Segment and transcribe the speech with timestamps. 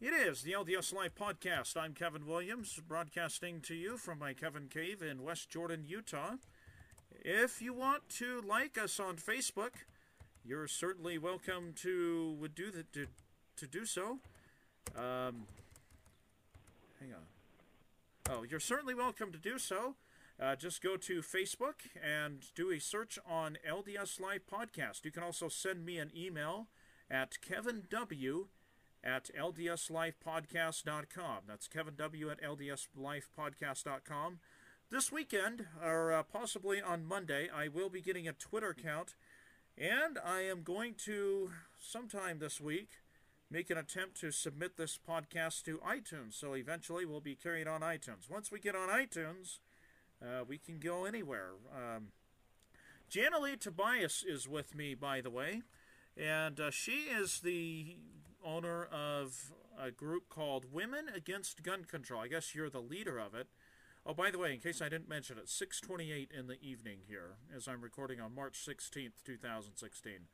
[0.00, 1.76] It is the LDS Life Podcast.
[1.76, 6.36] I'm Kevin Williams, broadcasting to you from my Kevin Cave in West Jordan, Utah.
[7.10, 9.70] If you want to like us on Facebook,
[10.44, 13.08] you're certainly welcome to would do the, to,
[13.56, 14.20] to do so.
[14.96, 15.48] Um,
[17.00, 17.26] hang on.
[18.30, 19.96] Oh, you're certainly welcome to do so.
[20.40, 25.04] Uh, just go to Facebook and do a search on LDS Life Podcast.
[25.04, 26.68] You can also send me an email
[27.10, 28.46] at kevinw
[29.02, 31.38] at ldslifepodcast.com.
[31.46, 32.30] That's Kevin W.
[32.30, 34.38] at ldslifepodcast.com.
[34.90, 39.14] This weekend, or uh, possibly on Monday, I will be getting a Twitter account,
[39.76, 42.88] and I am going to, sometime this week,
[43.50, 46.34] make an attempt to submit this podcast to iTunes.
[46.34, 48.30] So eventually we'll be carried on iTunes.
[48.30, 49.58] Once we get on iTunes,
[50.22, 51.52] uh, we can go anywhere.
[51.74, 52.08] Um,
[53.10, 55.62] Janalee Tobias is with me, by the way,
[56.16, 57.96] and uh, she is the
[58.44, 62.20] owner of a group called Women Against Gun Control.
[62.20, 63.48] I guess you're the leader of it.
[64.06, 67.36] Oh, by the way, in case I didn't mention it, 6:28 in the evening here,
[67.54, 70.28] as I'm recording on March 16th, 2016.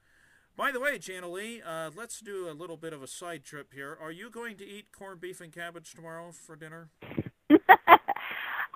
[0.56, 3.98] By the way, Janalee, uh, let's do a little bit of a side trip here.
[4.00, 6.90] Are you going to eat corned beef and cabbage tomorrow for dinner?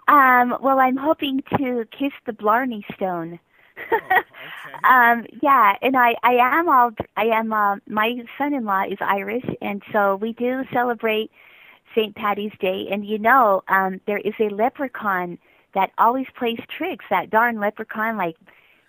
[0.09, 3.39] um, well, I'm hoping to kiss the Blarney Stone.
[3.93, 4.23] Oh,
[4.67, 4.77] okay.
[4.85, 9.83] um, yeah, and I I am all I am uh, my son-in-law is Irish, and
[9.93, 11.31] so we do celebrate
[11.95, 12.15] St.
[12.15, 12.89] Patty's Day.
[12.91, 15.39] And you know, um, there is a leprechaun
[15.75, 17.05] that always plays tricks.
[17.11, 18.37] That darn leprechaun, like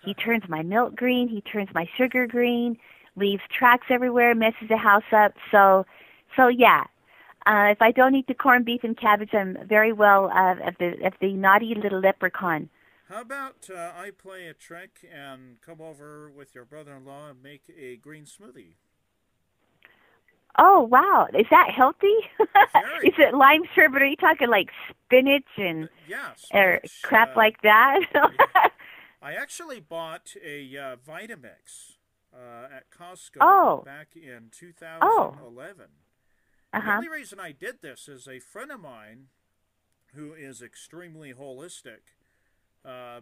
[0.04, 2.76] he turns my milk green, he turns my sugar green,
[3.16, 5.34] leaves tracks everywhere, messes the house up.
[5.50, 5.86] So,
[6.36, 6.84] so yeah.
[7.46, 10.74] Uh, if I don't eat the corned beef and cabbage, I'm very well uh, of
[10.78, 12.68] the of the naughty little leprechaun.
[13.10, 17.64] How about uh, I play a trick and come over with your brother-in-law and make
[17.76, 18.76] a green smoothie?
[20.58, 22.14] Oh wow, is that healthy?
[23.02, 24.02] Is it lime sherbet?
[24.02, 24.68] Are you talking like
[25.06, 26.52] spinach and Yes.
[26.52, 28.00] or crap like that?
[29.22, 31.96] I actually bought a uh, Vitamix
[32.34, 33.84] uh, at Costco Oh.
[33.84, 35.86] back in 2011.
[36.72, 39.28] uh The only reason I did this is a friend of mine
[40.14, 42.16] who is extremely holistic
[42.84, 43.20] uh,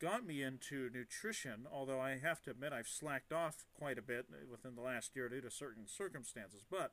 [0.00, 4.26] got me into nutrition, although I have to admit I've slacked off quite a bit
[4.50, 6.64] within the last year due to certain circumstances.
[6.68, 6.92] But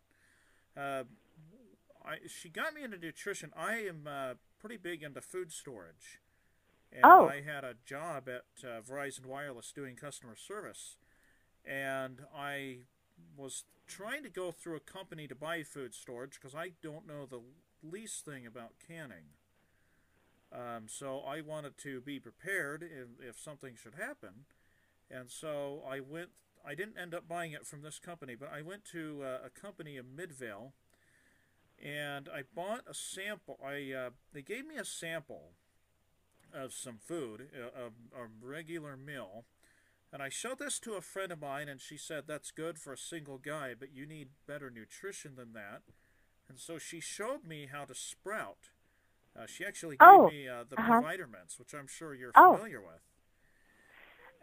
[0.77, 1.03] uh,
[2.05, 3.51] I, she got me into nutrition.
[3.57, 6.19] I am uh, pretty big into food storage.
[6.91, 7.27] And Oh.
[7.27, 10.97] I had a job at uh, Verizon Wireless doing customer service.
[11.65, 12.79] And I
[13.37, 17.25] was trying to go through a company to buy food storage because I don't know
[17.25, 17.41] the
[17.83, 19.25] least thing about canning.
[20.51, 24.45] Um, so I wanted to be prepared if, if something should happen.
[25.11, 26.29] And so I went,
[26.65, 29.49] I didn't end up buying it from this company, but I went to uh, a
[29.49, 30.73] company in Midvale
[31.83, 33.59] and I bought a sample.
[33.63, 35.51] I uh, They gave me a sample
[36.53, 37.85] of some food, a,
[38.19, 39.45] a, a regular meal.
[40.11, 42.91] And I showed this to a friend of mine, and she said, That's good for
[42.93, 45.83] a single guy, but you need better nutrition than that.
[46.49, 48.69] And so she showed me how to sprout.
[49.37, 51.01] Uh, she actually gave Oh, me uh, the uh-huh.
[51.57, 52.55] Which I'm sure you're Oh.
[52.55, 52.99] familiar with.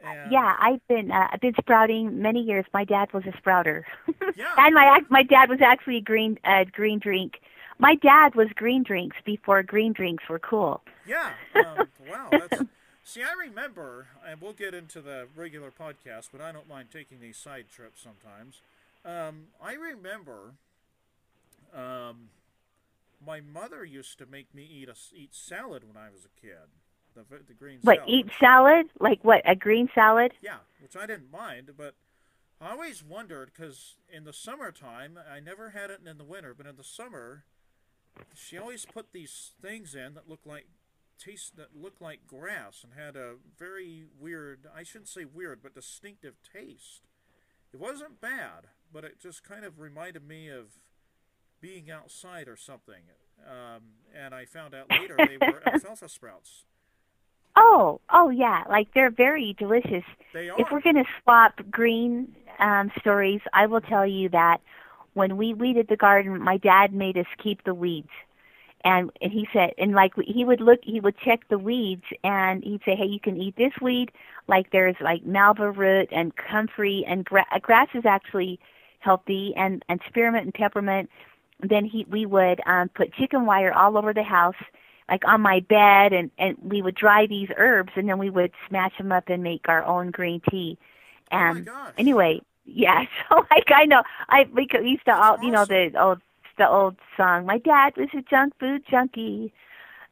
[0.05, 2.65] And, Yeah, I've been uh, I've been sprouting many years.
[2.73, 3.87] My dad was a sprouter,
[4.37, 4.55] Yeah.
[4.59, 7.41] and my my dad was actually a green uh, green drink.
[7.79, 10.83] My dad was green drinks before green drinks were cool.
[11.07, 11.33] Yeah.
[11.55, 12.29] Um, wow.
[12.31, 12.63] That's,
[13.05, 17.21] see, I remember, and we'll get into the regular podcast, but I don't mind taking
[17.21, 18.61] these side trips sometimes.
[19.05, 20.55] Um, I remember
[21.75, 22.31] um,
[23.25, 26.69] my mother used to make me eat a eat salad when I was a kid.
[27.15, 28.11] The, the green What salad.
[28.11, 28.87] eat salad?
[29.01, 29.43] Like what?
[29.47, 30.33] A green salad?
[30.43, 31.95] Yeah, which I didn't mind, but
[32.61, 36.67] I always wondered because in the summertime, I never had it in the winter, but
[36.67, 37.45] in the summer,
[38.35, 40.67] she always put these things in that looked like
[41.19, 45.75] taste that looked like grass and had a very weird, I shouldn't say weird, but
[45.75, 47.03] distinctive taste.
[47.73, 50.79] It wasn't bad, but it just kind of reminded me of
[51.61, 53.03] being outside or something.
[53.45, 53.83] Um,
[54.15, 56.65] and I found out later they were alfalfa sprouts.
[57.57, 60.05] Oh, oh yeah, like they're very delicious.
[60.35, 60.61] They are.
[60.61, 64.61] If we're going to swap green um, stories, I will tell you that
[65.15, 68.11] when we weeded the garden, my dad made us keep the weeds.
[68.85, 72.63] And, and he said, and like he would look, he would check the weeds, and
[72.63, 74.13] he'd say, "Hey, you can eat this weed.
[74.47, 78.61] Like there's like malva root and comfrey, and gra- uh, grass is actually
[79.01, 81.11] healthy, and and spearmint and peppermint."
[81.61, 84.57] Then he, we would um, put chicken wire all over the house,
[85.09, 88.53] like on my bed, and and we would dry these herbs, and then we would
[88.69, 90.79] smash them up and make our own green tea.
[91.33, 91.95] Oh my And gosh.
[91.99, 93.05] anyway, yeah.
[93.29, 96.21] So like I know I we used to all you know the old
[96.59, 97.47] the old song.
[97.47, 99.53] My dad was a junk food junkie.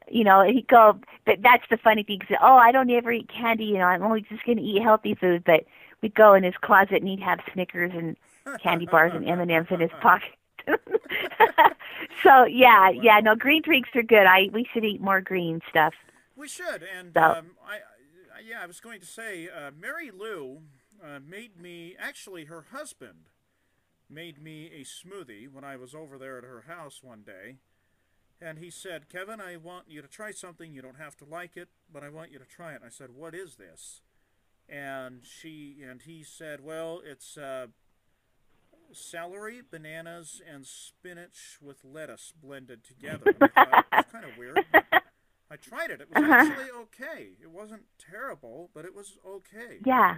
[0.09, 0.99] You know, and he'd go.
[1.25, 2.19] But that's the funny thing.
[2.19, 3.65] Cause, oh, I don't ever eat candy.
[3.65, 5.43] You know, I'm only just going to eat healthy food.
[5.43, 5.65] But
[6.01, 8.15] we'd go in his closet and he'd have Snickers and
[8.59, 10.29] candy bars and M and M's in his pocket.
[12.23, 13.19] so yeah, yeah.
[13.19, 14.25] No, green drinks are good.
[14.25, 15.93] I we should eat more green stuff.
[16.35, 20.11] We should, and So- um, I, I, yeah, I was going to say, uh, Mary
[20.11, 20.61] Lou
[21.03, 21.95] uh, made me.
[21.97, 23.29] Actually, her husband
[24.09, 27.57] made me a smoothie when I was over there at her house one day,
[28.41, 30.73] and he said, "Kevin, I want you to try something.
[30.73, 33.11] You don't have to like it, but I want you to try it." I said,
[33.15, 34.01] "What is this?"
[34.67, 37.67] And she and he said, "Well, it's." Uh,
[38.95, 43.37] Celery, bananas, and spinach with lettuce blended together.
[43.93, 44.61] It's kind of weird.
[45.51, 46.01] I tried it.
[46.01, 46.31] It was Uh-huh.
[46.31, 47.37] actually okay.
[47.41, 49.85] It wasn't terrible, but it was okay.
[49.85, 50.17] Yeah,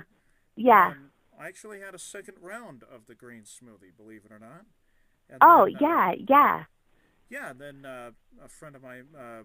[0.55, 0.93] yeah.
[0.93, 4.65] And I actually had a second round of the green smoothie, believe it or not.
[5.29, 6.65] And Oh then, uh, yeah, yeah.
[7.29, 7.49] yeah.
[7.51, 8.11] And then uh,
[8.43, 9.43] a friend of mine, uh,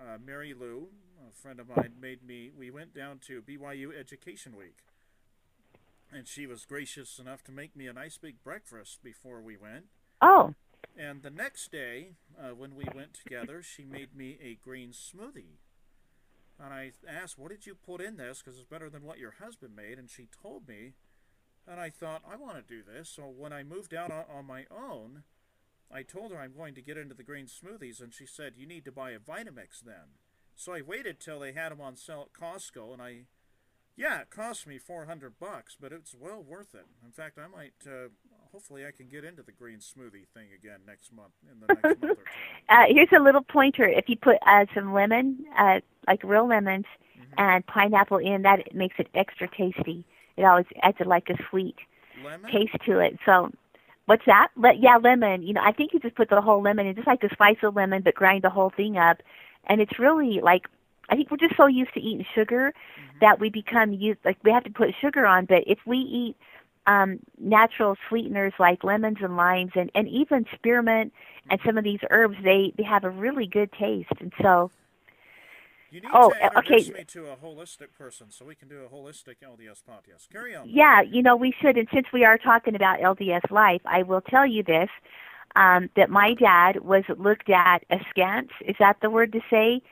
[0.00, 0.88] uh, Mary Lou,
[1.28, 2.50] a friend of mine, made me.
[2.56, 4.78] We went down to BYU Education Week,
[6.12, 9.86] and she was gracious enough to make me a nice big breakfast before we went.
[10.20, 10.54] Oh,
[10.98, 15.58] And the next day, uh, when we went together, she made me a green smoothie.
[16.62, 18.42] And I asked, What did you put in this?
[18.42, 19.98] Because it's better than what your husband made.
[19.98, 20.92] And she told me.
[21.66, 23.08] And I thought, I want to do this.
[23.08, 25.22] So when I moved out on, on my own,
[25.92, 28.00] I told her I'm going to get into the green smoothies.
[28.02, 30.18] And she said, You need to buy a Vitamix then.
[30.56, 32.92] So I waited till they had them on sale at Costco.
[32.92, 33.20] And I,
[34.00, 36.86] yeah, it cost me 400 bucks, but it's well worth it.
[37.04, 38.08] In fact, I might, uh,
[38.50, 42.00] hopefully, I can get into the green smoothie thing again next month, in the next
[42.00, 42.20] month or two.
[42.70, 43.86] uh, here's a little pointer.
[43.86, 46.86] If you put uh, some lemon, uh, like real lemons,
[47.18, 47.34] Mhm.
[47.36, 50.06] and pineapple in, that makes it extra tasty.
[50.38, 51.76] It always adds like a sweet
[52.24, 52.50] Lemon?
[52.50, 53.18] taste to it.
[53.26, 53.52] So,
[54.06, 54.48] what's that?
[54.56, 55.42] Le- yeah, lemon.
[55.42, 57.58] You know, I think you just put the whole lemon in, just like a slice
[57.62, 59.18] of lemon, but grind the whole thing up,
[59.66, 60.66] and it's really like.
[61.10, 63.20] I think we're just so used to eating sugar Mhm.
[63.20, 65.44] that we become used like we have to put sugar on.
[65.46, 66.36] But if we eat
[66.86, 71.12] um, natural sweeteners like lemons and limes, and and even spearmint
[71.50, 74.12] and some of these herbs, they they have a really good taste.
[74.20, 74.70] And so,
[75.90, 76.92] You need Oh, to uh, okay.
[76.96, 80.28] me to a holistic person so we can do a holistic LDS podcast.
[80.32, 80.68] Carry on.
[80.68, 81.76] Yeah, you know, we should.
[81.76, 84.88] And since we are talking about LDS life, I will tell you this
[85.56, 88.50] um, that my dad was looked at askance.
[88.64, 89.82] Is that the word to say?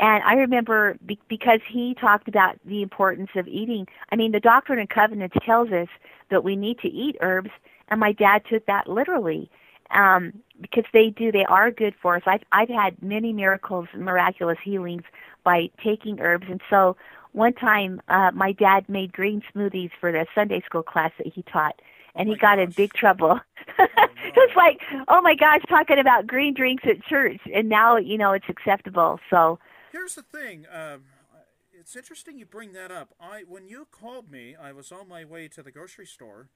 [0.00, 3.86] And I remember be- because he talked about the importance of eating.
[4.10, 5.88] I mean, the Doctrine and Covenants tells us
[6.30, 7.50] that we need to eat herbs,
[7.88, 9.50] and my dad took that literally
[9.90, 11.32] um, because they do.
[11.32, 12.22] They are good for us.
[12.26, 15.02] I've I've had many miracles, miraculous healings
[15.44, 16.96] by taking herbs, and so
[17.32, 21.42] one time uh, my dad made green smoothies for the Sunday school class that he
[21.42, 21.80] taught,
[22.14, 23.40] and Oh he my got in big trouble.
[23.78, 28.32] it's like, oh my gosh, talking about green drinks at church, and now you know
[28.32, 29.20] it's acceptable.
[29.30, 29.58] So
[29.98, 30.64] Here's the thing.
[30.72, 31.02] Um,
[31.72, 33.14] it's interesting you bring that up.
[33.20, 36.50] I when you called me, I was on my way to the grocery store.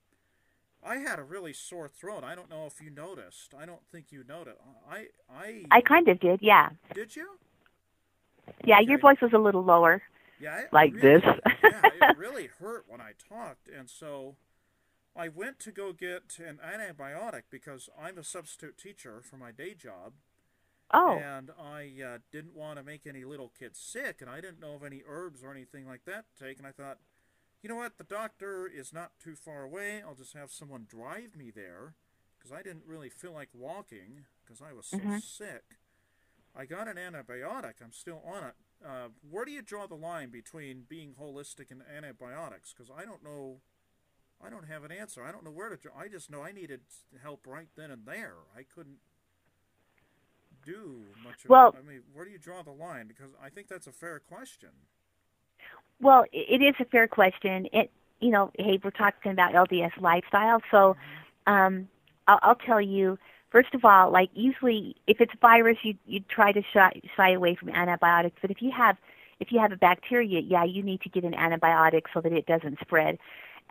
[0.81, 2.23] I had a really sore throat.
[2.23, 3.53] I don't know if you noticed.
[3.61, 4.61] I don't think you noticed.
[4.89, 7.31] I I, I kind of did, yeah, did you?
[8.65, 8.79] yeah.
[8.79, 10.01] Your voice was a little lower.
[10.39, 11.23] Yeah, it Like really, this.
[11.65, 14.37] yeah, it really hurt when I talked, and so
[15.17, 19.75] I went to go get an antibiotic because I'm a substitute teacher for my day
[19.75, 20.13] job,
[20.93, 24.61] Oh, and I uh, didn't want to make any little kids sick, and I didn't
[24.61, 26.99] know of any herbs or anything like that to take, and I thought,
[27.63, 30.03] you know what, the doctor is not too far away.
[30.07, 31.95] I'll just have someone drive me there
[32.39, 35.23] because I didn't really feel like walking because I was so Mhm.
[35.23, 35.79] sick.
[36.55, 37.81] I got an antibiotic.
[37.81, 38.55] I'm still on it.
[38.85, 42.75] Uh, where do you draw the line between being holistic and antibiotics?
[42.75, 43.63] Because I don't know.
[44.41, 45.23] I don't have an answer.
[45.23, 45.77] I don't know where to.
[45.77, 45.97] Draw.
[45.97, 46.83] I just know I needed
[47.23, 48.39] help right then and there.
[48.57, 48.99] I couldn't
[50.65, 51.45] do much.
[51.45, 53.07] Of Well- I mean, where do you draw the line?
[53.09, 54.71] Because I think that's a fair question.
[56.01, 57.69] well, it is a fair question.
[57.73, 57.91] It,
[58.21, 60.97] you know, hey, we're talking about LDS lifestyle, so
[61.47, 61.89] um,
[62.27, 63.19] I'll, I'll tell you.
[63.51, 67.31] First of all, like usually, if it's a virus, you you try to shy, shy
[67.33, 68.37] away from antibiotics.
[68.41, 68.97] But if you have
[69.41, 72.47] if you have a bacteria, yeah, you need to get an antibiotic so that it
[72.47, 73.19] doesn't spread.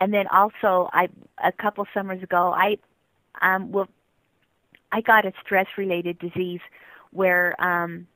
[0.00, 1.08] And then also, I
[1.42, 2.78] a couple summers ago, I
[3.40, 3.88] um, well,
[4.92, 6.60] I got a stress related disease
[7.10, 8.06] where um,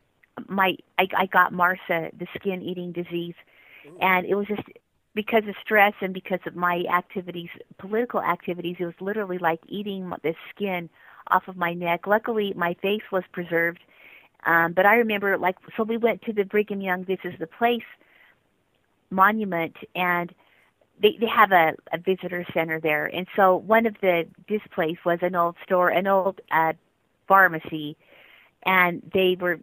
[0.49, 3.35] my I, I got MRSA, the skin eating disease,
[3.87, 3.99] Ooh.
[4.01, 4.63] and it was just
[5.15, 8.77] because of stress and because of my activities, political activities.
[8.79, 10.91] It was literally like eating the skin
[11.29, 12.07] off of my neck.
[12.07, 13.81] Luckily, my face was preserved.
[14.45, 17.49] Um, but I remember, like, so we went to the Brigham Young This Is the
[17.49, 17.83] Place
[19.11, 20.33] monument, and
[21.01, 23.07] they they have a, a visitor center there.
[23.07, 26.73] And so one of the displays was an old store, an old uh,
[27.29, 27.97] pharmacy,
[28.65, 29.61] and they were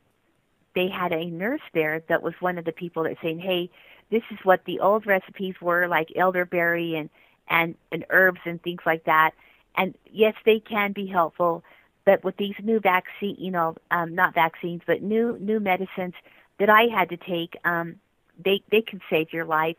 [0.75, 3.69] they had a nurse there that was one of the people that saying, "Hey,
[4.09, 7.09] this is what the old recipes were, like elderberry and
[7.49, 9.31] and and herbs and things like that."
[9.75, 11.63] And yes, they can be helpful,
[12.05, 16.13] but with these new vaccine, you know, um, not vaccines, but new new medicines
[16.59, 17.95] that I had to take, um,
[18.43, 19.77] they they can save your life.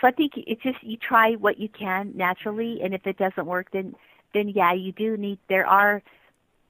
[0.00, 3.46] So I think it's just you try what you can naturally, and if it doesn't
[3.46, 3.94] work, then
[4.32, 5.38] then yeah, you do need.
[5.48, 6.02] There are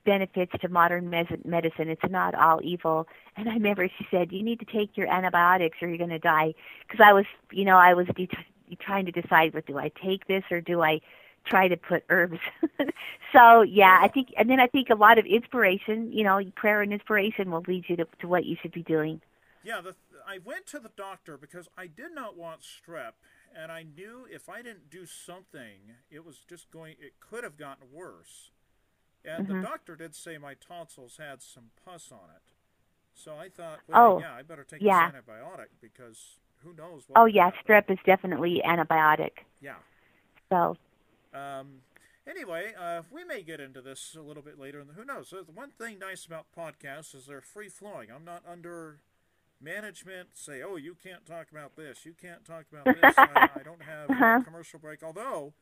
[0.05, 1.89] benefits to modern medicine.
[1.89, 3.09] It's not all evil.
[3.37, 6.19] And I remember she said, "You need to take your antibiotics, or you're going to
[6.19, 6.55] die."
[6.87, 8.29] Because I was, you know, I was de-
[8.79, 11.01] trying to decide, what do I take this or do I
[11.45, 12.39] try to put herbs?
[13.33, 16.83] so yeah, I think, and then I think a lot of inspiration, you know, prayer
[16.83, 19.21] and inspiration will lead you to, to what you should be doing.
[19.63, 19.95] Yeah, the,
[20.27, 23.13] I went to the doctor because I did not want strep,
[23.55, 26.97] and I knew if I didn't do something, it was just going.
[27.01, 28.51] It could have gotten worse.
[29.25, 29.49] And Mhm.
[29.49, 32.55] the doctor did say my tonsils had some pus on it.
[33.15, 35.01] So I thought, well, Oh, yeah, I better take yeah.
[35.01, 37.23] this antibiotic because who knows what.
[37.23, 39.33] Oh yeah, strep is definitely antibiotic.
[39.61, 39.77] Yeah.
[40.51, 40.77] So
[41.33, 41.83] Um,
[42.27, 44.81] anyway, uh, we may get into this a little bit later.
[44.81, 45.31] And who knows?
[45.31, 48.11] The one thing nice about podcasts is they're free flowing.
[48.11, 49.01] I'm not under
[49.61, 50.31] management.
[50.35, 52.05] Say, oh, you can't talk about this.
[52.05, 53.15] You can't talk about this.
[53.19, 54.39] I, I don't have Uh-huh.
[54.41, 55.03] a commercial break.
[55.03, 55.55] Although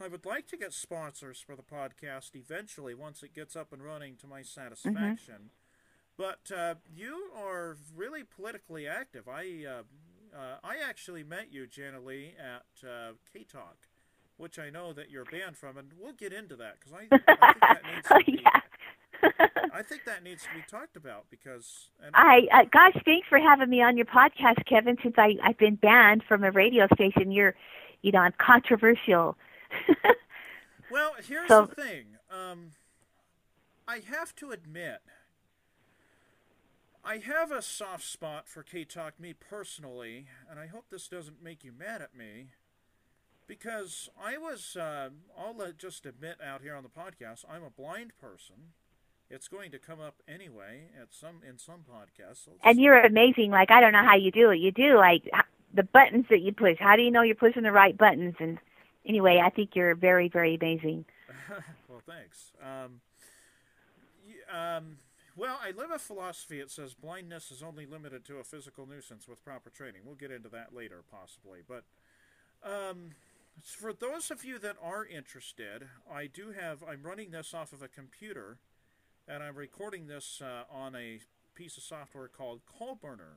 [0.00, 3.82] I would like to get sponsors for the podcast eventually once it gets up and
[3.82, 5.50] running to my satisfaction.
[6.16, 9.28] But uh, you are really politically active.
[9.28, 9.82] I uh,
[10.36, 13.86] uh, I actually met you, Janalee, at uh, K Talk,
[14.36, 17.52] which I know that you're banned from, and we'll get into that because I, I
[17.52, 18.42] think that needs to be.
[18.44, 18.60] yeah.
[19.74, 21.88] I think that needs to be talked about because.
[22.02, 24.96] And I uh, gosh, thanks for having me on your podcast, Kevin.
[25.02, 27.54] Since I I've been banned from a radio station, you're,
[28.02, 29.36] you know, I'm controversial.
[30.90, 32.04] Well, here's So- the thing.
[32.30, 32.70] Um,
[33.86, 35.00] I have to admit,
[37.04, 41.42] I have a soft spot for K Talk, me personally, and I hope this doesn't
[41.42, 42.48] make you mad at me,
[43.46, 48.12] because I was, uh, I'll just admit out here on the podcast, I'm a blind
[48.18, 48.72] person.
[49.30, 52.44] It's going to come up anyway at some in some podcasts.
[52.44, 53.50] so and you're amazing.
[53.50, 54.58] Like I don't know how you do it.
[54.58, 55.28] You do like
[55.74, 56.78] the buttons that you push.
[56.78, 58.34] How do you know you're pushing the right buttons?
[58.40, 58.58] And
[59.06, 61.04] anyway, I think you're very, very amazing.
[61.88, 62.52] well, thanks.
[62.62, 63.00] Um,
[64.52, 64.96] um,
[65.36, 66.58] well, I live a philosophy.
[66.58, 70.02] It says blindness is only limited to a physical nuisance with proper training.
[70.04, 71.60] We'll get into that later, possibly.
[71.66, 71.84] But
[72.64, 73.10] um,
[73.62, 76.82] for those of you that are interested, I do have.
[76.82, 78.58] I'm running this off of a computer,
[79.28, 81.20] and I'm recording this uh, on a
[81.54, 83.36] piece of software called Callburner.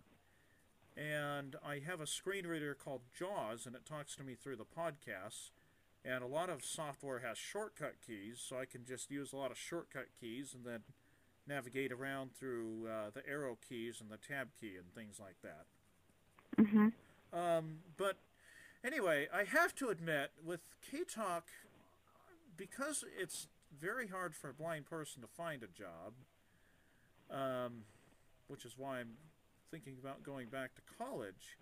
[0.96, 4.66] And I have a screen reader called JAWS, and it talks to me through the
[4.66, 5.52] podcasts.
[6.04, 9.52] And a lot of software has shortcut keys, so I can just use a lot
[9.52, 10.80] of shortcut keys and then
[11.48, 15.66] navigate around through uh, the arrow keys and the tab key and things like that.
[16.58, 17.38] Mm-hmm.
[17.38, 18.18] Um, but
[18.84, 21.48] anyway, I have to admit, with K Talk,
[22.58, 23.48] because it's
[23.80, 26.14] very hard for a blind person to find a job,
[27.30, 27.84] um,
[28.48, 29.18] which is why I'm
[29.70, 31.58] thinking about going back to college.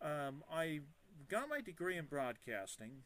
[0.00, 0.80] Um, I
[1.28, 3.02] got my degree in broadcasting.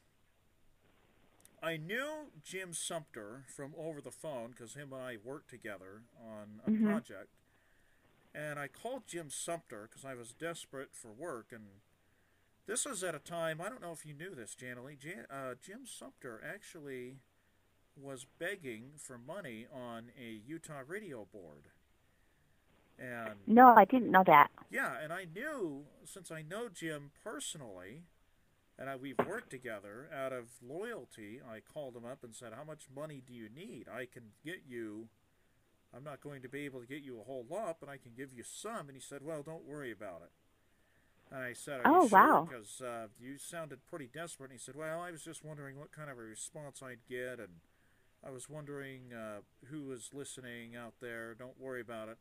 [1.62, 6.60] I knew Jim Sumter from over the phone because him and I worked together on
[6.64, 6.84] a Mhm.
[6.84, 7.30] project.
[8.34, 11.50] And I called Jim Sumter because I was desperate for work.
[11.50, 11.80] And
[12.66, 14.98] this was at a time, I don't know if you knew this, Janalee.
[14.98, 17.18] Jan, uh, Jim Sumter actually
[18.00, 21.68] was begging for money on a Utah radio board.
[22.98, 24.48] And No, I didn't know that.
[24.70, 28.02] yeah, and I knew since I know Jim personally,
[28.78, 30.08] and I, we've worked together.
[30.12, 33.86] Out of loyalty, I called him up and said, "How much money do you need?
[33.88, 35.08] I can get you.
[35.94, 38.12] I'm not going to be able to get you a whole lot, but I can
[38.16, 40.30] give you some." And he said, "Well, don't worry about it."
[41.30, 42.18] And I said, Oh, sure?
[42.18, 42.48] wow.
[42.50, 44.50] Because uh, you sounded pretty desperate.
[44.50, 47.38] And he said, Well, I was just wondering what kind of a response I'd get,
[47.38, 47.60] and
[48.26, 51.34] I was wondering uh, who was listening out there.
[51.34, 52.18] Don't worry about it.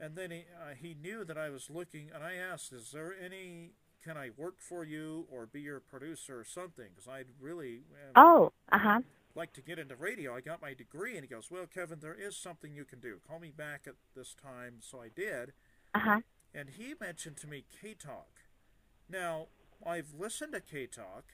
[0.00, 3.14] And then he uh, he knew that I was looking, and I asked, "Is there
[3.14, 3.72] any?
[4.02, 6.88] Can I work for you or be your producer or something?
[6.94, 9.00] Because I'd really uh, Oh, uh huh.
[9.34, 10.34] like to get into radio.
[10.34, 13.20] I got my degree." And he goes, "Well, Kevin, there is something you can do.
[13.26, 15.52] Call me back at this time." So I did,
[15.94, 16.20] Uh huh.
[16.54, 18.30] and he mentioned to me K Talk.
[19.08, 19.48] Now
[19.86, 21.24] I've listened to K Talk,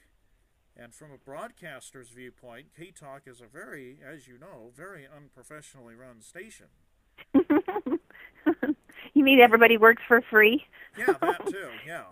[0.77, 5.95] and from a broadcaster's viewpoint, K Talk is a very, as you know, very unprofessionally
[5.95, 6.67] run station.
[9.13, 10.65] you mean everybody works for free?
[10.97, 11.69] Yeah, that too.
[11.85, 12.05] Yeah,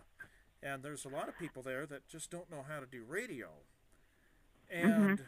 [0.61, 3.47] and there's a lot of people there that just don't know how to do radio,
[4.73, 4.89] mm-hmm.
[4.89, 5.23] and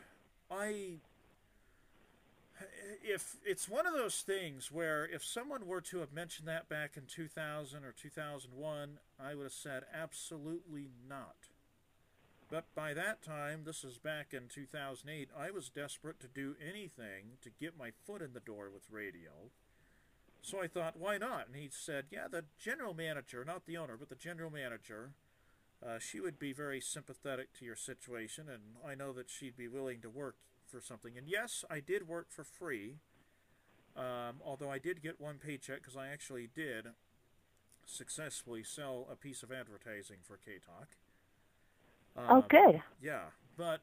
[0.51, 0.97] I,
[3.01, 6.97] if it's one of those things where if someone were to have mentioned that back
[6.97, 11.50] in 2000 or 2001, I would have said absolutely not.
[12.51, 17.37] But by that time, this is back in 2008, I was desperate to do anything
[17.41, 19.49] to get my foot in the door with radio.
[20.41, 21.47] So I thought, why not?
[21.47, 25.11] And he said, yeah, the general manager, not the owner, but the general manager,
[25.81, 29.69] uh, she would be very sympathetic to your situation, and I know that she'd be
[29.69, 30.35] willing to work
[30.67, 31.17] for something.
[31.17, 32.97] And yes, I did work for free,
[33.95, 36.87] um, although I did get one paycheck because I actually did
[37.85, 40.97] successfully sell a piece of advertising for K Talk.
[42.15, 42.81] Um, oh, good.
[43.01, 43.25] Yeah,
[43.57, 43.81] but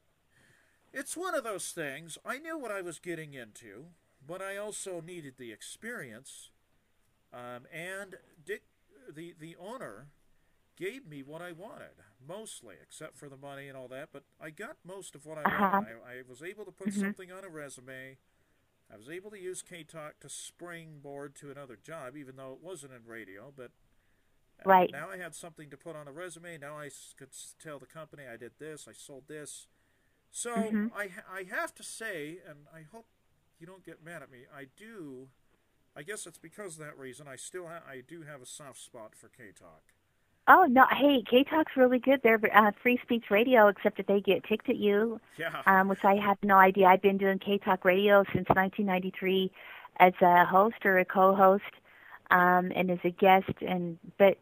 [0.92, 2.18] it's one of those things.
[2.24, 3.86] I knew what I was getting into,
[4.26, 6.50] but I also needed the experience.
[7.32, 8.62] Um, and Dick,
[9.12, 10.06] the the owner,
[10.78, 14.10] gave me what I wanted, mostly, except for the money and all that.
[14.12, 15.70] But I got most of what I uh-huh.
[15.72, 15.96] wanted.
[16.06, 17.00] I, I, was able to put mm-hmm.
[17.00, 18.16] something on a resume.
[18.92, 22.64] I was able to use K Talk to springboard to another job, even though it
[22.64, 23.52] wasn't in radio.
[23.54, 23.72] But
[24.64, 26.58] right now I had something to put on a resume.
[26.58, 27.30] Now I could
[27.62, 29.66] tell the company I did this, I sold this.
[30.30, 30.86] So mm-hmm.
[30.96, 33.06] I I have to say, and I hope
[33.58, 34.40] you don't get mad at me.
[34.54, 35.28] I do.
[35.96, 37.26] I guess it's because of that reason.
[37.26, 39.82] I still ha- I do have a soft spot for K Talk.
[40.46, 40.84] Oh no!
[40.90, 42.20] Hey, K Talk's really good.
[42.22, 45.20] They're uh, free speech radio, except that they get ticked at you.
[45.36, 45.62] Yeah.
[45.66, 46.86] Um, which I have no idea.
[46.86, 49.50] I've been doing K Talk radio since 1993
[50.00, 51.64] as a host or a co-host,
[52.30, 53.52] um, and as a guest.
[53.60, 54.38] And but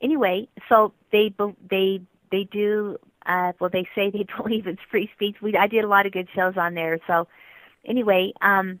[0.00, 1.32] anyway, so they
[1.70, 2.00] they
[2.30, 2.98] they do.
[3.24, 5.36] Uh, well, they say they believe it's free speech.
[5.42, 6.98] We I did a lot of good shows on there.
[7.06, 7.26] So
[7.84, 8.80] anyway, um,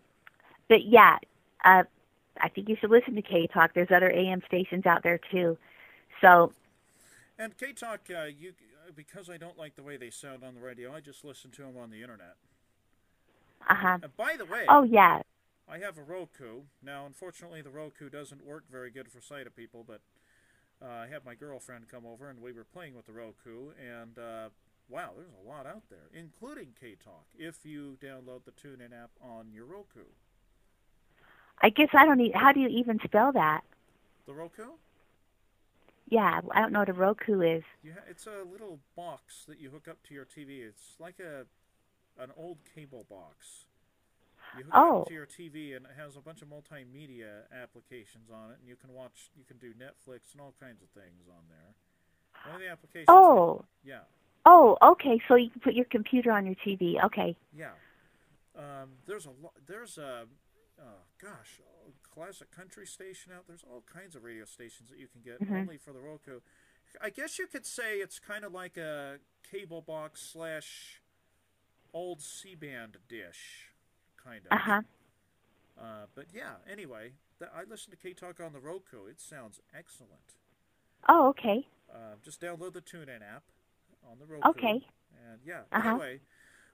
[0.68, 1.18] but yeah,
[1.64, 1.84] uh,
[2.40, 3.72] I think you should listen to K Talk.
[3.74, 5.58] There's other AM stations out there too.
[6.20, 6.52] So
[7.38, 8.52] and K Talk, uh, you
[8.94, 11.62] because I don't like the way they sound on the radio, I just listen to
[11.62, 12.36] them on the internet.
[13.68, 13.98] Uh huh.
[14.16, 14.64] by the way.
[14.68, 15.22] Oh yeah.
[15.68, 17.06] I have a Roku now.
[17.06, 20.00] Unfortunately, the Roku doesn't work very good for sighted people, but
[20.82, 24.18] uh, I had my girlfriend come over and we were playing with the Roku, and
[24.18, 24.48] uh,
[24.88, 27.26] wow, there's a lot out there, including K Talk.
[27.38, 30.04] If you download the TuneIn app on your Roku.
[31.60, 32.18] I guess I don't.
[32.18, 33.62] Need, how do you even spell that?
[34.26, 34.64] The Roku.
[36.08, 37.64] Yeah, I don't know what a Roku is.
[37.82, 40.60] Yeah, it's a little box that you hook up to your TV.
[40.60, 41.46] It's like a
[42.22, 43.64] an old cable box.
[44.58, 44.96] You hook oh.
[44.96, 48.58] it up to your TV, and it has a bunch of multimedia applications on it,
[48.60, 51.74] and you can watch, you can do Netflix and all kinds of things on there.
[52.44, 53.08] One of the applications.
[53.08, 53.64] Oh.
[53.84, 54.00] yeah.
[54.44, 55.20] Oh, okay.
[55.26, 57.02] So you can put your computer on your TV.
[57.04, 57.36] Okay.
[57.56, 57.70] Yeah.
[58.56, 59.30] Um, there's a
[59.66, 60.24] there's a
[60.80, 63.46] oh gosh a classic country station out.
[63.46, 65.54] There's all kinds of radio stations that you can get mm-hmm.
[65.54, 66.40] only for the Roku.
[67.02, 69.18] I guess you could say it's kind of like a
[69.50, 71.02] cable box slash
[71.92, 73.70] old C band dish,
[74.26, 74.52] kind of.
[74.52, 74.82] Uh-huh.
[75.80, 79.06] Uh, but yeah, anyway, th- I listen to K Talk on the Roku.
[79.06, 80.36] It sounds excellent.
[81.08, 81.66] Oh, okay.
[81.92, 83.44] Uh, just download the TuneIn app
[84.10, 84.48] on the Roku.
[84.50, 84.84] Okay.
[85.28, 85.90] And yeah, uh-huh.
[85.90, 86.20] anyway,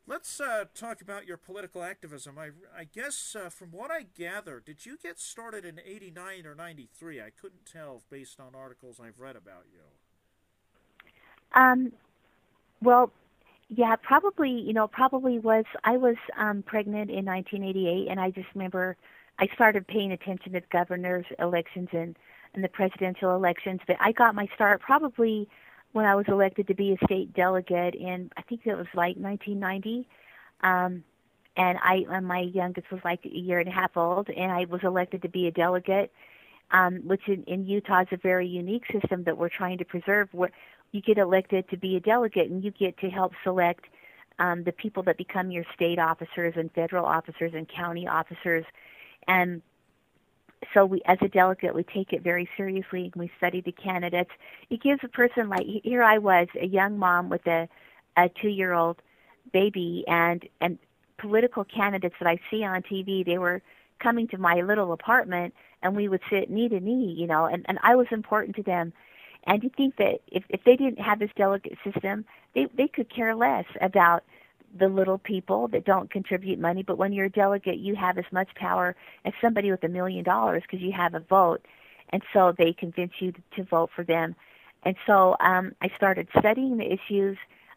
[0.06, 2.36] Let's uh, talk about your political activism.
[2.36, 6.56] I, I guess, uh, from what I gather, did you get started in 89 or
[6.56, 7.20] 93?
[7.20, 9.80] I couldn't tell based on articles I've read about you.
[11.54, 11.92] Um,
[12.80, 13.12] well,
[13.74, 18.48] yeah, probably, you know, probably was, I was um, pregnant in 1988, and I just
[18.54, 18.96] remember
[19.38, 22.16] I started paying attention to the governor's elections and,
[22.54, 25.48] and the presidential elections, but I got my start probably–
[25.92, 29.16] when I was elected to be a state delegate in I think it was like
[29.16, 30.08] 1990.
[30.62, 31.04] Um,
[31.56, 34.64] and I and my youngest was like a year and a half old, and I
[34.64, 36.10] was elected to be a delegate,
[36.70, 40.28] um, which in, in Utah is a very unique system that we're trying to preserve.
[40.32, 40.50] Where
[40.92, 43.86] you get elected to be a delegate, and you get to help select
[44.38, 48.64] um, the people that become your state officers and federal officers and county officers,
[49.26, 49.62] and
[50.74, 54.30] so we as a delegate we take it very seriously and we study the candidates.
[54.70, 57.68] It gives a person like here i was a young mom with a
[58.16, 59.02] a two year old
[59.52, 60.78] baby and and
[61.18, 63.62] political candidates that i see on tv they were
[63.98, 67.64] coming to my little apartment and we would sit knee to knee you know and
[67.68, 68.92] and i was important to them
[69.44, 72.24] and you think that if if they didn't have this delegate system
[72.54, 74.22] they they could care less about
[74.78, 78.24] the little people that don't contribute money, but when you're a delegate, you have as
[78.32, 81.66] much power as somebody with a million dollars because you have a vote,
[82.10, 84.34] and so they convince you to vote for them.
[84.84, 87.36] And so um, I started studying the issues,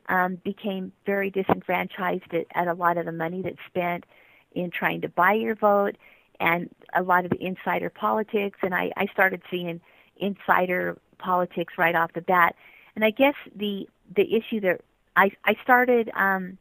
[0.10, 4.06] um, became very disenfranchised at, at a lot of the money that's spent
[4.54, 5.98] in trying to buy your vote
[6.40, 9.82] and a lot of the insider politics, and I, I started seeing
[10.18, 12.56] insider politics right off the bat.
[12.96, 14.82] And I guess the the issue that
[15.16, 16.58] I I started um,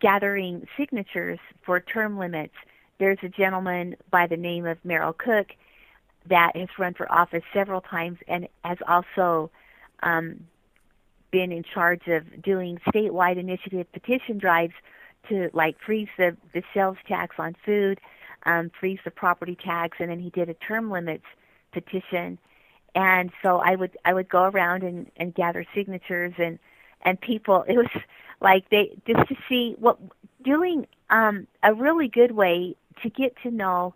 [0.00, 2.54] gathering signatures for term limits
[2.98, 5.54] there's a gentleman by the name of Merrill Cook
[6.26, 9.50] that has run for office several times and has also
[10.02, 10.40] um,
[11.30, 14.74] been in charge of doing statewide initiative petition drives
[15.28, 18.00] to like freeze the the sales tax on food,
[18.44, 21.24] um, freeze the property tax, and then he did a term limits
[21.72, 22.38] petition.
[22.98, 26.58] And so I would I would go around and and gather signatures and
[27.02, 27.64] and people.
[27.68, 27.86] It was
[28.40, 29.98] like they just to see what
[30.42, 33.94] doing um, a really good way to get to know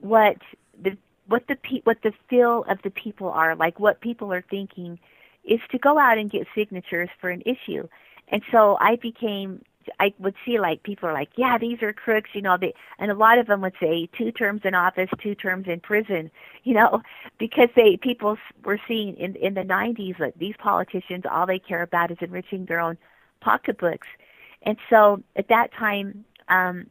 [0.00, 0.36] what
[0.82, 4.44] the what the pe- what the feel of the people are like what people are
[4.50, 4.98] thinking
[5.44, 7.88] is to go out and get signatures for an issue
[8.28, 9.62] and so i became
[10.00, 13.10] i would see like people are like yeah these are crooks you know they and
[13.10, 16.30] a lot of them would say two terms in office two terms in prison
[16.64, 17.02] you know
[17.38, 21.82] because they people were seeing in in the 90s that these politicians all they care
[21.82, 22.96] about is enriching their own
[23.40, 24.08] pocketbooks.
[24.62, 26.86] And so at that time um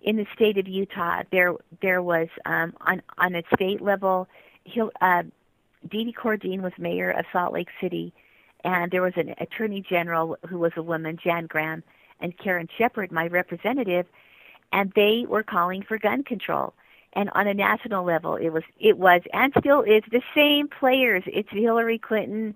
[0.00, 4.26] in the state of Utah, there there was um, on on a state level,
[4.64, 5.22] Hill, uh,
[5.88, 8.12] Dee Dee Corradini was mayor of Salt Lake City,
[8.64, 11.84] and there was an attorney general who was a woman, Jan Graham,
[12.20, 14.06] and Karen Shepherd, my representative,
[14.72, 16.74] and they were calling for gun control.
[17.14, 21.22] And on a national level, it was it was and still is the same players.
[21.26, 22.54] It's Hillary Clinton,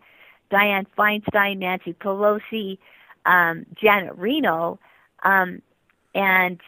[0.50, 2.78] Dianne Feinstein, Nancy Pelosi,
[3.26, 4.78] um, Janet Reno,
[5.24, 5.60] um,
[6.14, 6.60] and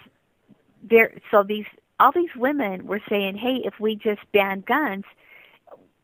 [0.83, 1.65] there so these
[1.99, 5.05] all these women were saying, "Hey, if we just ban guns,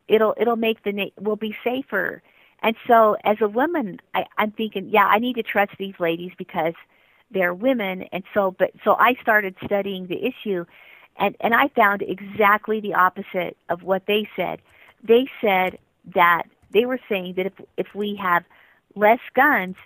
[0.08, 2.22] it'll it'll make the na- we'll be safer."
[2.64, 6.32] And so, as a woman, I, I'm thinking, yeah, I need to trust these ladies
[6.38, 6.72] because
[7.30, 8.04] they're women.
[8.10, 10.64] And so, but so I started studying the issue,
[11.18, 14.62] and and I found exactly the opposite of what they said.
[15.02, 15.78] They said
[16.14, 18.44] that they were saying that if if we have
[18.96, 19.76] less guns,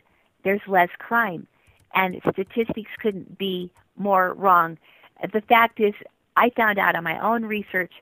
[0.45, 1.49] there's less crime,
[1.97, 4.79] and statistics couldn't be more wrong.
[5.33, 5.95] The fact is,
[6.37, 7.93] I found out on my own research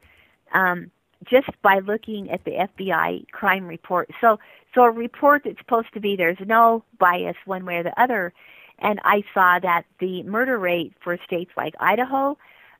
[0.53, 0.91] um,
[1.25, 4.11] just by looking at the FBI crime report.
[4.21, 4.39] So,
[4.75, 8.33] so a report that's supposed to be there's no bias one way or the other,
[8.79, 12.37] and I saw that the murder rate for states like Idaho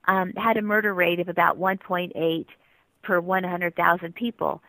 [0.07, 2.47] um, had a murder rate of about 1.8
[3.03, 4.63] per 100,000 people.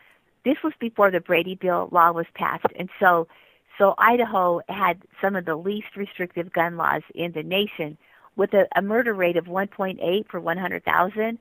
[0.44, 3.28] This was before the Brady Bill law was passed, and so
[3.76, 7.96] so Idaho had some of the least restrictive gun laws in the nation
[8.34, 11.38] with a, a murder rate of 1.8 per 100,000.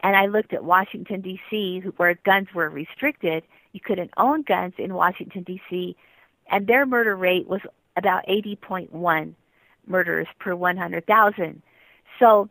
[0.00, 3.44] And I looked at Washington, D.C., where guns were restricted.
[3.72, 5.96] You couldn't own guns in Washington, D.C.,
[6.48, 7.60] and their murder rate was
[7.96, 9.34] about 80.1
[9.86, 11.62] murders per 100,000.
[12.18, 12.48] So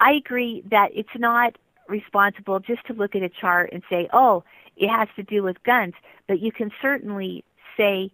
[0.00, 1.56] I agree that it's not
[1.88, 4.42] responsible just to look at a chart and say, oh,
[4.76, 5.94] it has to do with guns.
[6.26, 7.44] But you can certainly
[7.76, 8.10] say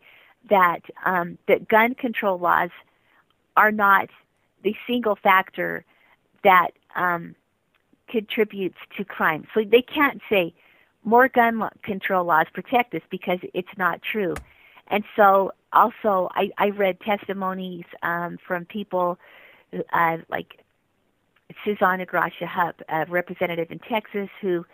[0.50, 2.70] that um, that gun control laws
[3.56, 4.10] are not
[4.62, 5.84] the single factor
[6.44, 7.34] that um,
[8.12, 9.46] contributes to crime.
[9.54, 10.54] So they can't say
[11.02, 14.34] more gun control laws protect us because it's not true.
[14.88, 19.18] And so also I, I read testimonies um, from people
[19.92, 20.60] uh, like
[21.64, 24.64] Suzanna Gratia Hupp, a representative in Texas, who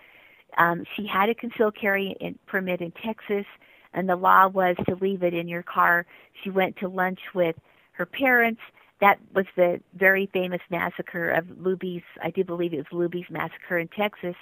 [0.57, 3.47] um, she had a concealed carry in, permit in Texas,
[3.95, 6.05] and the law was to leave it in your car.
[6.43, 7.57] She went to lunch with
[7.93, 8.61] her parents
[9.01, 13.79] that was the very famous massacre of Luby's, I do believe it was Luby's massacre
[13.79, 14.35] in Texas.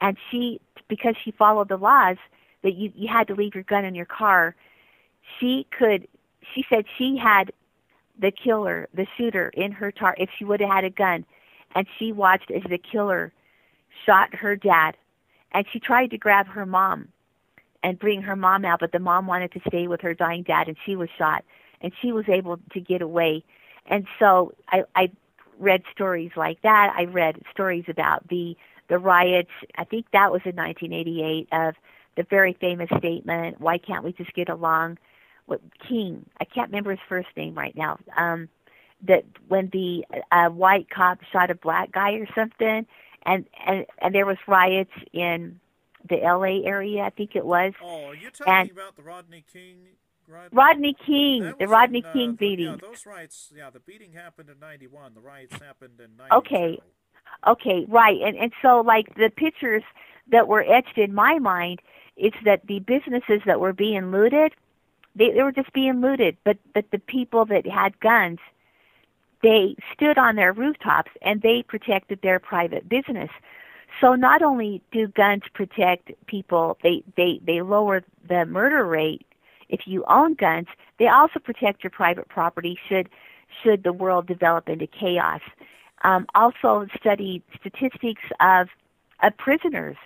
[0.00, 2.16] And she, because she followed the laws
[2.62, 4.56] that you, you had to leave your gun in your car,
[5.38, 6.08] she could,
[6.52, 7.52] she said she had
[8.18, 11.24] the killer, the shooter in her car if she would have had a gun.
[11.74, 13.32] And she watched as the killer
[14.04, 14.96] shot her dad.
[15.52, 17.08] And she tried to grab her mom
[17.82, 20.68] and bring her mom out, but the mom wanted to stay with her dying dad
[20.68, 21.44] and she was shot.
[21.80, 23.44] And she was able to get away
[23.86, 25.10] and so I, I
[25.58, 26.92] read stories like that.
[26.96, 28.56] I read stories about the
[28.88, 29.50] the riots.
[29.76, 31.74] I think that was in 1988 of
[32.16, 34.98] the very famous statement, "Why can't we just get along?"
[35.46, 36.26] What King?
[36.40, 37.98] I can't remember his first name right now.
[38.16, 38.48] Um,
[39.02, 42.86] that when the uh, white cop shot a black guy or something,
[43.24, 45.58] and and and there was riots in
[46.08, 46.64] the L.A.
[46.64, 47.02] area.
[47.02, 47.72] I think it was.
[47.82, 49.78] Oh, you're talking and, about the Rodney King
[50.28, 52.66] Rodney, Rodney King, the Rodney in, uh, King beating.
[52.66, 53.52] Yeah, those riots.
[53.54, 55.14] Yeah, the beating happened in '91.
[55.14, 56.36] The riots happened in '92.
[56.36, 56.78] Okay,
[57.46, 58.20] okay, right.
[58.22, 59.82] And and so like the pictures
[60.28, 61.82] that were etched in my mind
[62.16, 64.54] it's that the businesses that were being looted,
[65.16, 68.38] they they were just being looted, but but the people that had guns,
[69.42, 73.30] they stood on their rooftops and they protected their private business.
[74.00, 79.26] So not only do guns protect people, they they they lower the murder rate
[79.74, 83.08] if you own guns, they also protect your private property should
[83.62, 85.42] should the world develop into chaos.
[86.04, 88.68] um, also study statistics of,
[89.22, 89.96] of prisoners.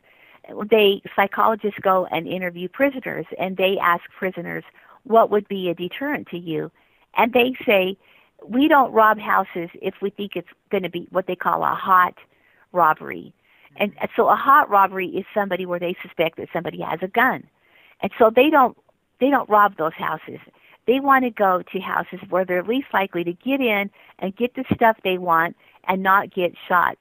[0.71, 4.65] They psychologists go and interview prisoners, and they ask prisoners,
[5.05, 6.71] "What would be a deterrent to you?"
[7.15, 7.97] And they say,
[8.45, 11.75] "We don't rob houses if we think it's going to be what they call a
[11.75, 12.15] hot
[12.73, 13.33] robbery."
[13.77, 17.45] And so a hot robbery is somebody where they suspect that somebody has a gun.
[18.01, 18.77] And so they don't
[19.21, 20.39] they don't rob those houses.
[20.87, 24.55] They want to go to houses where they're least likely to get in and get
[24.55, 25.57] the stuff they want
[25.89, 26.97] and not get shot.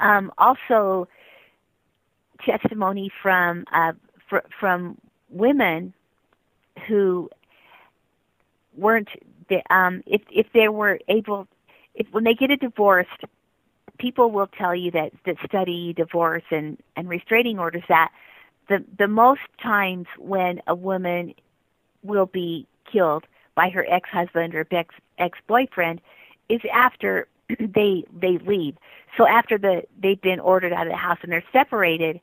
[0.00, 1.08] Um, also,
[2.44, 3.92] testimony from uh,
[4.28, 4.98] fr- from
[5.30, 5.94] women
[6.86, 7.30] who
[8.76, 9.08] weren't
[9.70, 11.46] um, if if they were able
[11.94, 13.06] if when they get a divorce
[13.98, 18.10] people will tell you that that study divorce and and restraining orders that
[18.72, 21.34] the the most times when a woman
[22.02, 26.00] will be killed by her ex-husband or ex ex-boyfriend
[26.48, 27.28] is after
[27.60, 28.76] they they leave.
[29.16, 32.20] So after the they've been ordered out of the house and they're separated,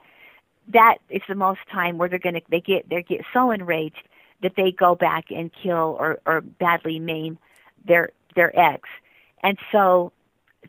[0.70, 4.08] that is the most time where they're gonna they get they get so enraged
[4.42, 7.38] that they go back and kill or or badly maim
[7.86, 8.90] their their ex.
[9.44, 10.12] And so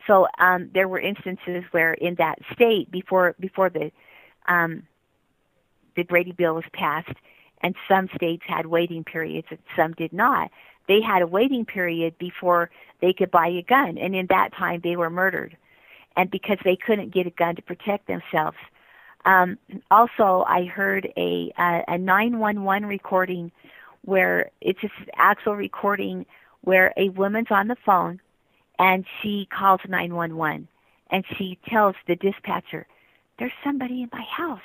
[0.07, 3.91] so um there were instances where in that state before before the
[4.47, 4.83] um
[5.97, 7.17] the Brady bill was passed
[7.63, 10.51] and some states had waiting periods and some did not.
[10.89, 14.81] They had a waiting period before they could buy a gun, and in that time
[14.83, 15.57] they were murdered.
[16.17, 18.57] And because they couldn't get a gun to protect themselves.
[19.25, 19.59] Um,
[19.91, 23.53] also, I heard a a, a 911 recording
[24.03, 26.27] where it's just actual recording
[26.63, 28.21] where a woman's on the phone
[28.79, 30.67] and she calls 911
[31.11, 32.87] and she tells the dispatcher,
[33.39, 34.61] "There's somebody in my house.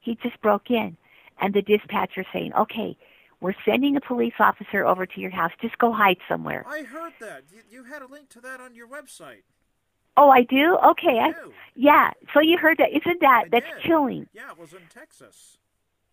[0.00, 0.96] He just broke in."
[1.40, 2.96] and the dispatcher saying, "Okay,
[3.40, 5.52] we're sending a police officer over to your house.
[5.60, 7.44] Just go hide somewhere." I heard that.
[7.52, 9.42] You, you had a link to that on your website.
[10.16, 10.76] Oh, I do.
[10.76, 11.34] Okay, I, I
[11.74, 12.10] yeah.
[12.34, 12.90] So you heard that?
[12.90, 13.82] Isn't that I that's did.
[13.82, 14.26] chilling?
[14.32, 15.58] Yeah, it was in Texas.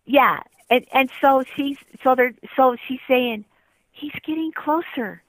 [0.06, 3.44] Yeah, and and so she's so they're so she's saying
[3.90, 5.22] he's getting closer,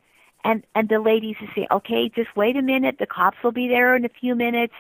[0.44, 2.98] and and the ladies is saying, okay, just wait a minute.
[3.00, 4.74] The cops will be there in a few minutes,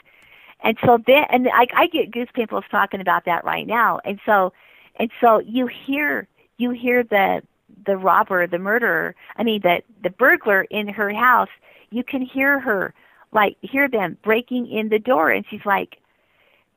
[0.62, 4.54] and so then and I I get goosebumps talking about that right now, and so
[4.98, 7.42] and so you hear you hear the
[7.86, 11.50] the robber, the murderer, I mean the the burglar in her house,
[11.92, 12.94] you can hear her
[13.32, 15.98] like hear them breaking in the door and she's like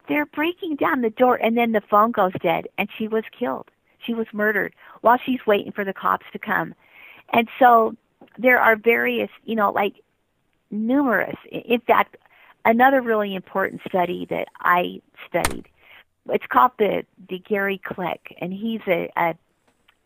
[0.09, 3.71] they're breaking down the door and then the phone goes dead and she was killed.
[4.05, 6.75] She was murdered while she's waiting for the cops to come.
[7.33, 7.97] And so
[8.37, 9.95] there are various, you know, like
[10.71, 11.37] numerous.
[11.51, 12.17] In fact,
[12.65, 15.69] another really important study that I studied
[16.31, 19.35] it's called the the Gary Kleck, and he's a, a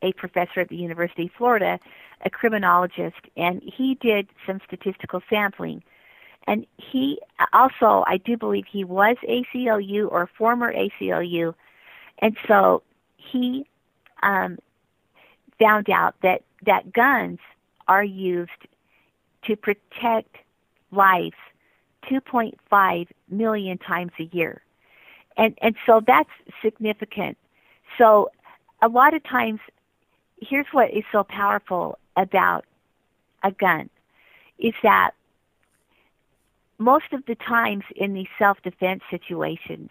[0.02, 1.80] a professor at the University of Florida,
[2.24, 5.82] a criminologist, and he did some statistical sampling.
[6.46, 7.18] And he
[7.52, 11.54] also, I do believe he was ACLU or former ACLU,
[12.20, 12.82] and so
[13.16, 13.66] he
[14.22, 14.58] um,
[15.58, 17.38] found out that that guns
[17.88, 18.50] are used
[19.44, 20.36] to protect
[20.92, 21.36] lives
[22.10, 24.62] 2.5 million times a year.
[25.36, 26.30] And and so that's
[26.62, 27.36] significant.
[27.98, 28.30] So
[28.82, 29.60] a lot of times
[30.40, 32.64] here's what is so powerful about
[33.42, 33.90] a gun
[34.58, 35.12] is that
[36.78, 39.90] most of the times in these self defense situations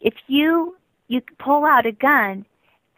[0.00, 0.76] if you
[1.08, 2.44] you pull out a gun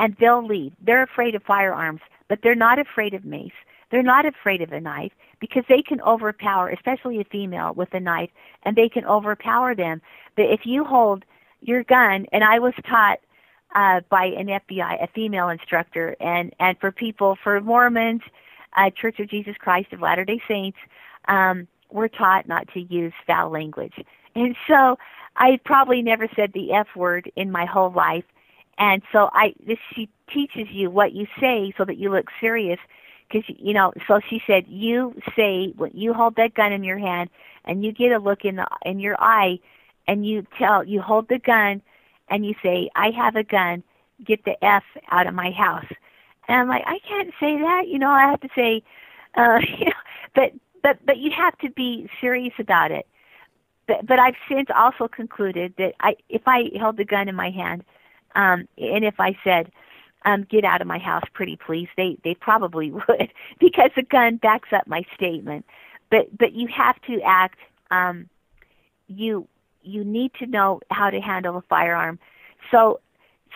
[0.01, 0.73] and they'll leave.
[0.81, 3.53] They're afraid of firearms but they're not afraid of mace
[3.91, 8.01] they're not afraid of a knife because they can overpower especially a female with a
[8.01, 8.31] knife
[8.65, 10.01] and they can overpower them
[10.37, 11.25] but if you hold
[11.61, 12.27] your gun.
[12.33, 13.21] And I was taught
[13.75, 18.23] uh, by an FBI, a female instructor, and and for people, for Mormons,
[18.77, 20.79] uh, Church of Jesus Christ of Latter Day Saints,
[21.29, 23.95] um, we're taught not to use foul language.
[24.35, 24.99] And so
[25.37, 28.25] I probably never said the F word in my whole life.
[28.79, 32.79] And so I this she teaches you what you say so that you look serious
[33.29, 36.99] because you know so she said you say when you hold that gun in your
[36.99, 37.31] hand
[37.65, 39.59] and you get a look in the in your eye
[40.07, 41.83] and you tell you hold the gun
[42.29, 43.83] and you say, I have a gun,
[44.25, 45.87] get the F out of my house.
[46.49, 48.83] And I'm like, I can't say that, you know, I have to say
[49.37, 49.93] uh you know
[50.35, 53.07] but but but you have to be serious about it.
[53.87, 57.51] But but I've since also concluded that I if I held the gun in my
[57.51, 57.85] hand,
[58.35, 59.71] um and if I said,
[60.25, 64.37] um, get out of my house pretty please, they they probably would because the gun
[64.37, 65.65] backs up my statement.
[66.11, 67.59] But but you have to act
[67.91, 68.29] um
[69.09, 69.49] you
[69.83, 72.19] you need to know how to handle a firearm.
[72.71, 73.01] So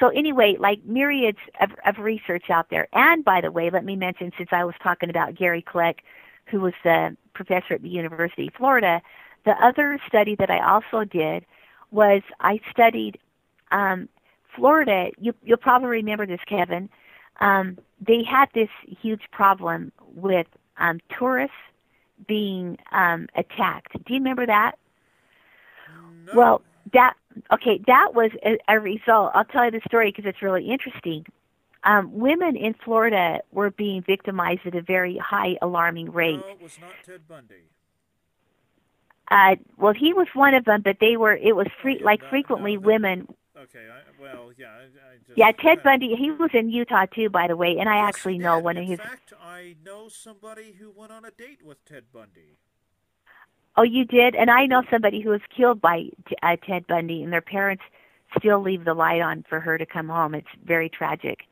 [0.01, 2.89] so anyway, like myriads of, of research out there.
[2.93, 5.99] And by the way, let me mention since I was talking about Gary Kleck,
[6.47, 9.03] who was the professor at the University of Florida.
[9.45, 11.45] The other study that I also did
[11.91, 13.19] was I studied
[13.71, 14.09] um,
[14.55, 15.11] Florida.
[15.19, 16.89] You, you'll probably remember this, Kevin.
[17.41, 20.47] Um, they had this huge problem with
[20.79, 21.57] um, tourists
[22.27, 23.93] being um, attacked.
[23.93, 24.77] Do you remember that?
[26.27, 26.33] No.
[26.35, 26.63] Well,
[26.93, 27.15] that
[27.53, 27.81] okay.
[27.87, 29.33] That was a, a result.
[29.35, 31.27] I'll tell you the story because it's really interesting.
[31.85, 36.39] Um, women in Florida were being victimized at a very high, alarming rate.
[36.39, 37.65] No, it was not Ted Bundy.
[39.29, 41.35] Uh, well, he was one of them, but they were.
[41.35, 43.27] It was free, Yeah, like frequently women.
[43.63, 46.17] Okay, I, well, yeah, I, I just, Yeah, Ted Bundy.
[46.17, 48.85] He was in Utah too, by the way, and I Yes, actually know one of
[48.85, 48.99] his.
[48.99, 52.59] In fact, I know somebody who went on a date with Ted Bundy.
[53.77, 56.09] Oh, you did, and I know somebody who was killed by
[56.43, 57.85] uh, Ted Bundy, and their parents
[58.37, 60.35] still leave the light on for her to come home.
[60.35, 61.45] It's very tragic.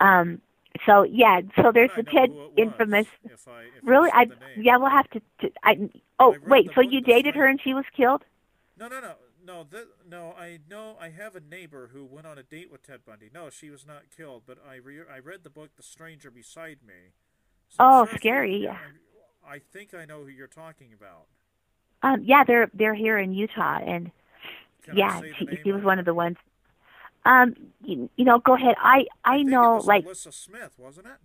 [0.00, 0.40] Um.
[0.84, 3.06] So yeah, so there's the Ted was, infamous.
[3.24, 5.20] If I, if Really, I yeah, we'll have to.
[5.40, 8.22] to I oh I wait, so you dated her and she was killed?
[8.78, 9.12] No, no, no,
[9.46, 9.64] no.
[9.70, 10.96] Th- no, I know.
[11.00, 13.30] I have a neighbor who went on a date with Ted Bundy.
[13.32, 16.78] No, she was not killed, but I re- I read the book The Stranger Beside
[16.86, 17.12] Me.
[17.68, 18.78] So Oh, sure scary, yeah.
[19.46, 21.26] I, I think I know who you're talking about.
[22.02, 24.10] Um, yeah, they're they're here in Utah, and
[24.82, 26.36] Can yeah, I she, he was one of the ones.
[27.24, 28.76] Um, you, you know, go ahead.
[28.78, 31.18] I I, it know, was like, Melissa Smith, wasn't it?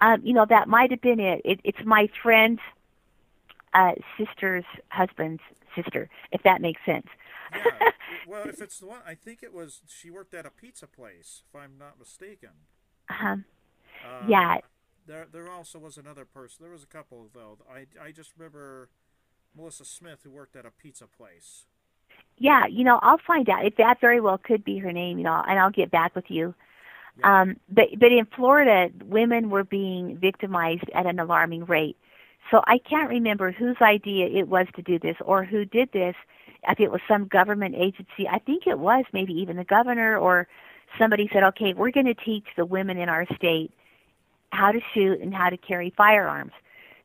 [0.00, 1.40] um, you know, that might have been it.
[1.44, 2.60] it it's my friend's
[3.72, 5.42] uh, sister's husband's
[5.74, 7.06] sister, if that makes sense.
[7.54, 7.80] Yeah.
[8.24, 9.82] well, if it's the one, I think it was.
[9.88, 12.50] She worked at a pizza place, if I'm not mistaken.
[13.08, 13.44] um,
[14.02, 14.58] Uh, yeah,
[15.06, 16.58] There, there also was another person.
[16.62, 17.58] There was a couple though.
[17.70, 18.90] I, I just remember
[19.56, 21.66] Melissa Smith who worked at a pizza place.
[22.38, 22.66] yeah.
[22.66, 25.18] You know, I'll find out if that very well could be her name.
[25.18, 26.54] You know, and I'll get back with you.
[27.16, 27.34] Yeah.
[27.42, 31.98] Um, but but in Florida, women were being victimized at an alarming rate.
[32.50, 36.16] So I can't remember whose idea it was to do this or who did this.
[36.68, 40.48] If it was some government agency, I think it was maybe even the governor or
[40.98, 43.72] somebody said, "Okay, we're going to teach the women in our state
[44.50, 46.52] how to shoot and how to carry firearms,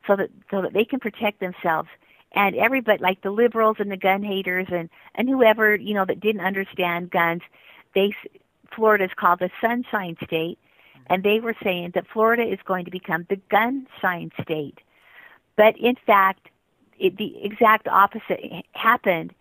[0.08, 1.90] so that so that they can protect themselves."
[2.34, 6.20] And everybody, like the liberals and the gun haters and and whoever you know that
[6.20, 7.42] didn't understand guns,
[7.96, 8.14] they
[8.72, 10.60] Florida's called the Sunshine State,
[11.08, 14.80] and they were saying that Florida is going to become the gunshine state.
[15.56, 16.50] But in fact,
[17.00, 19.34] it, the exact opposite happened,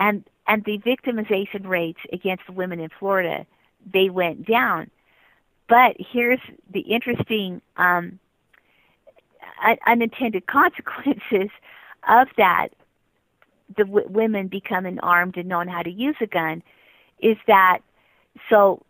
[0.00, 3.46] and and the victimization rates against women in Florida
[3.92, 4.90] they went down.
[5.68, 6.40] But here's
[6.72, 8.18] the interesting um,
[9.86, 11.50] unintended consequences
[12.08, 12.68] of that:
[13.76, 16.62] the w- women becoming armed and knowing how to use a gun,
[17.20, 17.80] is that
[18.48, 18.82] so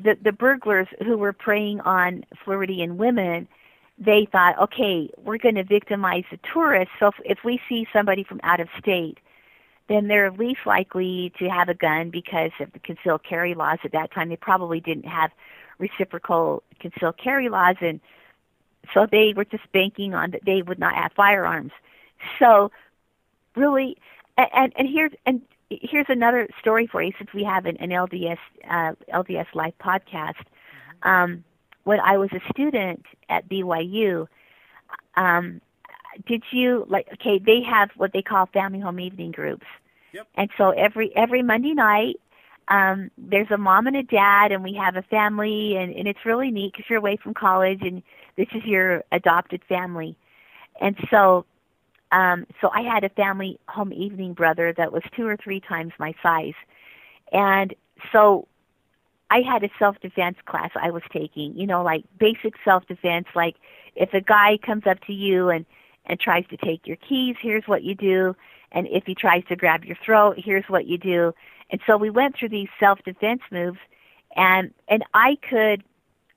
[0.00, 3.48] the the burglars who were preying on Floridian women,
[3.98, 6.94] they thought, okay, we're going to victimize the tourists.
[6.98, 9.18] So if, if we see somebody from out of state,
[9.88, 13.92] then they're least likely to have a gun because of the concealed carry laws at
[13.92, 14.28] that time.
[14.28, 15.30] They probably didn't have
[15.78, 18.00] reciprocal concealed carry laws, and
[18.92, 21.72] so they were just banking on that they would not have firearms.
[22.38, 22.70] So
[23.54, 23.98] really,
[24.36, 28.38] and and, here's and here's another story for you since we have an, an LDS
[28.68, 30.44] uh, LDS Life podcast.
[31.02, 31.44] Um,
[31.84, 34.26] when I was a student at BYU,
[35.16, 35.60] um,
[36.26, 37.08] did you like?
[37.14, 39.66] Okay, they have what they call family home evening groups,
[40.12, 40.26] Yep.
[40.34, 42.20] and so every every Monday night.
[42.68, 46.26] Um, there's a mom and a dad, and we have a family, and, and it's
[46.26, 48.02] really neat because you're away from college, and
[48.36, 50.16] this is your adopted family.
[50.80, 51.46] And so
[52.12, 55.92] um, so I had a family home evening brother that was two or three times
[55.98, 56.54] my size.
[57.32, 57.74] And
[58.12, 58.46] so
[59.30, 63.26] I had a self defense class I was taking, you know, like basic self defense,
[63.34, 63.56] like
[63.96, 65.66] if a guy comes up to you and,
[66.06, 68.36] and tries to take your keys, here's what you do.
[68.72, 71.34] And if he tries to grab your throat, here's what you do.
[71.70, 73.78] And so we went through these self defense moves
[74.36, 75.82] and and I could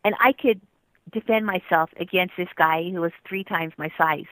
[0.03, 0.61] and I could
[1.11, 4.25] defend myself against this guy who was three times my size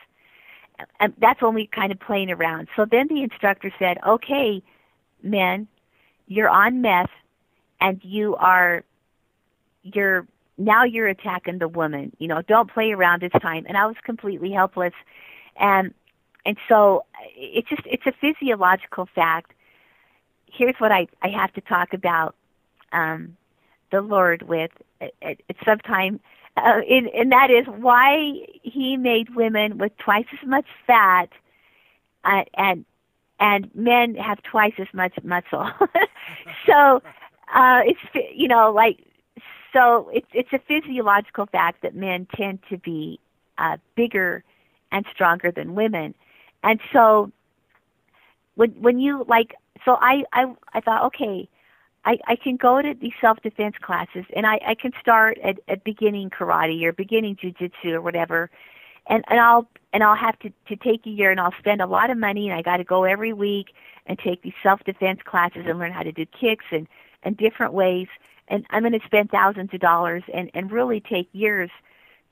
[0.99, 2.67] and that's when we kind of playing around.
[2.75, 4.61] So then the instructor said, "Okay,
[5.23, 5.67] men,
[6.27, 7.09] you're on meth,
[7.81, 8.83] and you are,
[9.83, 12.15] you're now you're attacking the woman.
[12.19, 14.93] You know, don't play around this time." And I was completely helpless,
[15.59, 15.93] and
[16.45, 17.05] and so
[17.35, 19.51] it's just it's a physiological fact.
[20.45, 22.35] Here's what I I have to talk about
[22.91, 23.35] um,
[23.91, 26.19] the Lord with at, at, some time
[26.57, 28.33] uh, and, and that is why
[28.63, 31.29] he made women with twice as much fat
[32.23, 32.83] uh, and
[33.39, 35.69] and men have twice as much muscle.
[36.65, 37.03] so
[37.53, 37.99] uh, it's
[38.35, 38.99] you know like
[39.71, 43.19] so it's it's a physiological fact that men tend to be
[43.59, 44.43] uh, bigger
[44.91, 46.13] and stronger than women.
[46.63, 47.31] And so
[48.55, 51.47] when when you like so I I I thought okay,
[52.05, 55.59] I I can go to these self defense classes and I I can start at
[55.67, 58.49] at beginning karate or beginning jujitsu or whatever.
[59.07, 61.87] And and I'll and I'll have to to take a year and I'll spend a
[61.87, 63.73] lot of money and I got to go every week
[64.05, 66.87] and take these self defense classes and learn how to do kicks and
[67.23, 68.07] and different ways
[68.47, 71.69] and I'm going to spend thousands of dollars and and really take years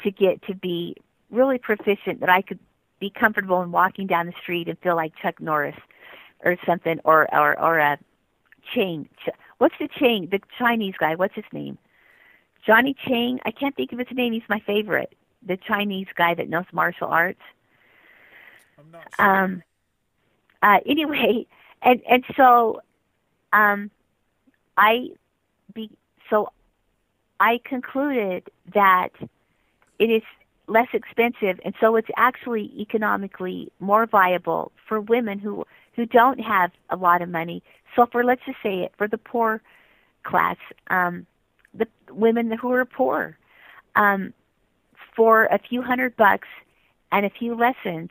[0.04, 0.96] to get to be
[1.32, 2.60] really proficient that I could
[3.00, 5.76] be comfortable in walking down the street and feel like Chuck Norris
[6.44, 7.98] or something or or or a
[8.74, 9.08] Chang.
[9.58, 10.28] What's the Chang?
[10.28, 11.16] The Chinese guy.
[11.16, 11.78] What's his name?
[12.66, 13.40] Johnny Chang.
[13.46, 14.34] I can't think of his name.
[14.34, 15.14] He's my favorite.
[15.46, 17.42] The Chinese guy that knows martial arts.
[18.80, 19.44] I'm not sure.
[19.44, 19.64] Um.
[20.62, 20.80] Uh.
[20.86, 21.46] Anyway,
[21.82, 22.82] and and so,
[23.54, 23.92] um,
[24.78, 25.10] I
[25.74, 25.92] be
[26.30, 26.52] so
[27.40, 29.10] I concluded that
[30.00, 30.24] it is
[30.68, 36.72] less expensive and so it's actually economically more viable for women who who don't have
[36.90, 37.62] a lot of money
[37.96, 39.62] so for let's just say it for the poor
[40.24, 40.58] class
[40.90, 41.26] um
[41.74, 43.38] the women who are poor
[43.96, 44.34] um
[45.16, 46.48] for a few hundred bucks
[47.12, 48.10] and a few lessons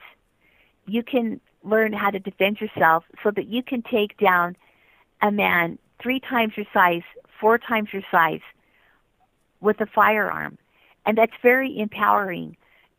[0.87, 4.57] you can learn how to defend yourself so that you can take down
[5.23, 7.03] a man three times your size
[7.41, 8.41] four times your size
[9.61, 10.59] with a firearm.
[11.07, 12.57] And that's very empowering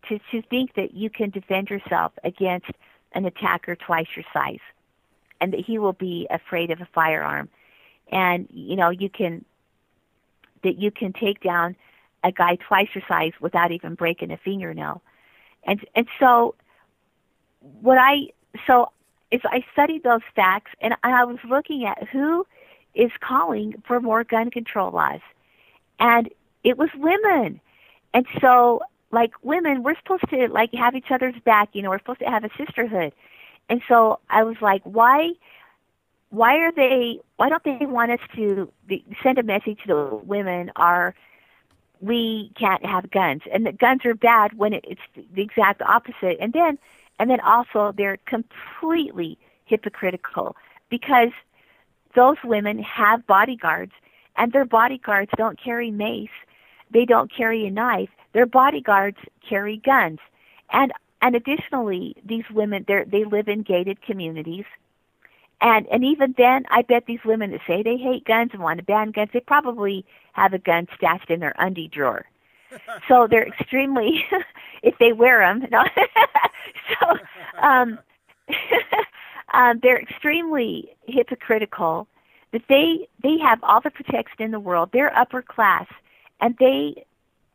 [0.09, 2.71] to, to think that you can defend yourself against
[3.13, 4.59] an attacker twice your size
[5.41, 7.49] and that he will be afraid of a firearm.
[8.11, 9.43] And, you know, you can,
[10.63, 11.75] that you can take down
[12.23, 15.01] a guy twice your size without even breaking a fingernail.
[15.63, 16.55] And, and so
[17.59, 18.27] what I,
[18.67, 18.91] so
[19.31, 22.45] is I studied those facts and I was looking at who
[22.93, 25.21] is calling for more gun control laws.
[25.99, 26.29] And
[26.63, 27.59] it was women.
[28.15, 31.99] And so, like women, we're supposed to like have each other's back, you know, we're
[31.99, 33.13] supposed to have a sisterhood.
[33.69, 35.33] And so I was like, why
[36.29, 40.15] why are they why don't they want us to be, send a message to the
[40.23, 41.13] women are
[41.99, 43.41] we can't have guns.
[43.51, 45.01] And the guns are bad when it, it's
[45.33, 46.37] the exact opposite.
[46.39, 46.79] And then
[47.19, 50.55] and then also they're completely hypocritical
[50.89, 51.31] because
[52.15, 53.91] those women have bodyguards,
[54.37, 56.29] and their bodyguards don't carry mace,
[56.91, 58.09] they don't carry a knife.
[58.33, 59.17] Their bodyguards
[59.47, 60.19] carry guns,
[60.71, 64.65] and and additionally, these women they they live in gated communities,
[65.61, 68.79] and and even then, I bet these women that say they hate guns and want
[68.79, 72.25] to ban guns, they probably have a gun stashed in their undie drawer.
[73.07, 74.25] so they're extremely,
[74.83, 75.67] if they wear them.
[75.71, 75.83] No.
[76.99, 77.17] so
[77.61, 77.99] um,
[79.53, 82.07] um, they're extremely hypocritical.
[82.51, 84.89] That they they have all the protection in the world.
[84.93, 85.87] They're upper class,
[86.41, 87.05] and they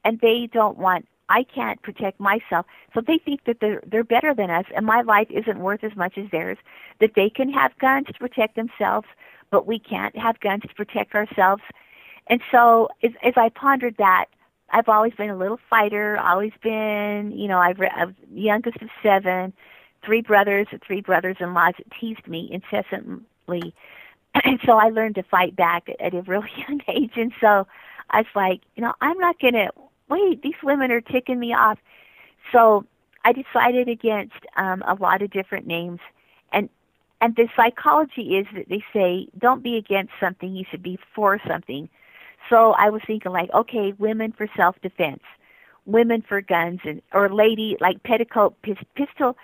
[0.05, 1.07] and they don't want.
[1.29, 5.03] I can't protect myself, so they think that they're they're better than us, and my
[5.03, 6.59] life isn't worth as much as theirs.
[7.01, 9.07] That they can have guns to protect themselves,
[9.51, 11.63] but we can't have guns to protect ourselves.
[12.27, 14.27] And so, as, as I pondered that,
[14.71, 16.19] I've always been a little fighter.
[16.19, 19.53] Always been, you know, I've, re- I'm youngest of seven
[20.05, 23.75] three brothers, three brothers-in-laws that teased me incessantly.
[24.45, 27.15] And so I learned to fight back at a really young age.
[27.17, 27.67] And so
[28.11, 29.71] I was like, you know, I'm not going to
[30.09, 30.43] wait.
[30.43, 31.79] These women are ticking me off.
[32.53, 32.85] So
[33.25, 36.01] I decided against um, a lot of different names.
[36.53, 36.69] And
[37.23, 41.39] and the psychology is that they say don't be against something, you should be for
[41.47, 41.89] something.
[42.49, 45.23] So I was thinking like, okay, women for self-defense,
[45.85, 48.55] women for guns, and or lady like petticoat
[48.95, 49.37] pistol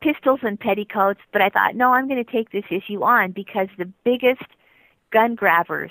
[0.00, 3.68] pistols and petticoats, but I thought, no, I'm going to take this issue on because
[3.76, 4.42] the biggest
[5.10, 5.90] gun grabbers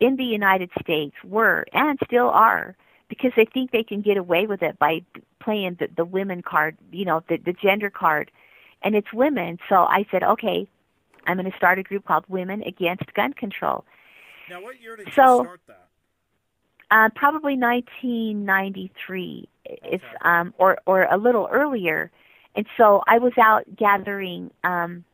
[0.00, 2.76] in the United States were and still are
[3.08, 5.02] because they think they can get away with it by
[5.40, 8.30] playing the, the women card, you know, the, the gender card.
[8.82, 9.58] And it's women.
[9.68, 10.68] So I said, okay,
[11.26, 13.84] I'm going to start a group called Women Against Gun Control.
[14.48, 15.88] Now, what year did so, you start that?
[16.90, 19.78] Uh, probably 1993, okay.
[19.84, 22.10] if um, or or a little earlier.
[22.54, 25.04] And so I was out gathering um,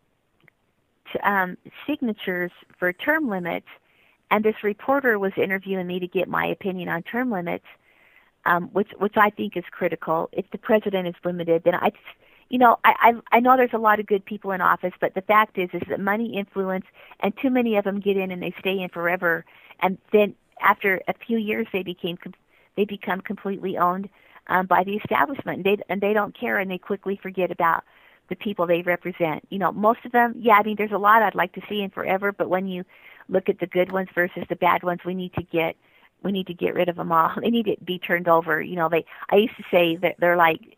[1.12, 1.57] t- um,
[1.87, 3.68] signatures for term limits,
[4.31, 7.66] and this reporter was interviewing me to get my opinion on term limits,
[8.45, 10.28] um, which which I think is critical.
[10.33, 11.93] If the president is limited, then I,
[12.49, 12.95] you know, I,
[13.33, 15.68] I I know there's a lot of good people in office, but the fact is
[15.72, 16.87] is that money influence,
[17.20, 19.45] and too many of them get in and they stay in forever,
[19.81, 22.18] and then after a few years they became
[22.76, 24.09] they become completely owned
[24.47, 27.85] um, by the establishment, and they and they don't care, and they quickly forget about
[28.28, 29.45] the people they represent.
[29.51, 30.55] You know, most of them, yeah.
[30.55, 32.85] I mean, there's a lot I'd like to see in forever, but when you
[33.31, 35.76] look at the good ones versus the bad ones, we need to get
[36.22, 37.33] we need to get rid of them all.
[37.41, 38.61] They need to be turned over.
[38.61, 39.05] You know, they.
[39.31, 40.76] I used to say that they're like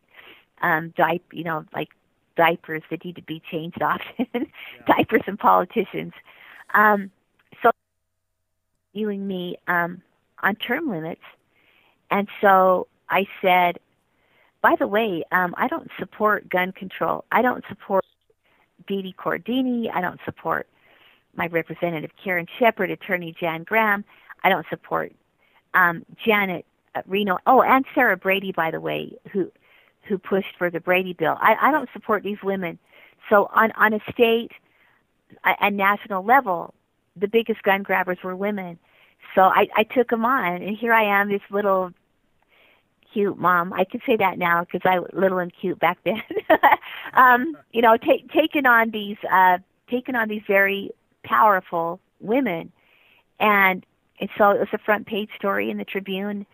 [0.61, 1.89] um, diaper, you know, like
[2.37, 4.45] diapers that need to be changed often, yeah.
[4.87, 6.13] diapers and politicians.
[6.75, 7.11] Um,
[7.63, 7.71] so,
[8.95, 10.03] viewing me um,
[10.43, 11.23] on term limits,
[12.11, 13.79] and so I said,
[14.61, 17.25] by the way, um, I don't support gun control.
[17.33, 18.05] I don't support
[18.87, 19.91] Dee Corradini.
[19.93, 20.69] I don't support
[21.35, 24.05] my representative Karen Shepherd, Attorney Jan Graham.
[24.45, 25.13] I don't support
[25.75, 27.39] um, Janet uh, Reno.
[27.47, 29.51] Oh, and Sarah Brady, by the way, who
[30.03, 31.37] who pushed for the Brady bill.
[31.41, 32.79] I, I don't support these women.
[33.31, 34.53] So on on a state
[35.45, 36.75] and national level,
[37.17, 38.79] the biggest gun grabbers were women.
[39.35, 41.93] So I, I took them on, and here I am, this little
[43.13, 43.73] cute mom.
[43.73, 46.23] I can say that now because I was little and cute back then.
[47.15, 49.59] um, you know, taking on these uh,
[49.89, 50.91] taking on these very
[51.25, 52.73] powerful women,
[53.41, 53.85] and
[54.21, 56.47] and so it was a front page story in the Tribune,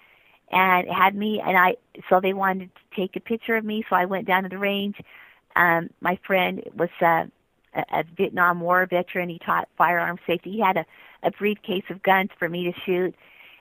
[0.51, 1.77] and had me, and I
[2.09, 4.59] so they wanted to take a picture of me, so I went down to the
[4.59, 5.01] range.
[5.57, 7.27] Um, my friend was uh,
[7.75, 9.29] a, a Vietnam War veteran.
[9.29, 10.53] He taught firearm safety.
[10.53, 10.87] He had a,
[11.23, 13.15] a briefcase of guns for me to shoot,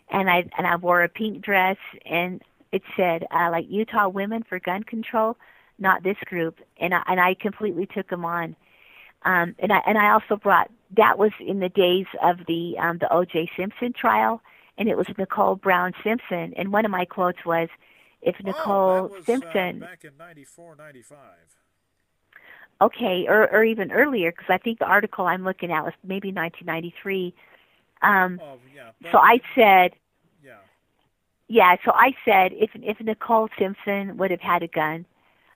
[0.09, 2.41] and I and I wore a pink dress, and
[2.71, 5.37] it said uh, like Utah Women for Gun Control,
[5.79, 8.55] not this group, and I, and I completely took them on.
[9.27, 12.97] Um, and I and I also brought that was in the days of the um,
[12.99, 13.51] the O.J.
[13.57, 14.41] Simpson trial,
[14.77, 17.67] and it was Nicole Brown Simpson, and one of my quotes was,
[18.21, 21.17] "If oh, Nicole was, Simpson uh, back in '94, '95."
[22.79, 26.29] Okay, or or even earlier, because I think the article I'm looking at was maybe
[26.29, 27.33] 1993.
[28.01, 29.11] Um, oh, yeah.
[29.11, 29.91] so I said,
[30.41, 30.53] yeah,
[31.49, 31.75] yeah.
[31.83, 35.05] So I said, if if Nicole Simpson would have had a gun,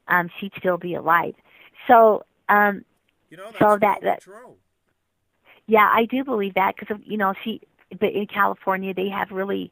[0.10, 1.36] um, she'd still be alive.
[1.88, 2.84] So um,
[3.32, 4.56] you know, so that that true.
[5.66, 7.62] Yeah, I do believe that because you know she.
[8.00, 9.72] But in California, they have really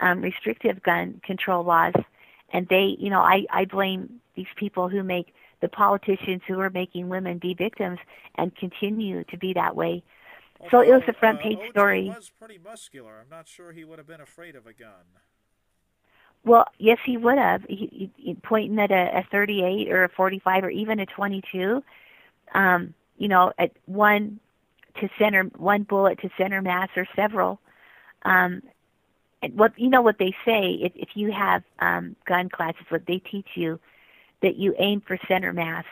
[0.00, 1.94] um, restrictive gun control laws,
[2.52, 6.70] and they, you know, I I blame these people who make the politicians who are
[6.70, 7.98] making women be victims
[8.36, 10.02] and continue to be that way.
[10.60, 12.08] Although, so it was a front page uh, story.
[12.08, 13.20] was pretty muscular.
[13.20, 14.90] I'm not sure he would have been afraid of a gun.
[16.44, 17.64] Well, yes, he would have.
[17.68, 21.82] He, he, pointing at a, a 38 or a 45 or even a 22.
[22.54, 24.40] Um, you know, at one
[24.98, 27.60] to center, one bullet to center mass or several.
[28.22, 28.62] Um,
[29.42, 33.06] and what you know what they say if if you have um, gun classes, what
[33.06, 33.78] they teach you
[34.42, 35.84] that you aim for center mass.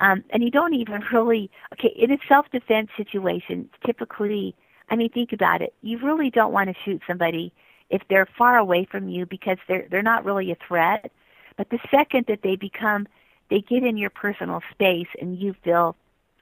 [0.00, 3.68] Um, and you don't even really okay in a self-defense situation.
[3.84, 4.54] Typically,
[4.88, 5.74] I mean, think about it.
[5.82, 7.52] You really don't want to shoot somebody
[7.90, 11.12] if they're far away from you because they're they're not really a threat.
[11.58, 13.06] But the second that they become,
[13.50, 15.96] they get in your personal space and you feel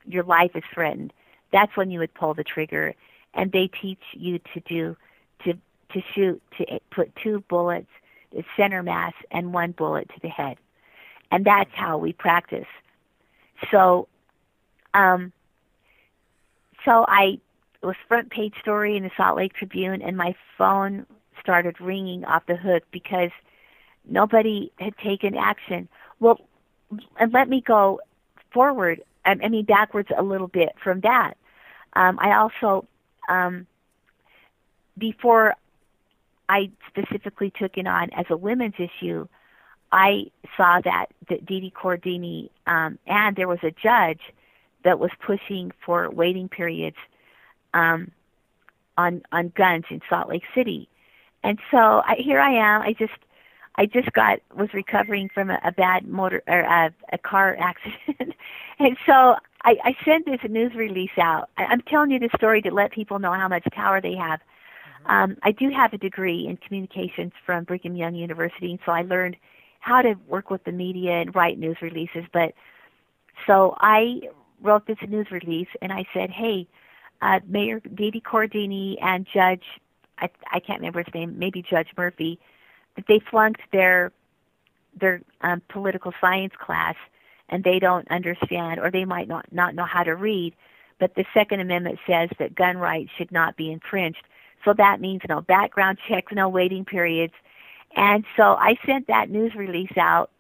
[0.09, 1.13] your life is threatened,
[1.53, 2.95] that's when you would pull the trigger.
[3.35, 4.97] And they teach you to do
[5.45, 5.55] to
[5.93, 7.89] to shoot to put two bullets,
[8.33, 10.57] the center mass, and one bullet to the head,
[11.31, 12.67] and that's how we practice.
[13.71, 14.09] So,
[14.95, 15.33] um,
[16.85, 17.39] so I
[17.83, 21.07] was front page story in the Salt Lake Tribune, and my phone
[21.41, 23.31] started ringing off the hook because
[24.09, 25.89] nobody had taken action.
[26.21, 26.41] Well,
[27.19, 28.01] and let me go
[28.51, 29.03] forward
[29.43, 31.37] I mean backwards a little bit from that.
[31.95, 32.87] Um, I also,
[33.29, 33.67] um,
[34.97, 35.55] before
[36.49, 39.27] I specifically took it on as a women's issue,
[39.91, 41.07] I saw that
[41.47, 44.21] Dee Corradini um, and there was a judge
[44.85, 46.97] that was pushing for waiting periods
[47.75, 48.11] um,
[48.97, 50.89] on on guns in Salt Lake City,
[51.43, 52.83] and so I, here I am.
[52.83, 53.13] I just
[53.79, 58.35] I just got was recovering from a, a bad motor or a, a car accident,
[58.81, 61.49] and so I, I sent this news release out.
[61.57, 64.41] I, I'm telling you this story to let people know how much power they have.
[64.41, 65.11] Mm-hmm.
[65.11, 69.03] Um, I do have a degree in communications from Brigham Young University, and so I
[69.03, 69.37] learned
[69.79, 72.25] how to work with the media and write news releases.
[72.33, 72.55] But
[73.47, 74.23] so I
[74.61, 76.67] wrote this news release, and I said, "Hey,
[77.23, 79.63] uh, Mayor Dee Corradini and Judge,
[80.19, 82.41] I, I can't remember his name, maybe Judge Murphy."
[83.07, 84.13] They flunked their
[84.99, 86.97] their um, political science class
[87.49, 90.55] and they don't understand or they might not not know how to read
[90.99, 94.23] but the second amendment says that gun rights should not be infringed.
[94.65, 97.35] So that means no background checks no waiting periods.
[97.97, 100.31] And so i sent that news release out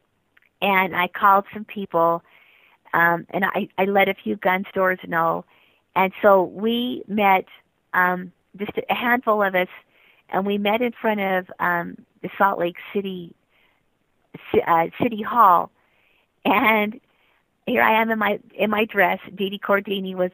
[0.60, 2.22] and i called some people
[2.92, 5.44] um and i i let a few gun stores know.
[5.94, 7.46] And so we met
[7.94, 9.68] um just a handful of us
[10.30, 13.34] and we met in front of um the Salt Lake City
[14.66, 15.70] uh, City Hall,
[16.44, 17.00] and
[17.66, 19.18] here I am in my in my dress.
[19.34, 20.30] Dee Corradini was,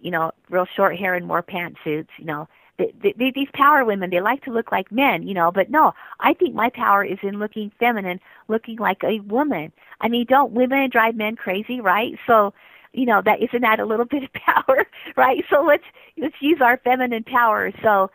[0.00, 2.48] you know, real short hair and more pantsuits, you know.
[2.76, 5.94] They, they, these power women, they like to look like men, you know, but no,
[6.18, 8.18] I think my power is in looking feminine,
[8.48, 9.72] looking like a woman.
[10.00, 12.18] I mean, don't women drive men crazy, right?
[12.26, 12.52] So,
[12.92, 14.86] you know, that isn't that a little bit of power,
[15.16, 15.44] right?
[15.48, 15.84] So let's
[16.18, 17.70] let's use our feminine power.
[17.80, 18.10] So,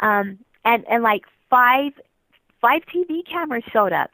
[0.00, 1.92] um, and and like five
[2.60, 4.10] five TV cameras showed up,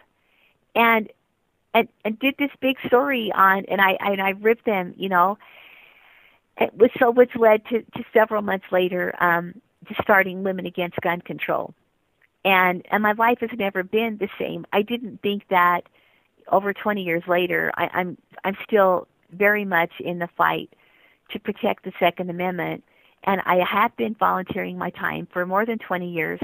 [0.74, 1.10] and
[1.74, 5.38] and and did this big story on, and I and I ripped them, you know.
[6.56, 11.00] It was so which led to to several months later um, to starting Women Against
[11.00, 11.72] Gun Control,
[12.44, 14.66] and and my life has never been the same.
[14.72, 15.82] I didn't think that
[16.48, 20.70] over 20 years later, I, I'm I'm still very much in the fight
[21.30, 22.84] to protect the Second Amendment,
[23.24, 26.40] and I have been volunteering my time for more than 20 years,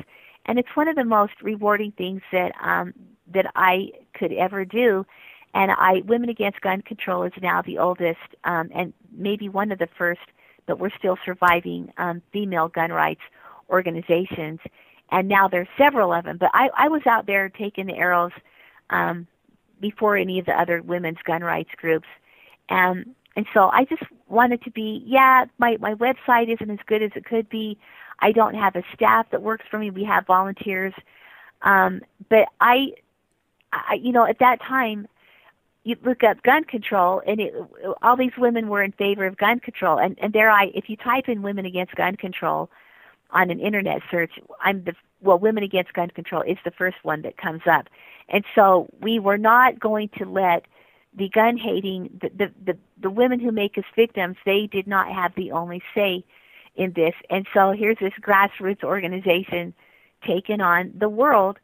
[0.46, 2.92] and it's one of the most rewarding things that um,
[3.32, 5.04] that I could ever do.
[5.54, 9.78] And I, Women Against Gun Control is now the oldest um, and maybe one of
[9.78, 10.20] the first,
[10.66, 13.22] but we're still surviving um, female gun rights
[13.70, 14.60] organizations.
[15.10, 16.36] And now there's several of them.
[16.36, 18.32] But I, I was out there taking the arrows
[18.90, 19.26] um,
[19.80, 22.08] before any of the other women's gun rights groups.
[22.68, 27.02] And and so I just wanted to be, yeah, my my website isn't as good
[27.02, 27.78] as it could be.
[28.20, 29.90] I don't have a staff that works for me.
[29.90, 30.94] We have volunteers.
[31.62, 32.92] Um, but I
[33.72, 35.06] I, you know, at that time,
[35.84, 37.54] you look up gun control, and it,
[38.02, 39.98] all these women were in favor of gun control.
[39.98, 42.70] And and there, I, if you type in "women against gun control"
[43.30, 44.32] on an internet search,
[44.62, 47.88] I'm the well, "women against gun control" is the first one that comes up.
[48.28, 50.64] And so we were not going to let
[51.16, 54.36] the gun hating the, the the the women who make us victims.
[54.44, 56.24] They did not have the only say
[56.76, 57.14] in this.
[57.30, 59.74] And so here's this grassroots organization
[60.26, 61.58] taking on the world,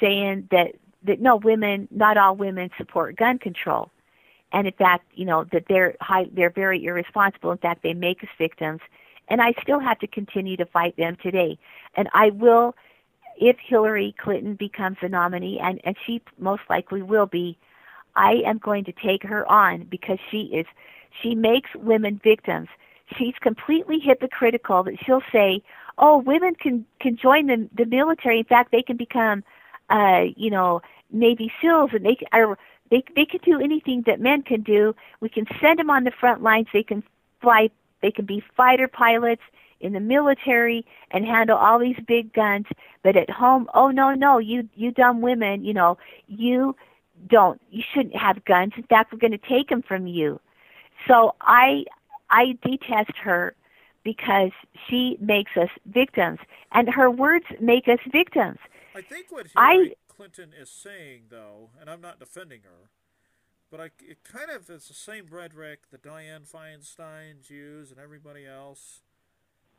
[0.00, 3.90] saying that that no women, not all women support gun control,
[4.52, 7.52] and in fact, you know that they're high, they're very irresponsible.
[7.52, 8.80] In fact, they make us victims,
[9.28, 11.58] and I still have to continue to fight them today.
[11.94, 12.74] And I will,
[13.38, 17.56] if Hillary Clinton becomes the nominee, and and she most likely will be,
[18.16, 20.66] I am going to take her on because she is,
[21.22, 22.68] she makes women victims.
[23.16, 25.62] She's completely hypocritical that she'll say,
[25.98, 28.38] "Oh, women can can join the the military.
[28.38, 29.44] In fact, they can become."
[29.90, 32.58] uh, you know, Navy SEALs, and they are
[32.90, 34.94] they they can do anything that men can do.
[35.20, 36.68] We can send them on the front lines.
[36.72, 37.02] They can
[37.40, 37.70] fly.
[38.02, 39.42] They can be fighter pilots
[39.80, 42.66] in the military and handle all these big guns.
[43.02, 46.76] But at home, oh no, no, you you dumb women, you know, you
[47.28, 48.72] don't, you shouldn't have guns.
[48.76, 50.40] In fact, we're going to take them from you.
[51.06, 51.84] So I
[52.30, 53.54] I detest her
[54.02, 54.52] because
[54.88, 56.38] she makes us victims,
[56.72, 58.58] and her words make us victims.
[58.94, 62.90] I think what Hillary I, Clinton is saying, though, and I'm not defending her,
[63.70, 68.46] but I, it kind of is the same rhetoric that diane Feinstein's use and everybody
[68.46, 69.02] else.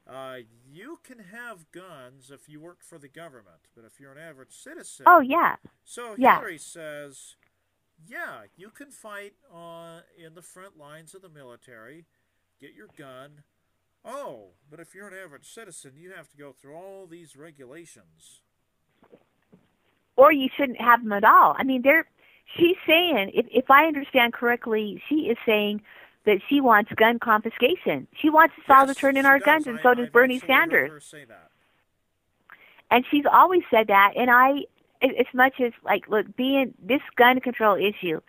[0.08, 0.38] Uh,
[0.72, 4.54] you can have guns if you work for the government, but if you're an average
[4.54, 5.06] citizen.
[5.08, 5.58] Oh yeah.
[5.84, 6.58] So Hillary yeah.
[6.60, 7.36] says,
[8.08, 12.06] yeah, you can fight on in the front lines of the military,
[12.62, 13.44] get your gun.
[14.06, 18.42] Oh, but if you're an average citizen, you have to go through all these regulations
[20.18, 21.56] or you shouldn't have them at all.
[21.58, 22.06] I mean, they're
[22.58, 25.82] she's saying if if I understand correctly, she is saying
[26.28, 28.06] that she wants gun confiscation.
[28.14, 29.46] She wants us all to turn in our does.
[29.46, 31.16] guns, and so does I've Bernie Sanders.
[32.92, 34.66] And she's always said that, and I,
[35.02, 38.20] as much as like, look, being this gun control issue,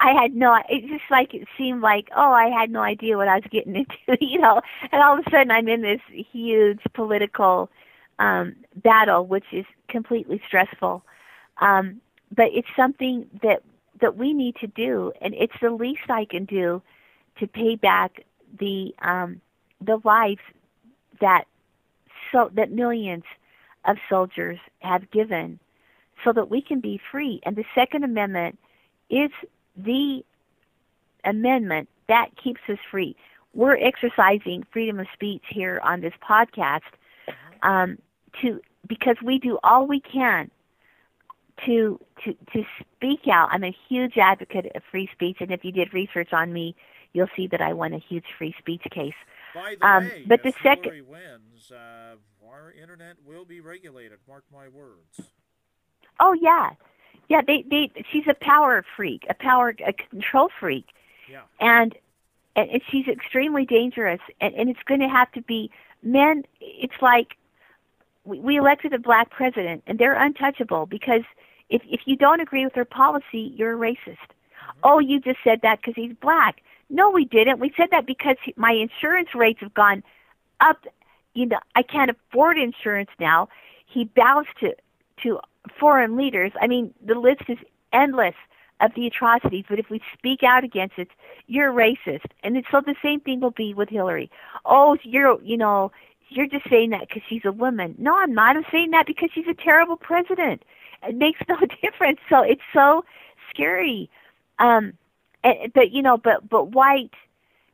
[0.00, 0.60] I had no.
[0.68, 3.76] It just like it seemed like, oh, I had no idea what I was getting
[4.08, 4.60] into, you know.
[4.90, 7.70] And all of a sudden, I'm in this huge political
[8.18, 11.04] um, battle, which is completely stressful.
[11.60, 12.00] Um,
[12.34, 13.62] but it's something that
[14.00, 16.82] that we need to do, and it's the least I can do
[17.38, 18.24] to pay back
[18.58, 19.40] the um,
[19.80, 20.40] the lives
[21.20, 21.44] that
[22.32, 23.24] so that millions
[23.84, 25.58] of soldiers have given,
[26.24, 27.40] so that we can be free.
[27.44, 28.58] And the Second Amendment
[29.08, 29.30] is
[29.76, 30.24] the
[31.24, 33.16] amendment that keeps us free.
[33.54, 36.80] We're exercising freedom of speech here on this podcast
[37.62, 37.98] um,
[38.40, 40.50] to because we do all we can
[41.66, 42.64] to to to
[42.96, 43.48] speak out.
[43.52, 46.74] I'm a huge advocate of free speech, and if you did research on me,
[47.12, 49.14] you'll see that I won a huge free speech case.
[49.54, 52.16] By the um, way, but the second wins, uh,
[52.48, 54.18] our internet will be regulated.
[54.28, 55.32] Mark my words.
[56.20, 56.70] Oh yeah,
[57.28, 57.42] yeah.
[57.46, 60.86] They they she's a power freak, a power a control freak.
[61.28, 61.42] Yeah.
[61.60, 61.96] And
[62.56, 65.70] and she's extremely dangerous, and and it's going to have to be
[66.02, 66.44] men.
[66.60, 67.36] It's like
[68.24, 71.22] we, we elected a black president, and they're untouchable because
[71.68, 73.96] if if you don't agree with their policy, you're a racist.
[74.06, 74.80] Mm-hmm.
[74.84, 76.62] Oh, you just said that because he's black.
[76.90, 77.60] No, we didn't.
[77.60, 80.02] We said that because my insurance rates have gone
[80.60, 80.84] up.
[81.34, 83.48] You know, I can't afford insurance now.
[83.86, 84.74] He bows to
[85.22, 85.40] to
[85.78, 86.52] foreign leaders.
[86.60, 87.58] I mean, the list is
[87.92, 88.34] endless
[88.80, 91.08] of the atrocities, but if we speak out against it,
[91.46, 92.24] you're racist.
[92.42, 94.30] And it's, so the same thing will be with Hillary.
[94.64, 95.92] Oh, you're, you know,
[96.30, 97.94] you're just saying that because she's a woman.
[97.98, 98.56] No, I'm not.
[98.56, 100.64] I'm saying that because she's a terrible president.
[101.02, 102.20] It makes no difference.
[102.28, 103.04] So it's so
[103.50, 104.08] scary.
[104.58, 104.94] Um,
[105.42, 107.14] and, but you know, but but white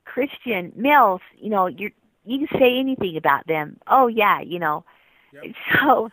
[0.05, 1.91] Christian males, you know, you
[2.25, 3.79] you can say anything about them.
[3.87, 4.85] Oh yeah, you know.
[5.33, 5.55] Yep.
[5.81, 6.11] So.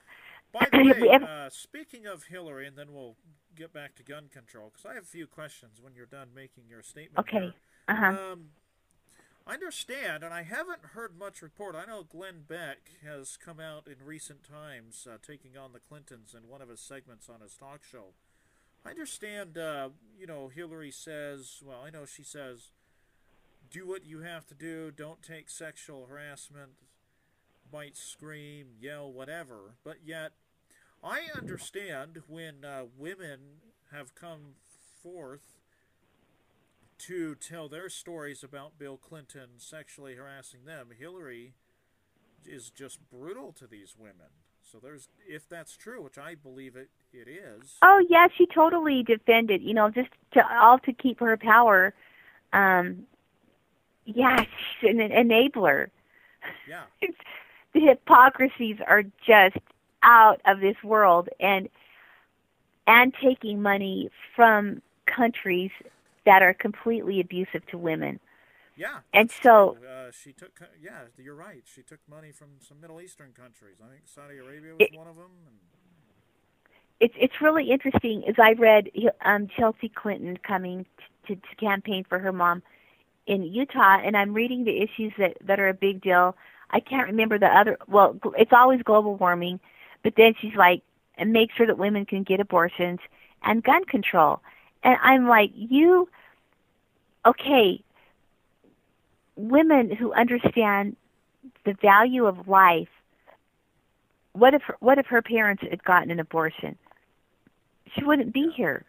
[0.52, 3.16] By the way, uh, speaking of Hillary, and then we'll
[3.56, 6.66] get back to gun control because I have a few questions when you're done making
[6.70, 7.28] your statement.
[7.28, 7.52] Okay.
[7.88, 8.18] Uh huh.
[8.34, 8.50] Um,
[9.46, 11.76] I understand, and I haven't heard much report.
[11.76, 16.34] I know Glenn Beck has come out in recent times uh, taking on the Clintons
[16.34, 18.14] in one of his segments on his talk show.
[18.86, 22.72] I understand, uh, you know, Hillary says, well, I know she says,
[23.72, 26.72] do what you have to do, don't take sexual harassment,
[27.72, 29.76] might scream, yell, whatever.
[29.84, 30.34] But yet,
[31.04, 33.40] I understand when uh, women
[33.92, 34.56] have come
[35.02, 35.58] forth
[37.00, 40.90] to tell their stories about Bill Clinton sexually harassing them.
[40.98, 41.54] Hillary
[42.46, 44.43] is just brutal to these women.
[44.74, 47.76] So there's, if that's true, which I believe it, it is.
[47.84, 49.62] Oh yeah, she totally defended.
[49.62, 51.94] You know, just to all to keep her power.
[52.54, 53.06] Um,
[54.06, 54.46] yeah,
[54.82, 55.92] she's an enabler.
[56.68, 56.86] Yeah.
[57.74, 59.58] the hypocrisies are just
[60.02, 61.70] out of this world, and
[62.88, 65.70] and taking money from countries
[66.26, 68.20] that are completely abusive to women.
[68.76, 69.00] Yeah.
[69.14, 70.60] And so uh, she took.
[70.82, 71.64] Yeah, you're right.
[71.66, 73.78] She took money from some Middle Eastern countries.
[73.84, 75.32] I think Saudi Arabia was it, one of them.
[75.48, 75.56] And...
[77.00, 78.24] It's it's really interesting.
[78.28, 78.90] As I read
[79.24, 80.86] um, Chelsea Clinton coming
[81.28, 82.64] to, to campaign for her mom
[83.28, 86.36] in Utah, and I'm reading the issues that that are a big deal.
[86.72, 87.78] I can't remember the other.
[87.88, 89.60] Well, it's always global warming,
[90.02, 90.82] but then she's like,
[91.16, 93.00] and make sure that women can get abortions
[93.44, 94.42] and gun control.
[94.82, 96.10] And I'm like, you,
[97.26, 97.84] okay,
[99.36, 100.96] women who understand
[101.66, 102.90] the value of life.
[104.34, 106.78] What if what if her parents had gotten an abortion?
[107.96, 108.86] She wouldn't be here.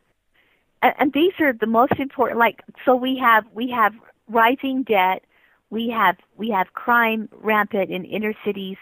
[0.82, 2.38] And, and these are the most important.
[2.38, 3.95] Like so, we have we have
[4.28, 5.22] rising debt.
[5.70, 8.76] We have we have crime rampant in inner cities,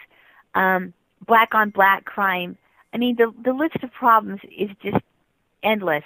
[0.55, 0.93] um,
[1.25, 2.57] black on black crime.
[2.93, 5.03] I mean, the the list of problems is just
[5.63, 6.03] endless,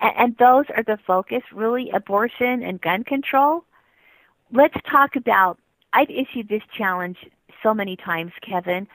[0.00, 1.42] and, and those are the focus.
[1.52, 3.64] Really, abortion and gun control
[4.52, 5.58] let's talk about
[5.92, 7.18] I've issued this challenge
[7.62, 8.86] so many times, Kevin,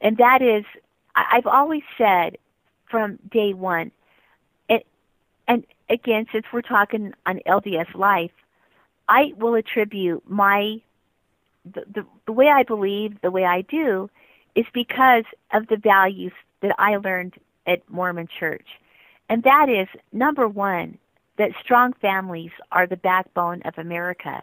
[0.00, 0.64] and that is
[1.14, 2.38] I've always said
[2.90, 3.90] from day one,
[4.68, 4.82] and,
[5.48, 8.32] and again, since we're talking on LDS life,
[9.08, 10.80] I will attribute my
[11.64, 14.10] the, the the way I believe, the way I do,
[14.54, 17.34] is because of the values that I learned
[17.66, 18.66] at Mormon Church,
[19.28, 20.98] and that is number one
[21.38, 24.42] that strong families are the backbone of America.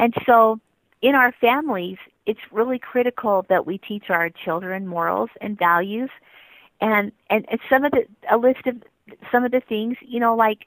[0.00, 0.58] And so
[1.02, 6.10] in our families, it's really critical that we teach our children morals and values.
[6.80, 8.82] And and, and some of the a list of
[9.30, 10.66] some of the things, you know, like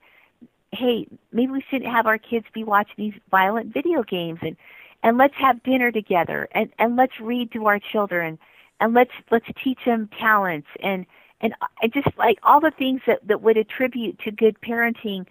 [0.72, 4.56] hey, maybe we shouldn't have our kids be watching these violent video games and
[5.02, 8.38] and let's have dinner together and and let's read to our children
[8.80, 11.08] and let's let's teach them talents and
[11.42, 15.26] and and just like all the things that that would attribute to good parenting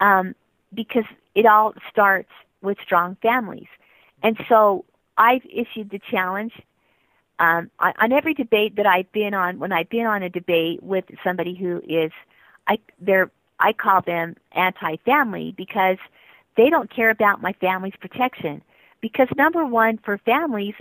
[0.00, 0.34] um
[0.74, 1.04] because
[1.36, 2.30] it all starts
[2.66, 3.70] with strong families.
[4.22, 4.84] And so
[5.16, 6.52] I've issued the challenge
[7.38, 9.58] um, on, on every debate that I've been on.
[9.58, 12.12] When I've been on a debate with somebody who is,
[12.66, 15.96] I they're I call them anti-family because
[16.56, 18.62] they don't care about my family's protection.
[19.00, 20.74] Because number one, for families,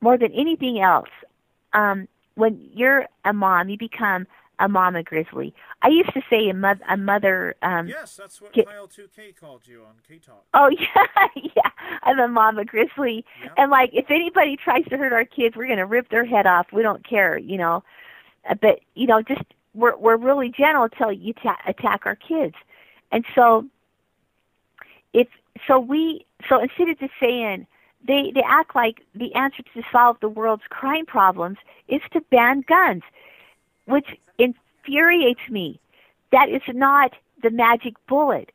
[0.00, 1.08] more than anything else,
[1.72, 4.26] um, when you're a mom, you become
[4.58, 5.54] a mama grizzly.
[5.82, 7.56] I used to say a, mo- a mother.
[7.62, 10.44] Um, yes, that's what get, Kyle 2K called you on K Talk.
[10.54, 11.26] Oh yeah,
[11.56, 11.70] yeah.
[12.02, 13.52] I'm a mama grizzly, yep.
[13.56, 16.66] and like if anybody tries to hurt our kids, we're gonna rip their head off.
[16.72, 17.82] We don't care, you know.
[18.48, 19.42] Uh, but you know, just
[19.74, 22.54] we're we're really gentle until you ta- attack our kids,
[23.10, 23.66] and so
[25.12, 25.28] if
[25.66, 27.66] so we so instead of just saying
[28.06, 32.62] they they act like the answer to solve the world's crime problems is to ban
[32.66, 33.02] guns
[33.86, 35.80] which infuriates me.
[36.32, 37.12] That is not
[37.42, 38.50] the magic bullet.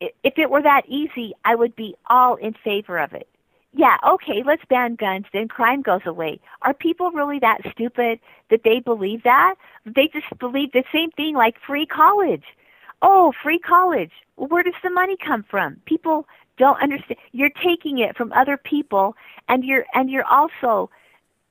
[0.00, 3.28] If it were that easy, I would be all in favor of it.
[3.74, 6.40] Yeah, okay, let's ban guns, then crime goes away.
[6.60, 8.20] Are people really that stupid
[8.50, 9.54] that they believe that?
[9.86, 12.44] They just believe the same thing like free college.
[13.00, 14.12] Oh, free college.
[14.36, 15.76] Where does the money come from?
[15.86, 16.26] People
[16.58, 17.18] don't understand.
[17.32, 19.16] You're taking it from other people,
[19.48, 20.90] and you're and you're also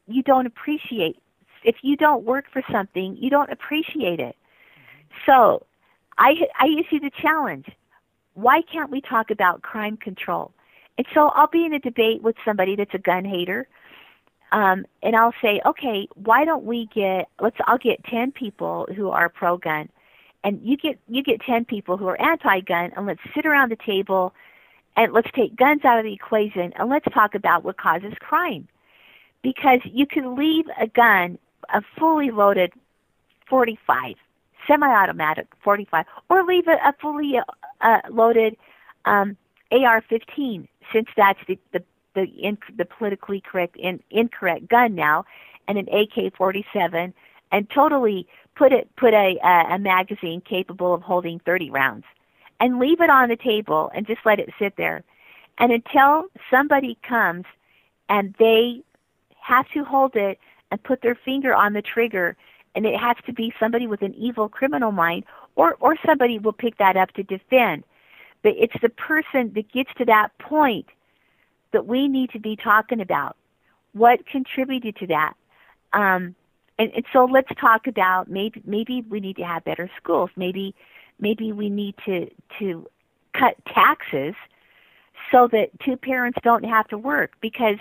[0.07, 1.17] you don't appreciate.
[1.63, 4.35] If you don't work for something, you don't appreciate it.
[5.25, 5.65] So,
[6.17, 7.67] I I issue the challenge.
[8.33, 10.51] Why can't we talk about crime control?
[10.97, 13.67] And so I'll be in a debate with somebody that's a gun hater,
[14.51, 19.09] um, and I'll say, okay, why don't we get let's I'll get ten people who
[19.09, 19.89] are pro gun,
[20.43, 23.71] and you get you get ten people who are anti gun, and let's sit around
[23.71, 24.33] the table,
[24.95, 28.67] and let's take guns out of the equation, and let's talk about what causes crime,
[29.41, 31.39] because you can leave a gun,
[31.69, 32.73] a fully loaded
[33.47, 34.15] 45,
[34.67, 37.39] semi-automatic 45, or leave a, a fully
[37.81, 38.55] uh, loaded
[39.05, 39.37] um,
[39.71, 41.83] AR-15, since that's the the
[42.13, 45.23] the, in, the politically correct in, incorrect gun now,
[45.69, 47.13] and an AK-47,
[47.53, 52.05] and totally put it put a, a a magazine capable of holding 30 rounds,
[52.59, 55.03] and leave it on the table and just let it sit there,
[55.57, 57.45] and until somebody comes,
[58.09, 58.83] and they
[59.41, 60.37] have to hold it
[60.71, 62.35] and put their finger on the trigger,
[62.73, 66.53] and it has to be somebody with an evil criminal mind, or or somebody will
[66.53, 67.83] pick that up to defend.
[68.41, 70.87] But it's the person that gets to that point
[71.71, 73.35] that we need to be talking about.
[73.93, 75.33] What contributed to that?
[75.93, 76.35] Um,
[76.79, 80.29] and, and so let's talk about maybe maybe we need to have better schools.
[80.35, 80.73] Maybe
[81.19, 82.87] maybe we need to to
[83.33, 84.33] cut taxes
[85.31, 87.77] so that two parents don't have to work because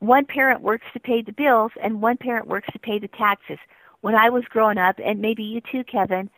[0.00, 3.58] one parent works to pay the bills and one parent works to pay the taxes.
[4.00, 6.30] When I was growing up, and maybe you too, Kevin,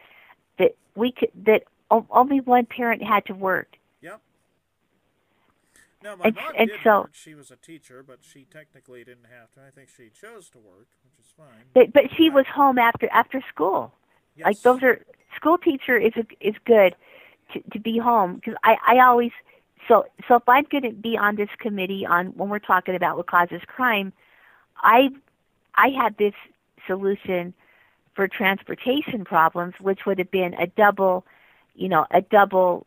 [0.58, 4.20] that we could that only one parent had to work Yep.
[6.02, 7.10] now, my and, mom and did so, work.
[7.14, 9.60] She was a teacher, but she technically didn't have to.
[9.66, 11.64] I think she chose to work, which is fine.
[11.74, 13.94] But, but she was home after after school.
[14.36, 14.46] Yes.
[14.46, 15.04] Like those are
[15.36, 16.96] school teacher is a, is good
[17.52, 19.32] to to be home because I I always
[19.88, 23.16] so so if I'm going to be on this committee on when we're talking about
[23.16, 24.12] what causes crime,
[24.82, 25.10] I
[25.74, 26.34] I had this
[26.86, 27.54] solution
[28.14, 31.24] for transportation problems, which would have been a double,
[31.74, 32.86] you know, a double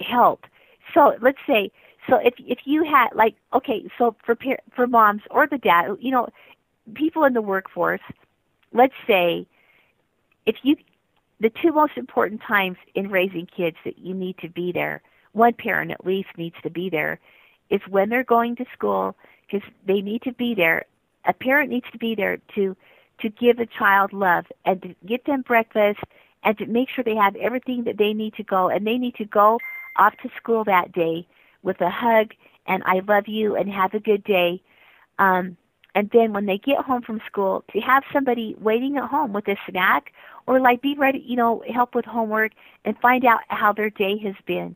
[0.00, 0.46] help.
[0.94, 1.70] So let's say
[2.08, 4.36] so if if you had like okay, so for
[4.74, 6.28] for moms or the dad, you know,
[6.94, 8.00] people in the workforce,
[8.72, 9.46] let's say
[10.46, 10.76] if you
[11.40, 15.02] the two most important times in raising kids that you need to be there,
[15.32, 17.18] one parent at least needs to be there,
[17.70, 19.16] is when they're going to school
[19.46, 20.84] because they need to be there.
[21.24, 22.76] A parent needs to be there to
[23.20, 26.00] to give a child love and to get them breakfast
[26.42, 29.14] and to make sure they have everything that they need to go and they need
[29.14, 29.60] to go
[29.96, 31.26] off to school that day
[31.62, 32.32] with a hug
[32.66, 34.60] and I love you and have a good day.
[35.18, 35.56] Um,
[35.94, 39.46] and then when they get home from school, to have somebody waiting at home with
[39.48, 40.12] a snack
[40.46, 42.52] or like be ready, you know, help with homework
[42.84, 44.74] and find out how their day has been.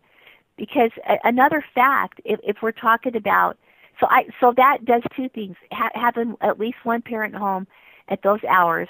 [0.57, 0.91] Because
[1.25, 3.59] another fact, if, if we're talking about,
[4.01, 7.67] so I, so that does two things: ha- having at least one parent home
[8.09, 8.89] at those hours,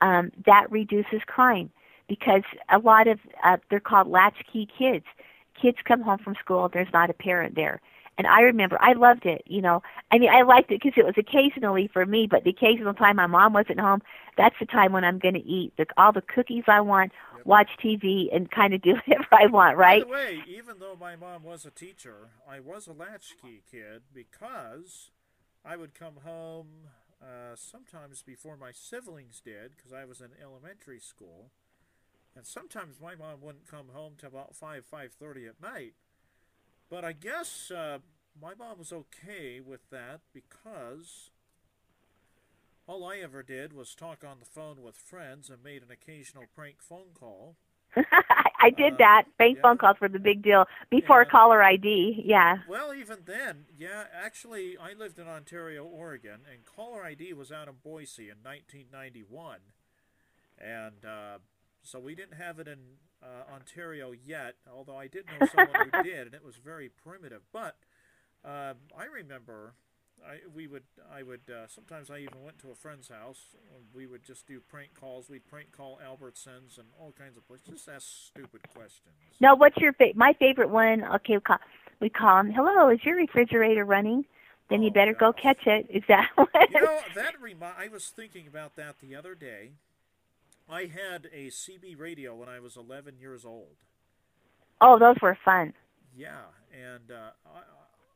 [0.00, 1.70] um, that reduces crime
[2.08, 5.04] because a lot of uh, they're called latchkey kids
[5.60, 7.80] kids come home from school, there's not a parent there.
[8.16, 9.82] And I remember I loved it, you know.
[10.10, 13.16] I mean, I liked it because it was occasionally for me, but the occasional time
[13.16, 14.02] my mom wasn't home,
[14.36, 17.46] that's the time when I'm going to eat the, all the cookies I want, yep.
[17.46, 20.02] watch TV, and kind of do whatever I want, right?
[20.02, 24.02] By the way, even though my mom was a teacher, I was a latchkey kid
[24.12, 25.10] because
[25.64, 26.90] I would come home
[27.22, 31.50] uh, sometimes before my siblings did because I was in elementary school
[32.38, 35.94] and sometimes my mom wouldn't come home till about 5, 5.30 at night.
[36.88, 37.98] But I guess uh,
[38.40, 41.30] my mom was okay with that because
[42.88, 46.44] all I ever did was talk on the phone with friends and made an occasional
[46.56, 47.56] prank phone call.
[47.96, 49.24] I did uh, that.
[49.36, 49.62] Prank yeah.
[49.62, 51.30] phone calls were the big deal before yeah.
[51.30, 52.22] caller ID.
[52.24, 52.58] Yeah.
[52.66, 54.04] Well, even then, yeah.
[54.12, 59.58] Actually, I lived in Ontario, Oregon, and caller ID was out in Boise in 1991,
[60.58, 61.38] and uh,
[61.82, 62.78] so we didn't have it in
[63.22, 67.42] uh, Ontario yet, although I did know someone who did, and it was very primitive.
[67.52, 67.76] But
[68.44, 69.74] uh, I remember
[70.26, 73.40] I we would I would uh, sometimes I even went to a friend's house.
[73.94, 75.28] We would just do prank calls.
[75.28, 77.66] We'd prank call Albertsons and all kinds of places.
[77.68, 79.14] Just ask stupid questions.
[79.40, 81.04] No, what's your fa- my favorite one?
[81.04, 81.58] Okay, we call,
[82.00, 82.52] we call him.
[82.52, 84.24] Hello, is your refrigerator running?
[84.70, 85.20] Then oh, you better gosh.
[85.20, 85.86] go catch it.
[85.88, 86.50] Is that what?
[86.70, 89.72] You know that remi- I was thinking about that the other day.
[90.70, 93.76] I had a CB radio when I was 11 years old.
[94.80, 95.72] Oh, those were fun.
[96.14, 96.42] Yeah,
[96.72, 97.30] and uh,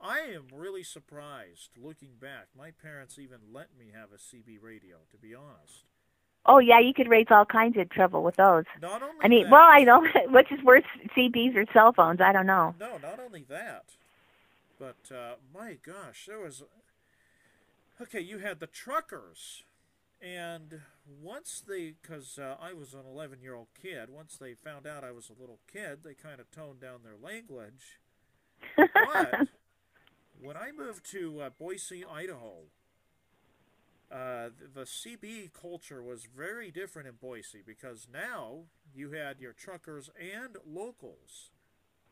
[0.03, 2.49] I, am really surprised looking back.
[2.57, 5.85] My parents even let me have a CB radio, to be honest.
[6.45, 8.65] Oh yeah, you could raise all kinds of trouble with those.
[8.81, 10.83] Not only I mean, that, well, I know which is worse,
[11.17, 12.21] CBs or cell phones.
[12.21, 12.75] I don't know.
[12.81, 13.85] No, not only that,
[14.79, 16.65] but uh, my gosh, there was.
[18.01, 19.63] Okay, you had the truckers,
[20.21, 20.81] and
[21.23, 25.05] once they, because uh, I was an 11 year old kid, once they found out
[25.05, 28.01] I was a little kid, they kind of toned down their language.
[28.77, 29.49] But
[30.43, 32.65] when I moved to uh, Boise, Idaho,
[34.11, 38.65] uh, the CB culture was very different in Boise because now
[38.95, 41.51] you had your truckers and locals.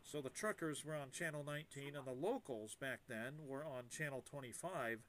[0.03, 4.25] So the truckers were on Channel 19 and the locals back then were on Channel
[4.29, 5.01] 25.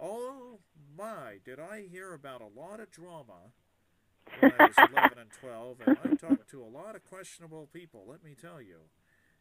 [0.00, 0.58] Oh
[0.96, 3.52] my, did I hear about a lot of drama
[4.40, 8.04] when I was 11 and 12, and I talked to a lot of questionable people,
[8.08, 8.78] let me tell you.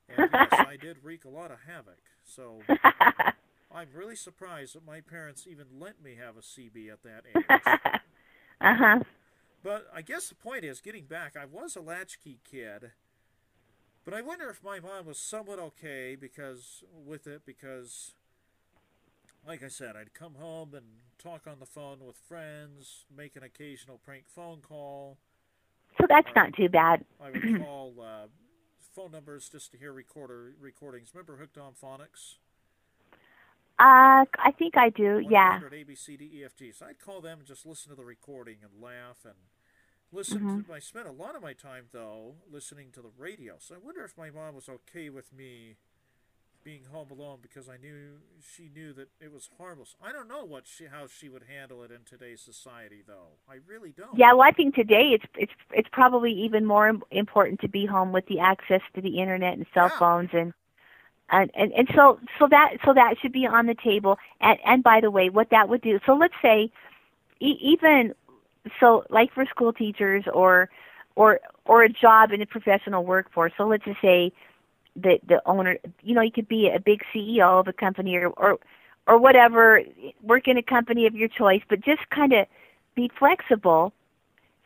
[0.09, 1.99] And yes, I did wreak a lot of havoc.
[2.23, 2.61] So
[3.73, 7.99] I'm really surprised that my parents even let me have a CB at that age.
[8.61, 8.99] uh huh.
[9.63, 12.91] But I guess the point is, getting back, I was a latchkey kid,
[14.03, 18.13] but I wonder if my mom was somewhat okay because with it because,
[19.47, 20.85] like I said, I'd come home and
[21.17, 25.17] talk on the phone with friends, make an occasional prank phone call.
[25.99, 27.03] So that's not too bad.
[27.19, 28.27] I would call uh,
[28.95, 31.11] phone numbers just to hear recorder recordings.
[31.13, 32.37] Remember Hooked on Phonics?
[33.77, 35.19] Uh, I think I do.
[35.19, 35.61] Yeah.
[35.73, 36.71] A B C D E F G.
[36.71, 39.35] So I'd call them and just listen to the recording and laugh and
[40.11, 40.59] listen Mm-hmm.
[40.67, 40.73] to.
[40.73, 43.55] I spent a lot of my time though listening to the radio.
[43.59, 45.77] So I wonder if my mom was okay with me
[46.65, 48.17] being home alone because I knew
[48.55, 49.95] she knew that it was harmless.
[50.03, 53.37] I don't know what she how she would handle it in today's society though.
[53.47, 54.17] I really don't.
[54.17, 57.85] Yeah, well, I think today it's it's it's probably even more im- important to be
[57.85, 59.99] home with the access to the internet and cell Yeah.
[59.99, 60.53] phones and
[61.29, 64.17] and and, and so so that so that should be on the table.
[64.41, 65.99] And and by the way, what that would do.
[66.05, 66.71] So let's say
[67.39, 68.15] e- even
[68.79, 70.69] so like for school teachers or
[71.15, 73.53] or or a job in the professional workforce.
[73.55, 74.31] So let's just say
[74.95, 78.29] the the owner, you know, you could be a big CEO of a company or
[78.29, 78.59] or
[79.07, 79.81] or whatever,
[80.23, 82.47] work in a company of your choice, but just kind of
[82.95, 83.93] be flexible.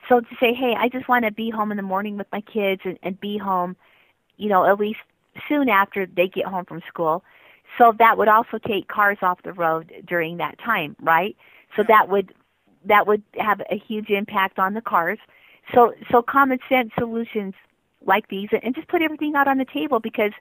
[0.07, 2.41] So to say, hey, I just want to be home in the morning with my
[2.41, 3.75] kids and, and be home,
[4.37, 4.99] you know, at least
[5.47, 7.23] soon after they get home from school.
[7.77, 11.35] So that would also take cars off the road during that time, right?
[11.75, 12.33] So that would
[12.85, 15.19] that would have a huge impact on the cars.
[15.73, 17.53] So so common sense solutions
[18.09, 20.33] like these and just put everything out on the table because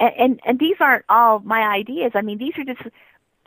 [0.00, 2.12] and and, and these aren't all my ideas.
[2.14, 2.80] I mean, these are just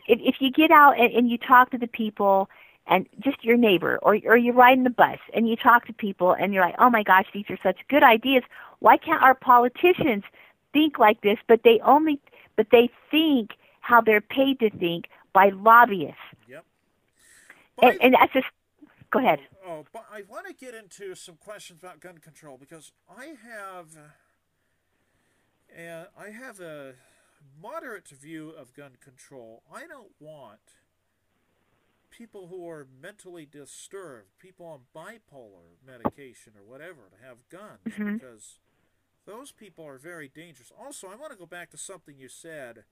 [0.07, 2.49] if if you get out and, and you talk to the people
[2.87, 6.31] and just your neighbor or or you're riding the bus and you talk to people
[6.31, 8.43] and you're like, "Oh my gosh, these are such good ideas.
[8.79, 10.23] Why can't our politicians
[10.71, 12.19] think like this?" But they only
[12.55, 16.17] but they think how they're paid to think by lobbyists.
[16.47, 16.63] Yep.
[17.81, 18.47] And, and that's just
[19.15, 19.39] go ahead.
[19.65, 23.87] Oh, but I want to get into some questions about gun control because I have,
[25.77, 26.93] uh, I have a
[27.61, 29.63] moderate view of gun control.
[29.73, 30.59] I don't want
[32.09, 38.19] people who are mentally disturbed, people on bipolar medication or whatever, to have guns Mhm.
[38.19, 38.59] because
[39.25, 40.71] those people are very dangerous.
[40.71, 42.85] Also, I want to go back to something you said.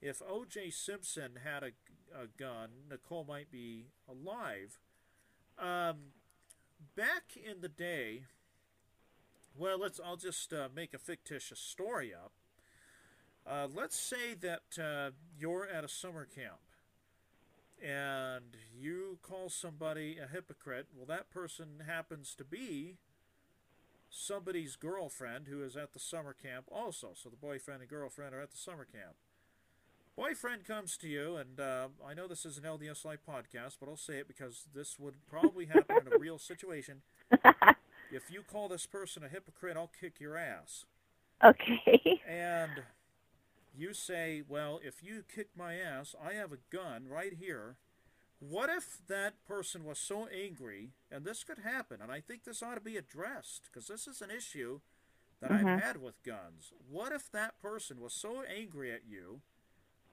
[0.00, 0.70] If O.J.
[0.70, 1.72] Simpson had a,
[2.14, 4.78] a gun, Nicole might be alive.
[5.58, 5.96] Um,
[6.96, 8.22] back in the day,
[9.56, 10.00] well, let's.
[10.04, 12.32] I'll just uh, make a fictitious story up.
[13.46, 16.60] Uh, let's say that uh, you're at a summer camp,
[17.80, 20.88] and you call somebody a hypocrite.
[20.96, 22.96] Well, that person happens to be
[24.10, 27.10] somebody's girlfriend who is at the summer camp also.
[27.14, 29.16] So the boyfriend and girlfriend are at the summer camp.
[30.16, 33.88] Boyfriend comes to you, and uh, I know this is an LDS Life podcast, but
[33.88, 37.02] I'll say it because this would probably happen in a real situation.
[38.12, 40.84] If you call this person a hypocrite, I'll kick your ass.
[41.42, 42.20] okay.
[42.28, 42.82] And
[43.76, 47.74] you say, well, if you kick my ass, I have a gun right here.
[48.38, 52.62] What if that person was so angry, and this could happen, and I think this
[52.62, 54.78] ought to be addressed, because this is an issue
[55.40, 55.64] that Mhm.
[55.74, 56.72] I've had with guns.
[56.88, 59.40] What if that person was so angry at you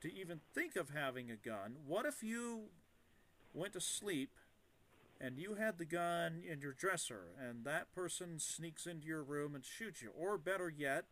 [0.02, 1.78] to even think of having a gun?
[1.86, 2.70] What if you
[3.54, 4.32] went to sleep
[5.20, 9.54] and you had the gun in your dresser, and that person sneaks into your room
[9.56, 10.12] and shoots you?
[10.18, 11.06] Or better yet,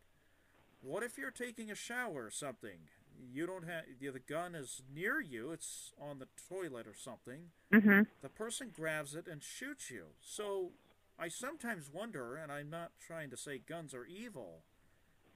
[0.82, 2.90] what if you're taking a shower or something?
[3.32, 5.52] You don't have the gun is near you.
[5.52, 7.52] It's on the toilet or something.
[7.72, 8.08] Mhm.
[8.22, 10.16] The person grabs it and shoots you.
[10.22, 10.72] So
[11.18, 14.64] I sometimes wonder, and I'm not trying to say guns are evil,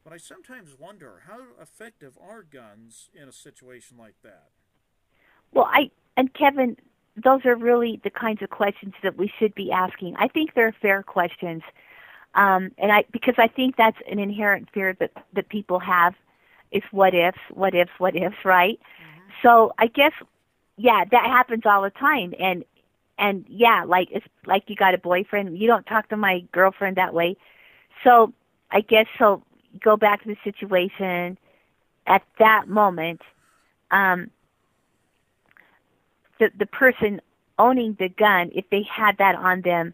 [0.04, 4.50] but I sometimes wonder how effective are guns in a situation like that.
[5.54, 6.78] Well, I and Kevin,
[7.16, 10.16] those are really the kinds of questions that we should be asking.
[10.18, 11.64] I think they're fair questions,
[12.36, 16.16] um, and I because I think that's an inherent fear that that people have
[16.72, 18.80] is what ifs, what ifs, what ifs, right?
[18.80, 19.30] Mm-hmm.
[19.42, 20.14] So I guess
[20.78, 22.66] yeah, that happens all the time, and
[23.18, 25.58] and yeah, like it's like you got a boyfriend.
[25.58, 27.38] You don't talk to my girlfriend that way,
[28.04, 28.34] so
[28.72, 29.44] I guess so.
[29.82, 31.38] Go back to the situation
[32.06, 33.22] at that moment.
[33.92, 34.30] Um,
[36.40, 37.22] the the person
[37.60, 39.94] owning the gun, if they had that on them,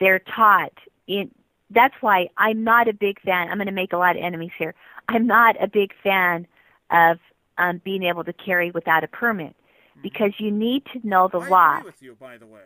[0.00, 0.72] they're taught
[1.06, 1.30] in.
[1.70, 3.48] That's why I'm not a big fan.
[3.48, 4.74] I'm going to make a lot of enemies here.
[5.08, 6.46] I'm not a big fan
[6.90, 7.18] of
[7.58, 10.02] um, being able to carry without a permit mm-hmm.
[10.02, 11.78] because you need to know the I law.
[11.78, 12.60] Agree with you, by the way.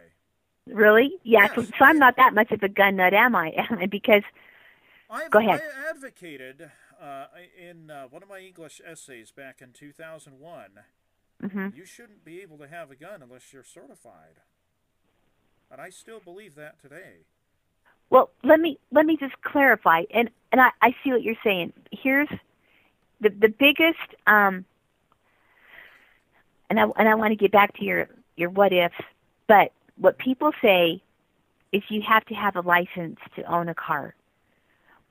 [0.67, 1.13] Really?
[1.23, 1.45] Yeah.
[1.45, 1.55] Yes.
[1.55, 3.51] So, so I'm not that much of a gun nut, am I?
[3.51, 3.87] am I?
[3.87, 4.23] because
[5.11, 5.61] I've, go ahead.
[5.61, 7.27] I advocated uh,
[7.59, 10.71] in uh, one of my English essays back in 2001
[11.43, 11.69] Mm-hmm.
[11.75, 14.41] You shouldn't be able to have a gun unless you're certified.
[15.71, 17.25] And I still believe that today.
[18.11, 21.73] Well, let me let me just clarify, and and I, I see what you're saying.
[21.93, 22.29] Here's
[23.21, 24.65] the the biggest, um,
[26.69, 28.97] and I and I want to get back to your your what ifs,
[29.47, 31.01] but what people say
[31.71, 34.17] is you have to have a license to own a car.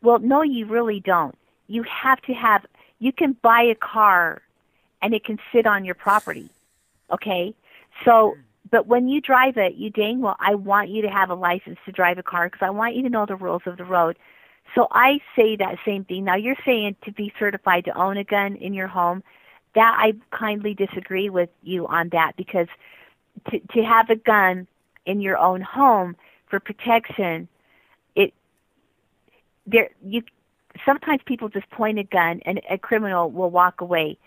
[0.02, 1.36] Well, no, you really don't.
[1.68, 2.66] You have to have.
[3.00, 4.42] You can buy a car
[5.02, 6.50] and it can sit on your property.
[7.12, 7.54] Okay?
[8.06, 8.36] So,
[8.70, 11.80] but when you drive it, you dang well, I want you to have a license
[11.86, 14.18] to drive a car because I want you to know the rules of the road.
[14.76, 16.26] So I say that same thing.
[16.26, 19.24] Now you're saying to be certified to own a gun in your home.
[19.76, 22.68] That I kindly disagree with you on that because
[23.52, 24.68] to to have a gun
[25.06, 26.16] in your own home
[26.48, 27.48] for protection,
[29.72, 30.24] there you
[30.86, 34.18] sometimes people just point a gun and a criminal will walk away.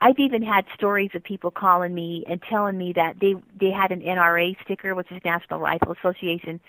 [0.00, 3.92] I've even had stories of people calling me and telling me that they they had
[3.92, 6.60] an NRA sticker, which is National Rifle Association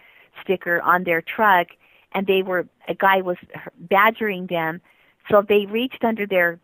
[0.41, 1.67] sticker, on their truck,
[2.13, 3.37] and they were a guy was
[3.77, 4.81] badgering them,
[5.29, 6.59] so they reached under their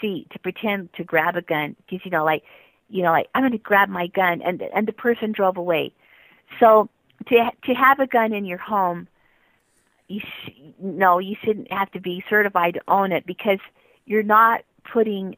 [0.00, 2.42] seat to pretend to grab a gun, because you know, like,
[2.88, 5.92] you know, like I'm going to grab my gun, and and the person drove away.
[6.58, 6.88] So
[7.26, 9.08] to to have a gun in your home,
[10.08, 10.50] you sh-
[10.80, 13.58] no, you shouldn't have to be certified to own it because
[14.06, 15.36] you're not putting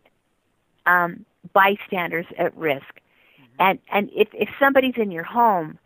[0.86, 2.82] um, bystanders at risk.
[2.82, 3.44] Mm-hmm.
[3.58, 5.78] And and if if somebody's in your home,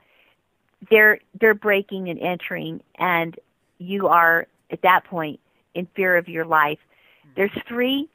[0.90, 3.38] they're they're breaking and entering, and
[3.78, 5.40] you are at that point
[5.74, 6.78] in fear of your life.
[6.78, 7.30] Mm-hmm.
[7.36, 8.08] There's three.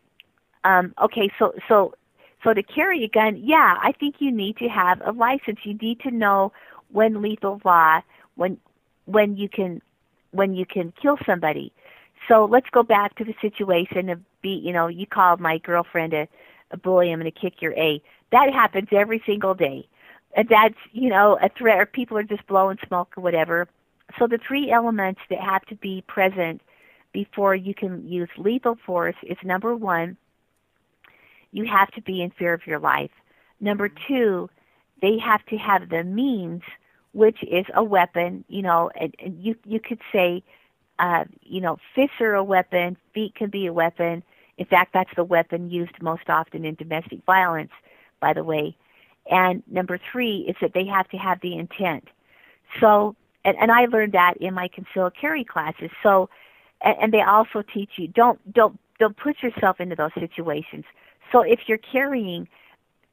[0.64, 1.96] Um, okay, so so
[2.44, 5.60] so to carry a gun, yeah, I think you need to have a license.
[5.64, 6.52] You need to know
[6.92, 8.02] when lethal law,
[8.36, 8.58] when
[9.06, 9.82] when you can
[10.32, 11.72] when you can kill somebody.
[12.28, 16.14] So let's go back to the situation of be you know you called my girlfriend
[16.14, 16.28] a
[16.72, 18.02] a bully, I'm going to kick your A.
[18.32, 19.88] That happens every single day.
[20.36, 23.68] And that's, you know, a threat, or people are just blowing smoke or whatever.
[24.18, 26.62] So the three elements that have to be present
[27.12, 30.18] before you can use lethal force is number one,
[31.52, 33.10] you have to be in fear of your life.
[33.60, 34.50] Number two,
[35.02, 36.62] they have to have the means,
[37.14, 38.43] which is a weapon.
[38.47, 40.43] You know, and, and you you could say,
[40.99, 44.24] uh, you know, fists are a weapon, feet can be a weapon,
[44.60, 47.72] in fact, that's the weapon used most often in domestic violence,
[48.20, 48.76] by the way.
[49.32, 52.10] And number three is that they have to have the intent.
[52.82, 55.89] So, and, and I learned that in my concealed carry classes.
[56.03, 56.30] So,
[56.82, 60.84] and, and they also teach you don't don't don't put yourself into those situations.
[61.32, 62.49] So if you're carrying,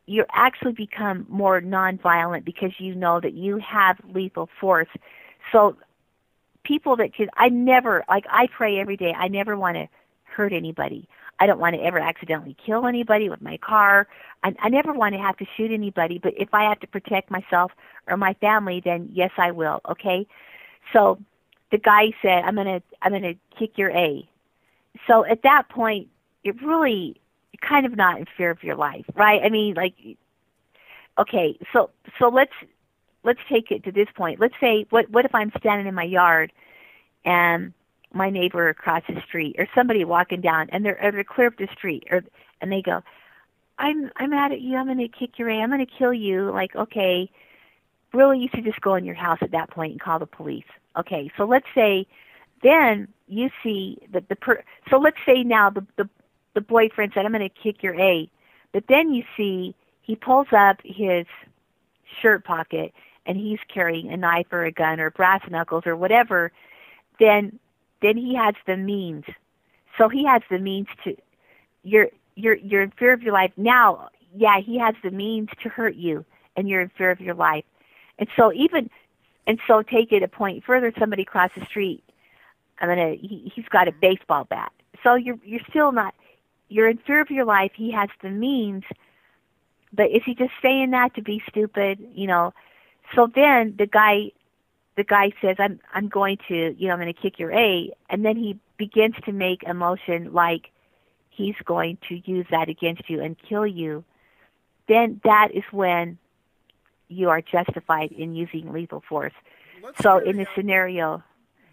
[0.06, 4.88] you actually become more nonviolent because you know that you have lethal force.
[5.52, 5.76] So
[6.62, 9.12] people that can I never like I pray every day.
[9.12, 9.88] I never want to
[10.24, 11.08] hurt anybody.
[11.38, 14.08] I don't want to ever accidentally kill anybody with my car.
[14.42, 17.30] I, I never want to have to shoot anybody, but if I have to protect
[17.30, 17.72] myself
[18.06, 19.80] or my family, then yes, I will.
[19.88, 20.26] Okay.
[20.92, 21.18] So
[21.70, 24.28] the guy said, "I'm gonna, I'm gonna kick your A."
[25.06, 26.08] So at that point,
[26.44, 27.20] it really,
[27.60, 29.40] kind of not in fear of your life, right?
[29.44, 29.94] I mean, like,
[31.18, 32.52] okay, so so let's
[33.24, 34.40] let's take it to this point.
[34.40, 36.52] Let's say, what what if I'm standing in my yard,
[37.24, 37.72] and
[38.16, 41.56] my neighbor across the street or somebody walking down and they're or they're clear up
[41.58, 42.24] the street or
[42.60, 43.02] and they go
[43.78, 46.14] i'm i'm mad at you i'm going to kick your ass i'm going to kill
[46.14, 47.30] you like okay
[48.14, 50.64] really you should just go in your house at that point and call the police
[50.96, 52.06] okay so let's say
[52.62, 56.08] then you see that the per so let's say now the the
[56.56, 58.28] the boyfriend said i'm going to kick your a
[58.72, 61.26] but then you see he pulls up his
[62.20, 62.92] shirt pocket
[63.24, 66.50] and he's carrying a knife or a gun or brass knuckles or whatever
[67.20, 67.58] then
[68.02, 69.24] then he has the means.
[69.98, 71.16] So he has the means to
[71.82, 74.08] you're you're you're in fear of your life now.
[74.34, 76.24] Yeah, he has the means to hurt you
[76.56, 77.64] and you're in fear of your life.
[78.18, 78.90] And so even
[79.46, 80.92] and so take it a point further.
[80.98, 82.02] Somebody across the street,
[82.80, 83.14] I'm gonna.
[83.14, 84.72] He, he's got a baseball bat.
[85.02, 86.14] So you're you're still not.
[86.68, 87.72] You're in fear of your life.
[87.74, 88.84] He has the means,
[89.92, 91.98] but is he just saying that to be stupid?
[92.14, 92.54] You know.
[93.14, 94.32] So then the guy,
[94.96, 97.92] the guy says, "I'm I'm going to you know I'm going to kick your A,"
[98.10, 100.70] and then he begins to make a motion like
[101.30, 104.04] he's going to use that against you and kill you.
[104.88, 106.18] Then that is when
[107.08, 109.32] you are justified in using lethal force.
[109.82, 111.22] Let's So in the scenario,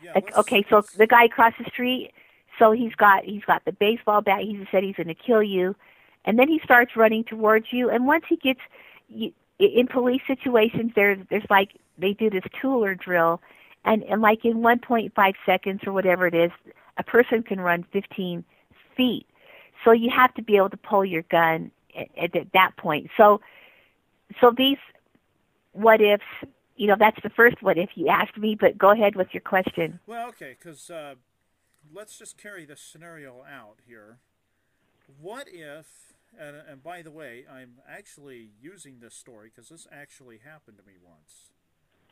[0.04, 2.12] yeah, okay, so the guy across the street,
[2.60, 4.42] so he's got he's got the baseball bat.
[4.42, 5.76] He said he's going to kill you,
[6.26, 7.90] and then he starts running towards you.
[7.90, 8.60] And once he gets
[9.60, 13.42] in police situations, there's there's like they do this Tueller drill,
[13.86, 16.52] and and like in 1.5 seconds or whatever it is,
[16.98, 18.44] a person can run 15
[18.96, 19.26] feet.
[19.84, 23.10] So you have to be able to pull your gun at, at, at that point.
[23.18, 23.42] So
[24.40, 24.78] so these
[25.74, 26.24] what ifs,
[26.76, 28.56] you know, that's the first what if you asked me.
[28.56, 30.00] But go ahead with your question.
[30.06, 31.16] Well, okay, because uh,
[31.94, 34.18] let's just carry this scenario out here.
[35.22, 40.40] What if, and, and by the way, I'm actually using this story because this actually
[40.44, 41.52] happened to me once.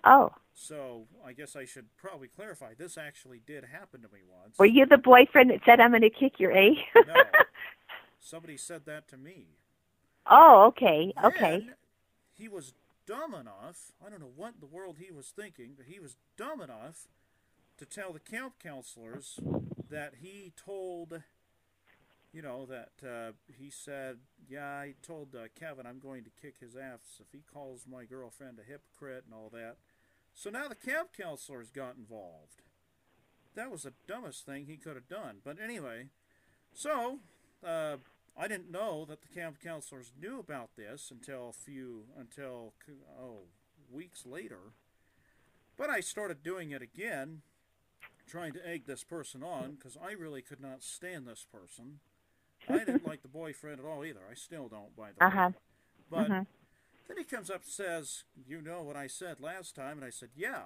[0.03, 2.73] Oh, So I guess I should probably clarify.
[2.75, 4.57] This actually did happen to me once.
[4.57, 6.77] were you the boyfriend that said I'm going to kick your A?
[7.07, 7.13] No.
[8.19, 9.45] Somebody said that to me.
[10.27, 11.59] oh, okay, okay.
[11.59, 11.73] Then
[12.33, 12.73] he was
[13.05, 16.15] dumb enough, I don't know what in the world he was thinking, but he was
[16.37, 17.07] dumb enough
[17.81, 19.39] to tell the camp counselors
[19.89, 21.23] that he told,
[22.31, 24.17] you know, that uh, he said,
[24.47, 28.05] yeah, I told uh, Kevin I'm going to kick his ass if he calls my
[28.05, 29.77] girlfriend a hypocrite and all that.
[30.35, 32.61] So now the camp counselors got involved.
[33.55, 35.37] That was the dumbest thing he could have done.
[35.43, 36.09] But anyway,
[36.75, 37.17] so
[37.65, 37.97] uh,
[38.37, 42.73] I didn't know that the camp counselors knew about this until a few until
[43.19, 43.45] oh
[43.91, 44.73] weeks later.
[45.77, 47.41] But I started doing it again,
[48.31, 51.99] trying to egg this person on because I really could not stand this person.
[52.69, 54.21] I didn't like the boyfriend at all either.
[54.29, 55.49] I still don't, by the Uh huh.
[55.49, 55.53] way.
[56.09, 56.47] But Mhm.
[57.07, 60.11] then he comes up and says, "You know what I said last time?" And I
[60.11, 60.65] said, "Yeah."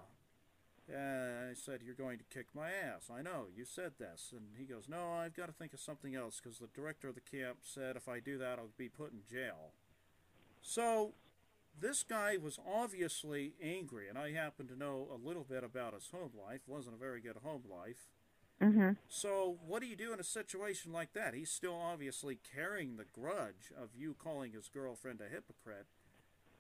[0.92, 4.56] Uh, I said, "You're going to kick my ass." I know you said this, and
[4.58, 7.22] he goes, "No, I've got to think of something else because the director of the
[7.22, 9.74] camp said if I do that, I'll be put in jail."
[10.62, 11.14] So
[11.80, 16.10] this guy was obviously angry, and I happen to know a little bit about his
[16.10, 16.62] home life.
[16.68, 18.10] wasn't a very good home life.
[18.62, 18.98] Mhm.
[19.08, 21.34] So, what do you do in a situation like that?
[21.34, 25.88] He's still obviously carrying the grudge of you calling his girlfriend a hypocrite.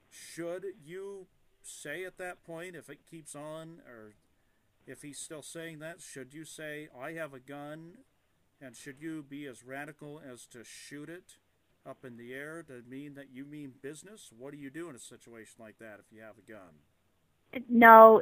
[0.10, 1.28] Should you
[1.62, 4.16] say at that point, if it keeps on, or
[4.86, 8.04] if he's still saying that, should you say, I have a gun,
[8.60, 11.38] and should you be as radical as to shoot it
[11.88, 14.32] up in the air to mean that you mean business?
[14.38, 17.64] What do you do in a situation like that if you have a gun?
[17.70, 18.22] No,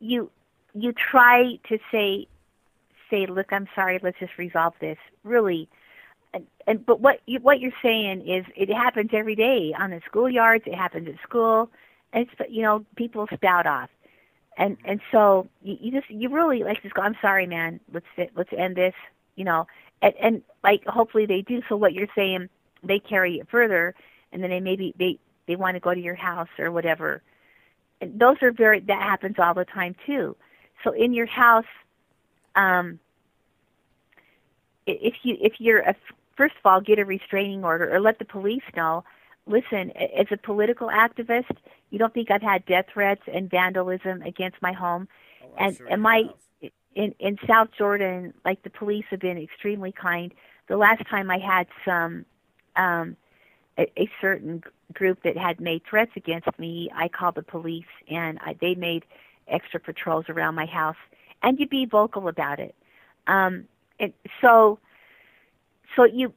[0.00, 0.30] you
[0.74, 2.26] you try to say
[3.10, 4.00] say, look, I'm sorry.
[4.02, 4.98] Let's just resolve this.
[5.22, 5.68] Really,
[6.32, 10.00] and, and but what you, what you're saying is it happens every day on the
[10.10, 10.66] schoolyards.
[10.66, 11.70] It happens at school.
[12.12, 13.90] And it's you know people spout off,
[14.56, 14.90] and mm-hmm.
[14.90, 17.02] and so you, you just you really like just go.
[17.02, 17.80] I'm sorry, man.
[17.92, 18.94] Let's let's end this.
[19.36, 19.66] You know,
[20.00, 21.62] and and like hopefully they do.
[21.68, 22.48] So what you're saying,
[22.84, 23.94] they carry it further,
[24.32, 27.22] and then they maybe they they want to go to your house or whatever.
[28.00, 30.36] And those are very that happens all the time too.
[30.82, 31.64] So in your house,
[32.56, 32.98] um,
[34.86, 35.94] if you if you're a
[36.36, 39.04] first of all get a restraining order or let the police know.
[39.46, 41.54] Listen, as a political activist,
[41.90, 45.06] you don't think I've had death threats and vandalism against my home,
[45.42, 46.30] Oh, and sure and my
[46.94, 50.32] in in South Jordan, like the police have been extremely kind.
[50.66, 52.24] The last time I had some
[52.76, 53.16] um
[53.78, 58.38] a, a certain group that had made threats against me, I called the police and
[58.40, 59.04] I, they made
[59.48, 60.96] extra patrols around my house.
[61.42, 62.74] And you be vocal about it.
[63.26, 63.64] Um,
[64.00, 64.78] and so,
[65.94, 66.32] so you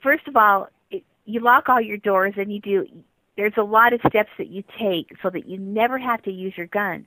[0.00, 2.86] first of all, it, you lock all your doors and you do.
[3.36, 6.56] There's a lot of steps that you take so that you never have to use
[6.56, 7.06] your gun.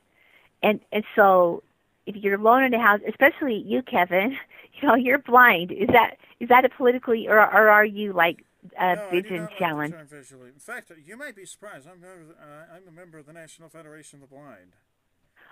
[0.62, 1.64] And and so
[2.06, 4.32] if you're alone in a house, especially you, Kevin,
[4.74, 5.72] you know you're blind.
[5.72, 8.44] Is that is that a politically or or are you like
[8.78, 9.96] a no, vision not like the challenge?
[10.10, 10.50] visually.
[10.50, 11.88] In fact, you might be surprised.
[11.88, 14.74] I'm, a member, uh, I'm a member of the National Federation of the Blind.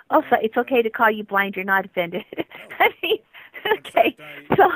[0.10, 1.56] Oh, so it's okay to call you blind.
[1.56, 2.24] You're not offended.
[2.80, 3.20] I mean,
[3.66, 4.16] In okay.
[4.18, 4.72] fact, I, So,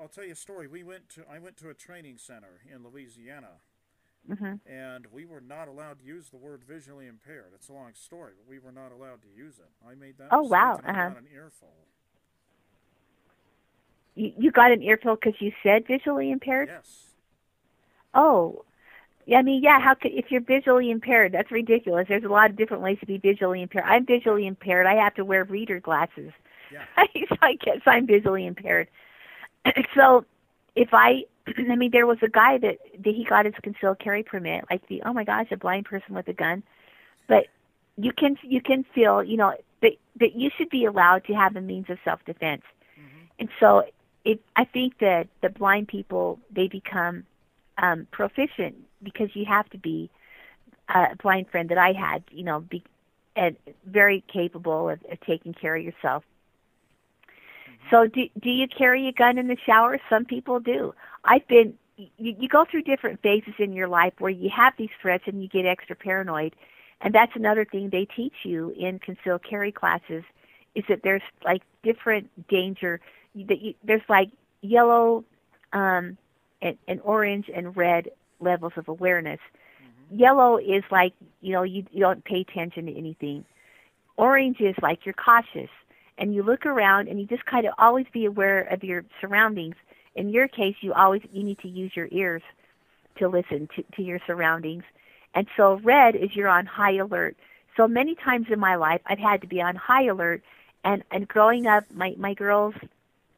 [0.00, 0.66] I'll tell you a story.
[0.66, 3.60] We went to I went to a training center in Louisiana,
[4.28, 4.60] mhm.
[4.66, 7.52] and we were not allowed to use the word visually impaired.
[7.54, 9.70] It's a long story, but we were not allowed to use it.
[9.88, 10.28] I made that.
[10.30, 11.08] Oh, wow, I uh-huh.
[11.10, 11.72] got an earful.
[14.14, 16.68] you, you got an earful because you said visually impaired.
[16.68, 17.15] Yes.
[18.16, 18.64] Oh,
[19.32, 19.78] I mean, yeah.
[19.78, 21.32] How could if you're visually impaired?
[21.32, 22.06] That's ridiculous.
[22.08, 23.84] There's a lot of different ways to be visually impaired.
[23.86, 24.86] I'm visually impaired.
[24.86, 26.32] I have to wear reader glasses.
[26.72, 26.84] Yeah.
[27.28, 28.88] so I guess I'm visually impaired.
[29.94, 30.24] so
[30.74, 31.24] if I,
[31.58, 34.64] I mean, there was a guy that, that he got his concealed carry permit.
[34.70, 36.62] Like the oh my gosh, a blind person with a gun.
[37.28, 37.46] But
[37.96, 41.56] you can you can feel you know that that you should be allowed to have
[41.56, 42.62] a means of self defense.
[42.98, 43.24] Mm-hmm.
[43.40, 43.84] And so
[44.24, 47.24] it I think that the blind people they become
[47.78, 50.10] um, proficient because you have to be
[50.88, 52.82] a blind friend that I had, you know, be
[53.34, 56.24] and very capable of, of taking care of yourself.
[57.68, 57.88] Mm-hmm.
[57.90, 59.98] So do do you carry a gun in the shower?
[60.08, 60.94] Some people do.
[61.24, 62.08] I've been you,
[62.38, 65.48] you go through different phases in your life where you have these threats and you
[65.48, 66.54] get extra paranoid.
[67.00, 70.24] And that's another thing they teach you in concealed carry classes
[70.74, 73.00] is that there's like different danger
[73.34, 74.30] that you, there's like
[74.62, 75.24] yellow
[75.72, 76.16] um
[76.62, 78.10] and, and orange and red
[78.40, 79.40] levels of awareness.
[79.82, 80.18] Mm-hmm.
[80.18, 83.44] Yellow is like, you know, you, you don't pay attention to anything.
[84.16, 85.70] Orange is like you're cautious
[86.18, 89.76] and you look around and you just kind of always be aware of your surroundings.
[90.14, 92.42] In your case, you always you need to use your ears
[93.18, 94.84] to listen to, to your surroundings.
[95.34, 97.36] And so red is you're on high alert.
[97.76, 100.42] So many times in my life I've had to be on high alert
[100.84, 102.74] and and growing up my my girls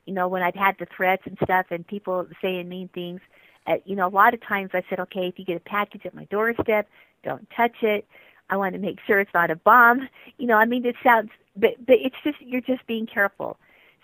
[0.09, 3.21] you know when I've had the threats and stuff and people saying mean things
[3.67, 6.07] uh, you know a lot of times I said okay if you get a package
[6.07, 6.89] at my doorstep
[7.23, 8.07] don't touch it.
[8.51, 10.09] I want to make sure it's not a bomb.
[10.39, 13.59] You know I mean it sounds but but it's just you're just being careful.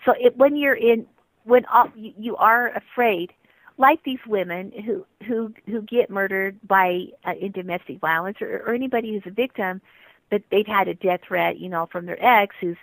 [0.05, 1.07] So it when you're in
[1.43, 3.33] when all, you, you are afraid
[3.77, 8.73] like these women who who who get murdered by uh, in domestic violence or, or
[8.73, 9.81] anybody who's a victim
[10.29, 12.77] but they've had a death threat you know from their ex who's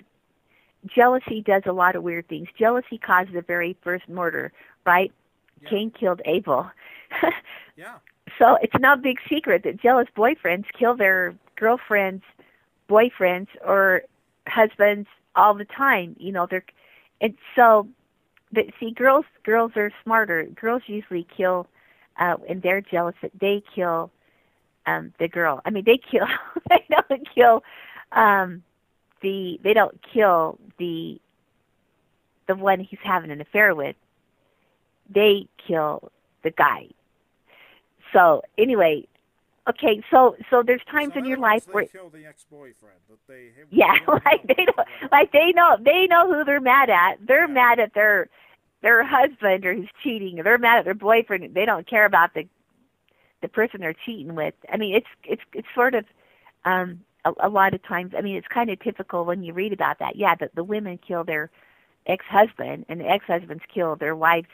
[0.87, 2.49] jealousy does a lot of weird things.
[2.59, 4.53] Jealousy caused the very first murder
[4.85, 5.13] right?
[5.63, 5.69] Yeah.
[5.71, 6.71] cain killed abel.
[7.77, 7.97] Yeah.
[8.39, 12.23] so it's no big secret that jealous boyfriends kill their girlfriends
[12.89, 14.03] boyfriends or
[14.47, 16.65] husbands all the time you know they're
[17.21, 17.89] and so
[18.53, 20.45] but see girls girls are smarter.
[20.45, 21.67] Girls usually kill
[22.21, 24.11] uh and they're jealous that they kill
[24.87, 25.61] um the girl.
[25.65, 26.27] I mean they kill
[26.69, 27.63] they don't kill
[28.13, 28.63] um
[29.23, 31.21] the they don't kill the
[32.49, 33.97] the one he's having an affair with
[35.09, 36.11] they kill
[36.43, 36.87] the guy
[38.13, 39.07] so anyway
[39.69, 43.19] okay so so there's times So in your life where they kill the ex-boyfriend, but
[43.29, 47.17] they yeah, like they know, like they know, they know who they're mad at.
[47.27, 47.55] They're Yeah.
[47.55, 48.29] mad at their
[48.83, 50.39] their husband or who's cheating.
[50.41, 51.55] Or they're mad at their boyfriend.
[51.55, 52.47] They don't care about the
[53.41, 54.55] the person they're cheating with.
[54.73, 56.05] I mean, it's it's it's sort of
[56.65, 58.13] um a, a lot of times.
[58.17, 60.17] I mean, it's kind of typical when you read about that.
[60.17, 61.51] Yeah, the, the women kill their
[62.07, 64.49] ex-husband, and the ex-husbands kill their wife's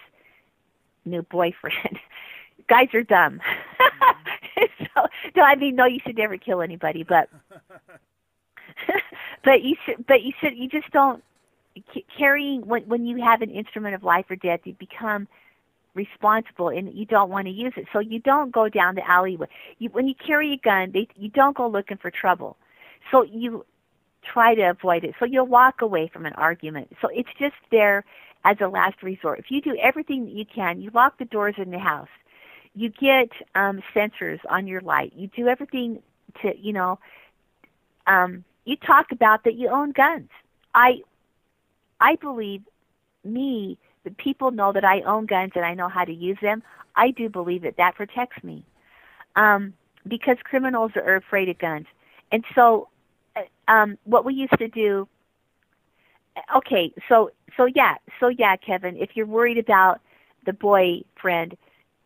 [1.05, 1.99] new boyfriend.
[2.69, 3.41] Guys are dumb.
[4.79, 7.31] so, no, I mean, no, you should never kill anybody, but
[9.45, 11.23] but you should but you should you just don't
[12.17, 15.29] carrying when when you have an instrument of life or death you become
[15.95, 17.87] responsible and you don't want to use it.
[17.93, 19.49] So you don't go down the alleyway.
[19.79, 22.57] You when you carry a gun they you don't go looking for trouble.
[23.11, 23.65] So you
[24.23, 25.15] try to avoid it.
[25.19, 26.97] So you'll walk away from an argument.
[27.01, 28.05] So it's just there
[28.45, 29.39] as a last resort.
[29.39, 32.09] If you do everything that you can you lock the doors in the house.
[32.75, 35.13] You get um sensors on your light.
[35.17, 36.03] You do everything
[36.43, 36.99] to you know
[38.07, 40.29] um you talk about that you own guns.
[40.75, 41.03] I
[42.01, 42.63] I believe
[43.25, 46.63] me the people know that I own guns and I know how to use them.
[46.97, 48.65] I do believe that that protects me.
[49.37, 49.75] Um
[50.07, 51.87] because criminals are afraid of guns.
[52.33, 52.89] And so
[53.37, 55.09] uh, um what we used to do
[56.55, 60.01] okay, so so yeah, so yeah, Kevin, if you're worried about
[60.47, 61.57] the boyfriend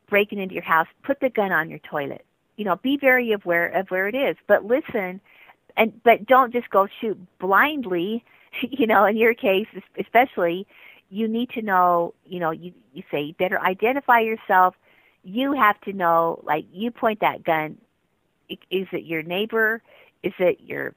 [0.08, 2.24] breaking into your house, put the gun on your toilet.
[2.56, 5.20] You know, be very aware of where it is, but listen
[5.76, 8.24] and but don't just go shoot blindly
[8.62, 9.66] you know in your case
[9.98, 10.66] especially
[11.12, 14.74] you need to know you know you you say you better identify yourself.
[15.22, 17.76] You have to know like you point that gun.
[18.48, 19.82] Is it your neighbor?
[20.22, 20.94] Is it your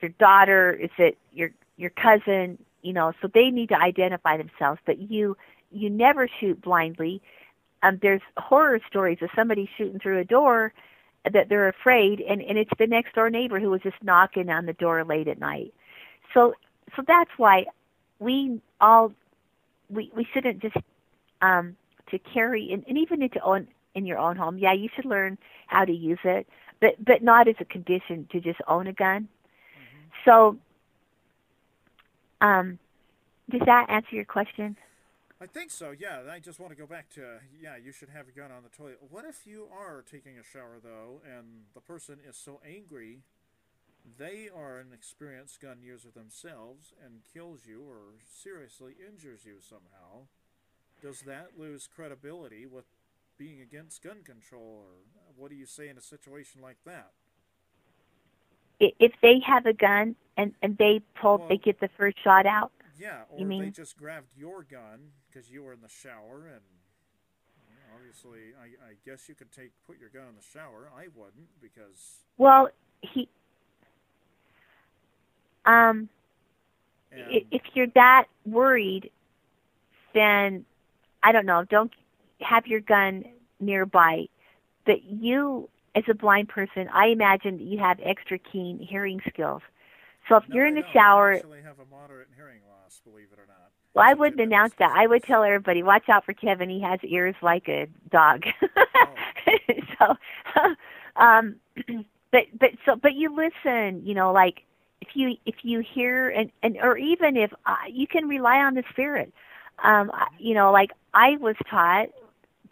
[0.00, 0.72] your daughter?
[0.72, 2.56] Is it your your cousin?
[2.82, 4.80] You know so they need to identify themselves.
[4.86, 5.36] But you
[5.72, 7.20] you never shoot blindly.
[7.82, 10.72] Um there's horror stories of somebody shooting through a door
[11.32, 14.66] that they're afraid and and it's the next door neighbor who was just knocking on
[14.66, 15.74] the door late at night.
[16.32, 16.54] So
[16.94, 17.66] so that's why
[18.20, 19.12] we all
[19.92, 20.76] we we shouldn't just
[21.40, 21.76] um
[22.10, 25.38] to carry and, and even into own in your own home yeah you should learn
[25.66, 26.46] how to use it
[26.80, 29.28] but but not as a condition to just own a gun
[30.24, 30.56] so
[32.40, 32.78] um
[33.50, 34.76] does that answer your question
[35.42, 35.90] I think so.
[35.90, 37.74] Yeah, I just want to go back to yeah.
[37.76, 38.98] You should have a gun on the toilet.
[39.10, 43.22] What if you are taking a shower though, and the person is so angry,
[44.18, 50.26] they are an experienced gun user themselves and kills you or seriously injures you somehow?
[51.02, 52.84] Does that lose credibility with
[53.38, 57.10] being against gun control, or what do you say in a situation like that?
[58.78, 62.46] If they have a gun and and they pull, well, they get the first shot
[62.46, 62.72] out.
[62.98, 63.62] Yeah, or you mean?
[63.62, 66.62] they just grabbed your gun because you were in the shower, and
[67.94, 70.90] obviously, I, I guess you could take put your gun in the shower.
[70.96, 72.24] I wouldn't because.
[72.38, 72.70] Well,
[73.00, 73.28] he.
[75.64, 76.08] Um.
[77.10, 79.10] And, if you're that worried,
[80.14, 80.64] then
[81.22, 81.64] I don't know.
[81.64, 81.92] Don't
[82.40, 83.24] have your gun
[83.60, 84.26] nearby.
[84.84, 89.62] But you, as a blind person, I imagine that you have extra keen hearing skills.
[90.28, 93.28] So if no, you're in the shower, I actually have a moderate hearing loss, believe
[93.32, 93.70] it or not.
[93.94, 94.90] Well, I wouldn't announce that.
[94.94, 96.70] I would tell everybody, watch out for Kevin.
[96.70, 98.46] He has ears like a dog.
[98.76, 99.14] Oh.
[99.98, 100.16] so,
[101.16, 101.56] um,
[102.30, 104.04] but but so but you listen.
[104.04, 104.64] You know, like
[105.02, 108.74] if you if you hear and and or even if uh, you can rely on
[108.74, 109.32] the spirit.
[109.82, 112.08] Um, you know, like I was taught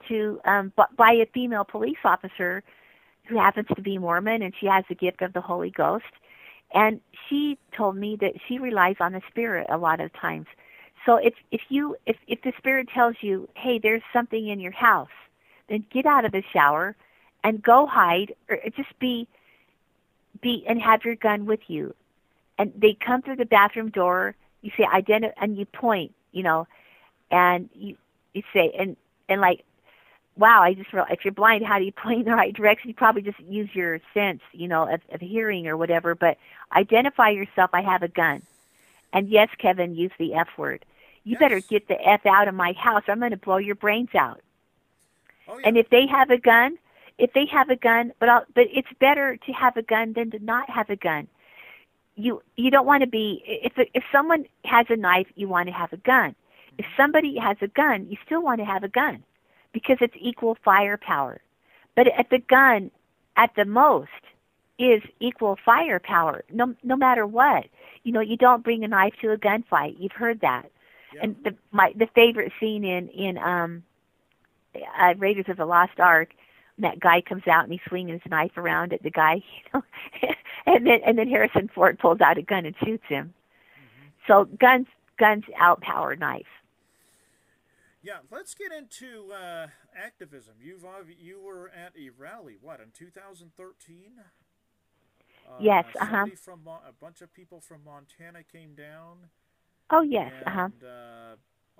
[0.09, 2.63] to um, by a female police officer
[3.25, 6.05] who happens to be Mormon, and she has the gift of the Holy Ghost.
[6.73, 10.47] And she told me that she relies on the spirit a lot of times.
[11.05, 14.73] So if if you if if the spirit tells you, "Hey, there's something in your
[14.73, 15.17] house,"
[15.69, 16.95] then get out of the shower
[17.43, 19.27] and go hide or just be
[20.41, 21.95] be and have your gun with you.
[22.61, 26.67] And they come through the bathroom door, you say identify and you point, you know,
[27.31, 27.97] and you
[28.35, 28.99] you say and
[29.31, 29.65] and like
[30.37, 32.89] wow, I just realized if you're blind, how do you point in the right direction?
[32.89, 36.15] You probably just use your sense, you know, of, of hearing or whatever.
[36.15, 36.37] But
[36.77, 37.71] identify yourself.
[37.73, 38.43] I have a gun.
[39.15, 40.85] And yes, Kevin, use the F word.
[41.25, 41.41] You yes.
[41.41, 43.05] better get the F out of my house.
[43.09, 44.43] I'm going to blow your brains out.
[45.49, 45.69] Oh, yeah.
[45.69, 46.77] And if they have a gun,
[47.17, 50.31] if they have a gun, but I'll, but it's better to have a gun than
[50.33, 51.27] to not have a gun.
[52.21, 55.75] You you don't want to be if if someone has a knife, you want to
[55.75, 56.35] have a gun.
[56.79, 56.97] If Mm-hmm.
[56.97, 59.25] somebody has a gun, you still want to have a gun
[59.73, 61.41] because it's equal firepower.
[61.97, 62.91] But at the gun,
[63.37, 64.11] at the most,
[64.79, 66.45] is equal firepower.
[66.51, 67.67] No, no matter what.
[68.05, 69.97] You know, you don't bring a knife to a gunfight.
[69.99, 70.71] You've heard that.
[71.13, 71.21] Yeah.
[71.25, 73.83] And the my the favorite scene in in um,
[74.75, 76.31] uh, Raiders of the Lost Ark,
[76.83, 79.35] that guy comes out and he's swinging his knife around at the guy,
[79.73, 79.81] you
[80.23, 80.33] know,
[80.67, 83.35] and then and then Harrison Ford pulls out a gun and shoots him.
[83.77, 84.09] Mm-hmm.
[84.27, 84.87] So guns
[85.19, 86.47] guns outpower knives.
[88.03, 90.55] Yeah, let's get into uh, activism.
[90.61, 90.85] You've
[91.19, 94.13] you were at a rally, what in 2013?
[94.19, 96.27] Uh, Yes, uh-huh.
[96.37, 99.29] From Mo- a bunch of people from Montana came down.
[99.91, 100.69] Oh yes, uh huh.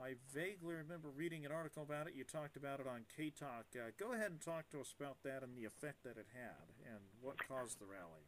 [0.03, 2.15] I vaguely remember reading an article about it.
[2.17, 3.67] You talked about it on K Talk.
[3.75, 6.91] Uh, go ahead and talk to us about that and the effect that it had,
[6.91, 8.25] and what caused the rally.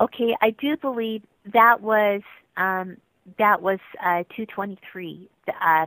[0.00, 1.22] Okay, I do believe
[1.52, 2.20] that was
[2.56, 2.98] um,
[3.38, 5.30] that was uh, 223.
[5.60, 5.86] Uh,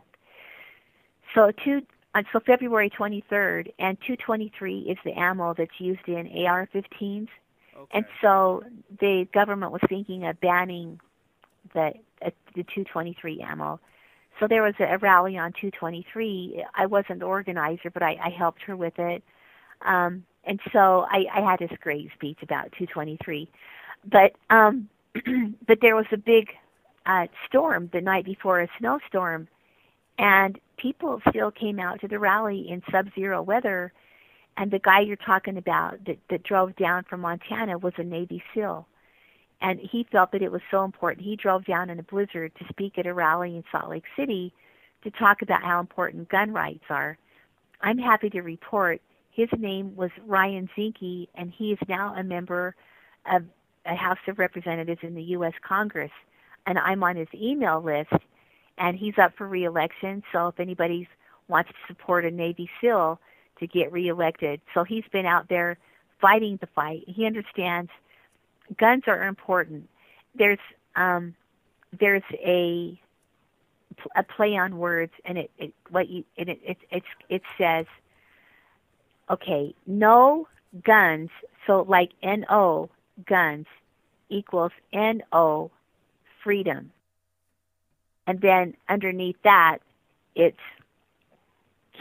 [1.36, 1.82] so two,
[2.16, 7.28] uh, so February 23rd, and 223 is the ammo that's used in AR-15s,
[7.78, 7.88] Okay.
[7.94, 8.64] and so
[9.00, 11.00] the government was thinking of banning
[11.74, 11.94] the
[12.26, 13.80] uh, the 223 ammo.
[14.42, 16.66] So there was a, rally on 223.
[16.74, 19.24] I wasn't the organizer, but I, I helped her with it.
[19.86, 23.48] Um, and so I, I had this great speech about 223.
[24.12, 24.90] But um,
[25.68, 26.50] but there was a big
[27.06, 29.48] uh, storm the night before a snowstorm,
[30.18, 33.94] and people still came out to the rally in sub-zero weather.
[34.58, 38.44] And the guy you're talking about that, that drove down from Montana was a Navy
[38.56, 38.88] SEAL,
[39.62, 41.26] and he felt that it was so important.
[41.26, 44.54] He drove down in a blizzard to speak at a rally in Salt Lake City
[45.04, 47.18] to talk about how important gun rights are.
[47.82, 49.02] I'm happy to report
[49.32, 52.76] his name was Ryan Zinke, and he is now a member
[53.32, 53.44] of
[53.86, 55.54] a House of Representatives in the U.S.
[55.66, 56.12] Congress,
[56.68, 58.14] and I'm on his email list,
[58.78, 60.22] and he's up for reelection.
[60.32, 61.08] So if anybody
[61.48, 63.20] wants to support a Navy SEAL
[63.60, 65.78] to get reelected, so he's been out there
[66.20, 67.04] fighting the fight.
[67.08, 67.90] He understands
[68.78, 69.90] guns are important.
[70.36, 70.60] There's
[70.96, 71.36] um,
[72.00, 73.00] there's a
[74.16, 77.86] a play on words, and it, it what you and it it it, it says,
[79.30, 80.48] okay, no
[80.84, 81.30] guns.
[81.68, 82.90] So like N O
[83.26, 83.68] guns
[84.30, 85.72] equals N O
[86.44, 86.92] freedom,
[88.28, 89.80] and then underneath that,
[90.36, 90.58] it's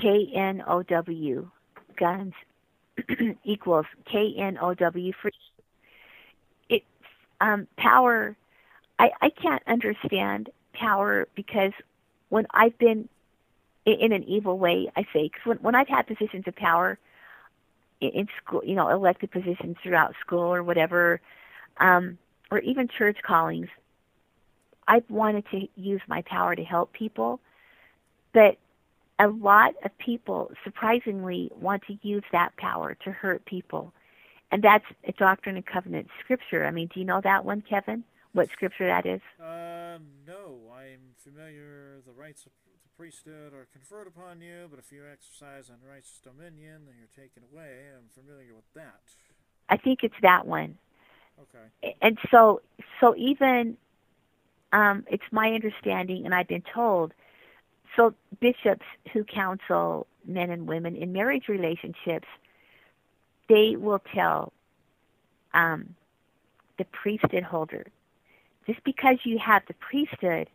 [0.00, 1.50] K N O W
[1.96, 2.34] guns
[3.44, 5.32] equals K N O W free.
[7.40, 8.36] Um, power.
[8.98, 11.72] I I can't understand power because
[12.28, 13.08] when I've been
[13.86, 14.90] in, in an evil way.
[14.96, 16.98] I say because when when I've had positions of power
[18.00, 21.20] in, in school, you know, elected positions throughout school or whatever,
[21.78, 22.18] um,
[22.50, 23.68] or even church callings,
[24.88, 27.40] I've wanted to use my power to help people,
[28.32, 28.58] but
[29.18, 33.92] a lot of people surprisingly want to use that power to hurt people.
[34.52, 36.66] And that's a Doctrine and Covenant scripture.
[36.66, 38.04] I mean, do you know that one, Kevin?
[38.32, 39.20] What scripture that is?
[39.40, 42.00] Uh, no, I'm familiar.
[42.06, 46.82] The rights of the priesthood are conferred upon you, but if you exercise unrighteous dominion,
[46.86, 47.78] then you're taken away.
[47.96, 49.00] I'm familiar with that.
[49.68, 50.78] I think it's that one.
[51.40, 51.94] Okay.
[52.02, 52.60] And so,
[53.00, 53.76] so even
[54.72, 57.12] um, it's my understanding, and I've been told.
[57.96, 62.28] So bishops who counsel men and women in marriage relationships,
[63.50, 64.52] they will tell
[65.52, 65.94] um,
[66.78, 67.86] the priesthood holder
[68.66, 70.48] just because you have the priesthood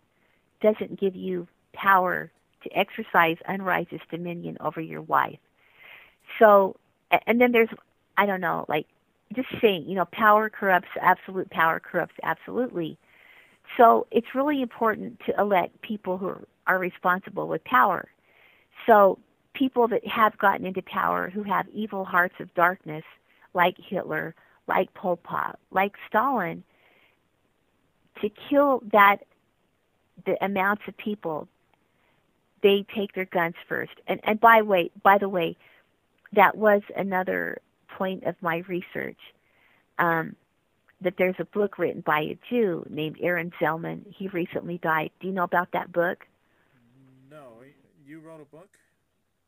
[0.61, 2.31] doesn't give you power
[2.63, 5.39] to exercise unrighteous dominion over your wife.
[6.39, 6.77] So,
[7.27, 7.69] and then there's,
[8.17, 8.88] I don't know, like
[9.35, 12.97] just saying, you know, power corrupts, absolute power corrupts absolutely.
[13.77, 16.35] So it's really important to elect people who
[16.65, 18.07] are responsible with power.
[18.88, 19.19] So
[19.56, 23.03] people that have gotten into power who have evil hearts of darkness,
[23.53, 24.36] like Hitler,
[24.68, 26.64] like Pol Pot, like Stalin,
[28.22, 29.18] to kill that
[30.26, 31.48] the amounts of people,
[32.61, 33.94] they take their guns first.
[34.07, 35.57] And and by way by the way,
[36.34, 39.19] that was another point of my research.
[39.98, 40.36] Um,
[41.02, 44.02] that there's a book written by a Jew named Aaron Zelman.
[44.18, 45.11] He recently died.
[45.19, 46.26] Do you know about that book?
[47.30, 47.61] No,
[48.07, 48.69] you wrote a book.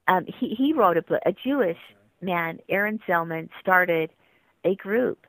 [0.07, 1.21] Um, he he wrote a book.
[1.25, 1.77] A Jewish
[2.21, 4.11] man, Aaron Zelman, started
[4.63, 5.27] a group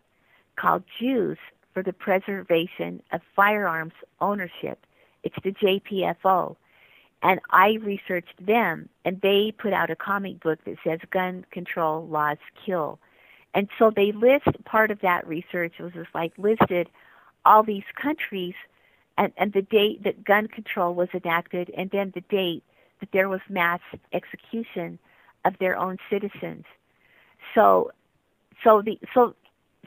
[0.57, 1.39] called Jews
[1.75, 4.85] for the Preservation of Firearms Ownership.
[5.23, 6.57] It's the JPFO.
[7.23, 12.07] And I researched them, and they put out a comic book that says Gun Control
[12.07, 13.01] Laws Kill.
[13.55, 16.89] And so they list part of that research was just like listed
[17.45, 18.55] all these countries
[19.17, 22.63] and, and the date that gun control was enacted and then the date
[23.01, 23.81] that there was mass
[24.13, 24.99] execution
[25.45, 26.65] of their own citizens.
[27.55, 27.93] So
[28.63, 29.35] so the so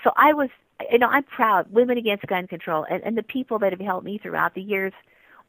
[0.03, 0.49] so I was
[0.89, 4.05] you know, I'm proud, Women Against Gun Control and, and the people that have helped
[4.05, 4.93] me throughout the years,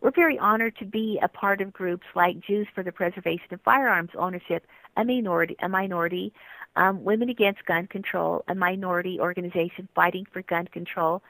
[0.01, 3.61] we're very honored to be a part of groups like Jews for the Preservation of
[3.61, 4.67] Firearms Ownership,
[4.97, 6.33] a minority a minority
[6.75, 11.23] um, Women Against Gun Control, a minority organization fighting for gun control.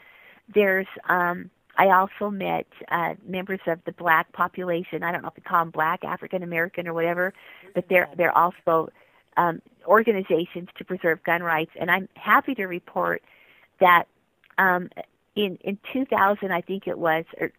[0.52, 5.02] There's um, I also met uh, members of the black population.
[5.02, 7.32] I don't know if they call them black, African American, or whatever,
[7.74, 8.90] but they're they're also
[9.36, 11.72] um, organizations to preserve gun rights.
[11.78, 13.22] And I'm happy to report
[13.80, 14.06] that
[14.58, 14.90] um,
[15.34, 17.52] in in 2000, I think it was, or,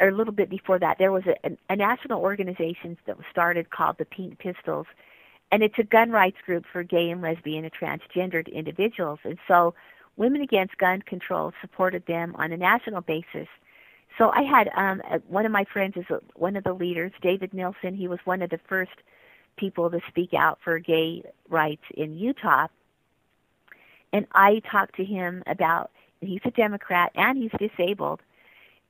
[0.00, 3.70] or a little bit before that, there was a, a national organization that was started
[3.70, 4.86] called the Pink Pistols,
[5.52, 9.20] and it's a gun rights group for gay and lesbian and transgendered individuals.
[9.24, 9.74] And so,
[10.16, 13.48] Women Against Gun Control supported them on a national basis.
[14.18, 17.94] So I had um, one of my friends is one of the leaders, David Nilsen.
[17.94, 18.92] He was one of the first
[19.56, 22.68] people to speak out for gay rights in Utah.
[24.12, 25.90] And I talked to him about
[26.20, 28.20] he's a Democrat and he's disabled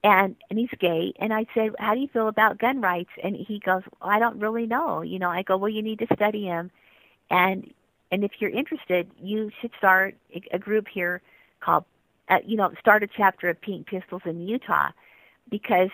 [0.05, 3.35] and and he's gay and i said how do you feel about gun rights and
[3.35, 6.07] he goes well, i don't really know you know i go well you need to
[6.15, 6.71] study him
[7.31, 7.73] and
[8.11, 10.15] and if you're interested you should start
[10.53, 11.21] a, group here
[11.61, 11.85] called
[12.29, 14.91] uh, you know start a chapter of pink pistols in utah
[15.51, 15.91] because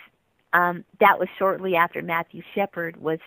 [0.53, 3.19] um that was shortly after matthew shepard was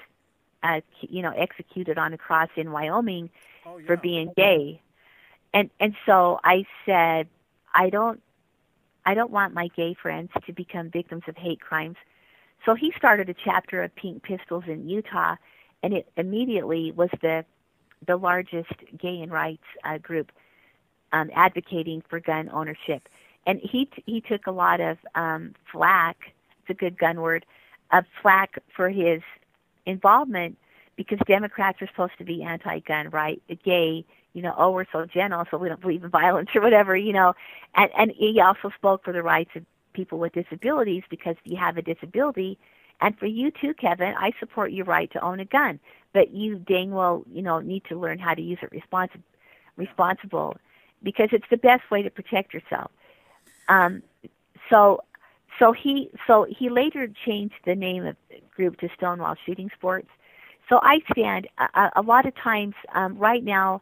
[0.64, 3.30] uh you know executed on a cross in wyoming
[3.66, 3.86] oh, yeah.
[3.86, 4.82] for being gay
[5.54, 7.28] and and so i said
[7.74, 8.22] i don't
[9.06, 11.98] I don't want my gay friends to become victims of hate crimes.
[12.66, 15.36] So he started a chapter of Pink Pistols in Utah,
[15.84, 17.46] and it immediately was the
[18.08, 20.32] the largest gay and rights uh, group
[21.12, 23.08] um, advocating for gun ownership.
[23.48, 26.34] And he t- he took a lot of um, flack.
[26.62, 27.46] It's a good gun word,
[27.92, 29.22] of flack for his
[29.86, 30.58] involvement
[30.96, 33.42] because Democrats are supposed to be anti-gun, right?
[33.64, 34.06] Gay
[34.36, 37.14] you know, oh, we're so gentle, so we don't believe in violence or whatever, you
[37.14, 37.34] know.
[37.74, 41.58] And and he also spoke for the rights of people with disabilities because if you
[41.58, 42.60] have a disability.
[43.02, 45.80] And for you too, Kevin, I support your right to own a gun,
[46.16, 49.22] but you dang well, you know, need to learn how to use it responsi-
[49.76, 50.56] responsible
[51.04, 52.90] because it's the best way to protect yourself.
[53.68, 54.02] Um,
[54.70, 55.02] so,
[55.60, 60.08] so he so he later changed the name of the group to Stonewall Shooting Sports.
[60.70, 63.82] So I stand a, a lot of times um, right now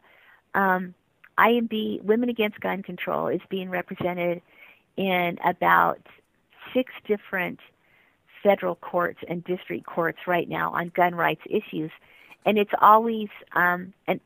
[0.56, 0.92] um,
[1.38, 4.42] IMB, Women Against Gun Control, is being represented
[4.96, 6.00] in about
[6.72, 7.60] six different
[8.42, 11.92] federal courts and district courts right now on gun rights issues,
[12.44, 14.20] and it's always um, and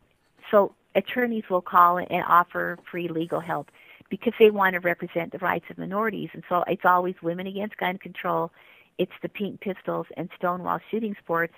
[0.51, 3.70] so attorneys will call and offer free legal help
[4.11, 7.77] because they want to represent the rights of minorities, and so it's always Women Against
[7.77, 8.51] Gun Control,
[8.97, 11.55] it's the Pink Pistols and Stonewall Shooting Sports,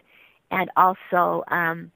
[0.50, 1.92] and also um,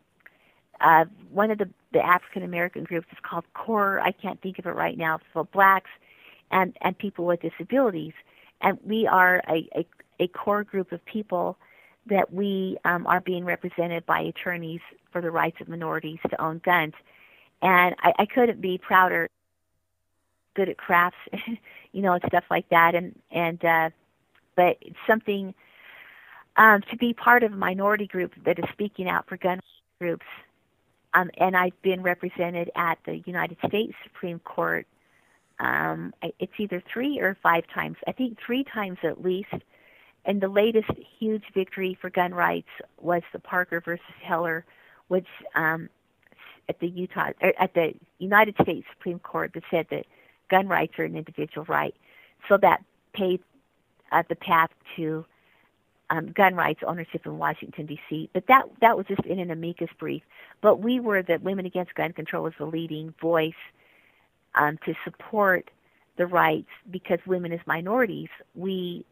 [0.80, 4.00] uh, one of the, the African American groups is called CORE.
[4.00, 5.18] I can't think of it right now.
[5.32, 5.90] So blacks
[6.50, 8.12] and and people with disabilities,
[8.60, 9.86] and we are a, a,
[10.20, 11.56] a core group of people
[12.06, 16.60] that we um, are being represented by attorneys for the rights of minorities to own
[16.64, 16.94] guns.
[17.62, 19.28] And I, I couldn't be prouder.
[20.54, 21.18] Good at crafts,
[21.92, 22.94] you know, and stuff like that.
[22.94, 23.90] And and uh,
[24.54, 25.54] but it's something
[26.56, 29.60] um, to be part of a minority group that is speaking out for gun
[30.00, 30.26] groups.
[31.14, 34.86] Um, and I've been represented at the United States Supreme Court.
[35.60, 37.96] Um, it's either three or five times.
[38.06, 39.54] I think three times at least.
[40.24, 42.68] And the latest huge victory for gun rights
[43.00, 44.64] was the Parker versus Heller,
[45.08, 45.88] which um,
[46.68, 50.06] at the Utah er, at the United States Supreme Court that said that
[50.50, 51.94] gun rights are an individual right.
[52.48, 52.82] So that
[53.12, 53.44] paved
[54.12, 55.24] uh, the path to
[56.10, 58.30] um, gun rights ownership in Washington D.C.
[58.32, 60.22] But that that was just in an amicus brief.
[60.60, 63.52] But we were the Women Against Gun Control was the leading voice
[64.54, 65.70] um, to support
[66.16, 69.04] the rights because women as minorities we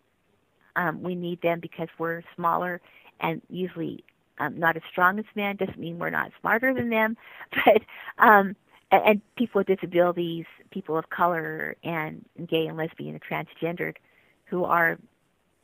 [0.77, 2.81] um, we need them because we're smaller
[3.21, 4.05] and usually
[4.39, 5.57] um, not as strong as men.
[5.57, 7.17] Doesn't mean we're not smarter than them,
[7.65, 7.83] but
[8.19, 8.57] um,
[8.91, 13.97] and, and people with disabilities, people of color, and, gay and lesbian and transgendered,
[14.45, 14.99] who are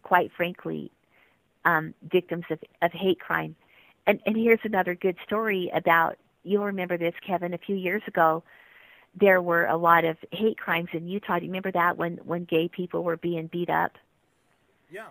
[0.02, 0.90] quite frankly
[1.64, 3.54] um, victims of, of hate crime.
[4.06, 7.52] And, and here's another good story about you'll remember this, Kevin.
[7.52, 8.42] A few years ago,
[9.18, 11.38] there were a lot of hate crimes in Utah.
[11.38, 13.98] Do you remember that when when gay people were being beat up?
[14.90, 15.08] Yeah.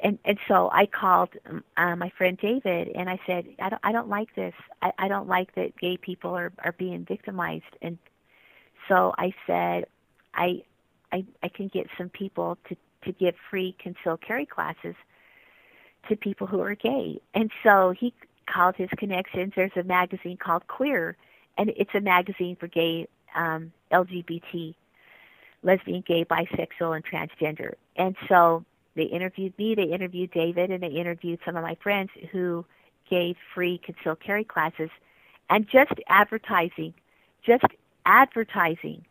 [0.00, 3.80] And and so I called um, uh, my friend David and I said I don't
[3.84, 4.54] I don't like this.
[4.80, 7.76] I I don't like that gay people are are being victimized.
[7.80, 7.98] And
[8.88, 9.86] so I said
[10.34, 10.62] I
[11.12, 14.96] I I can get some people to to give free concealed carry classes
[16.08, 17.20] to people who are gay.
[17.34, 18.12] And so he
[18.46, 19.52] called his connections.
[19.54, 21.16] There's a magazine called Queer,
[21.58, 24.74] and it's a magazine for gay, um, LGBT,
[25.62, 27.74] lesbian, gay, bisexual, and transgender.
[27.96, 28.64] And so
[28.94, 32.64] they interviewed me, they interviewed David, and they interviewed some of my friends who
[33.08, 34.90] gave free concealed carry classes.
[35.50, 36.94] And just advertising,
[37.44, 37.64] just
[38.06, 39.04] advertising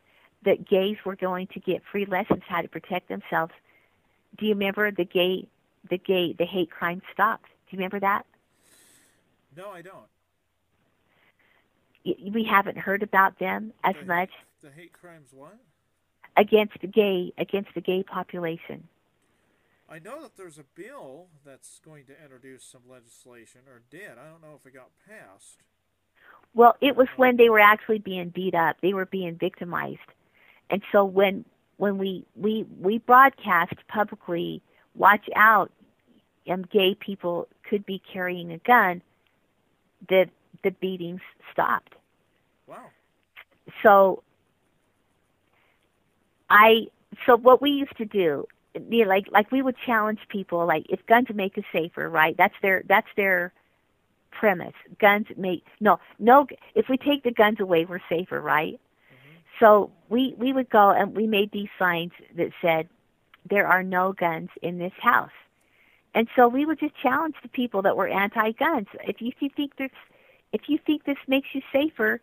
[0.43, 3.53] that gays were going to get free lessons how to protect themselves.
[4.37, 5.47] Do you remember the gay
[5.89, 7.45] the gay the hate crime stopped.
[7.45, 8.25] Do you remember that?
[9.55, 10.07] No, I don't.
[12.33, 14.29] We haven't heard about them as the, much.
[14.61, 15.57] The hate crimes what?
[16.37, 18.87] Against the gay against the gay population.
[19.89, 24.11] I know that there's a bill that's going to introduce some legislation, or did.
[24.11, 25.57] I don't know if it got passed.
[26.53, 28.77] Well, it was when they were actually being beat up.
[28.81, 29.99] They were being victimized,
[30.69, 31.43] and so when
[31.77, 34.61] when we we we broadcast publicly
[34.95, 35.71] watch out,
[36.49, 39.01] um, gay people could be carrying a gun,
[40.07, 40.29] the
[40.63, 41.21] the beatings
[41.51, 41.95] stopped.
[42.67, 42.85] Wow.
[43.83, 44.23] So
[46.51, 46.87] I
[47.25, 48.45] so what we used to do,
[48.75, 52.35] you know, like like we would challenge people like if guns make us safer, right?
[52.37, 53.53] That's their that's their
[54.31, 54.73] premise.
[54.99, 58.73] Guns make no no if we take the guns away, we're safer, right?
[58.73, 59.37] Mm-hmm.
[59.59, 62.89] So we we would go and we made these signs that said
[63.49, 65.31] there are no guns in this house.
[66.13, 68.87] And so we would just challenge the people that were anti-guns.
[69.07, 69.91] If you, if you think this,
[70.51, 72.19] if you think this makes you safer,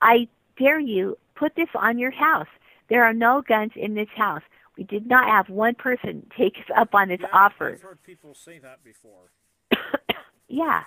[0.00, 0.26] I
[0.58, 2.48] dare you put this on your house.
[2.88, 4.42] There are no guns in this house.
[4.76, 7.72] We did not have one person take us up on this yeah, offer.
[7.72, 9.30] I've heard people say that before.
[10.48, 10.84] yeah.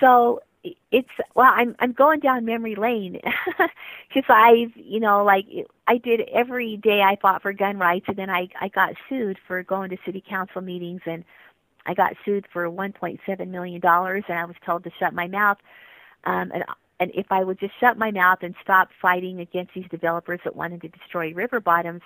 [0.00, 0.40] So
[0.90, 3.20] it's well i'm i'm going down memory lane
[4.08, 5.46] because i've you know like
[5.86, 9.38] i did every day i fought for gun rights and then i i got sued
[9.46, 11.24] for going to city council meetings and
[11.84, 15.14] i got sued for one point seven million dollars and i was told to shut
[15.14, 15.58] my mouth
[16.24, 16.64] um and
[17.00, 20.56] and if i would just shut my mouth and stop fighting against these developers that
[20.56, 22.02] wanted to destroy river bottoms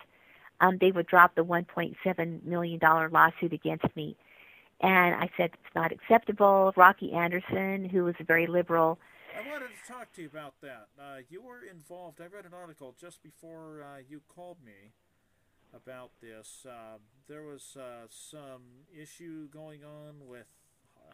[0.61, 4.17] um they would drop the one point seven million dollar lawsuit against me
[4.81, 6.73] and I said it's not acceptable.
[6.77, 8.99] Rocky Anderson, who was a very liberal.
[9.37, 10.89] I wanted to talk to you about that.
[10.99, 12.21] Uh, you were involved.
[12.21, 14.93] I read an article just before uh, you called me
[15.75, 16.67] about this.
[16.69, 16.99] Uh,
[17.29, 18.63] there was uh, some
[18.93, 20.47] issue going on with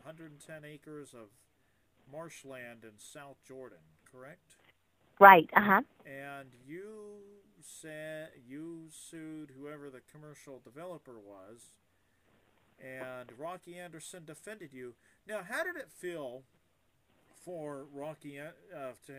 [0.04, 1.28] 110 acres of
[2.10, 3.78] marshland in South Jordan,
[4.10, 4.56] correct?
[5.18, 5.48] Right.
[5.54, 5.82] Uh huh.
[6.04, 6.84] And you
[7.60, 11.72] said you sued whoever the commercial developer was
[12.78, 14.94] and Rocky Anderson defended you.
[15.26, 16.42] Now, how did it feel
[17.44, 19.12] for Rocky uh, to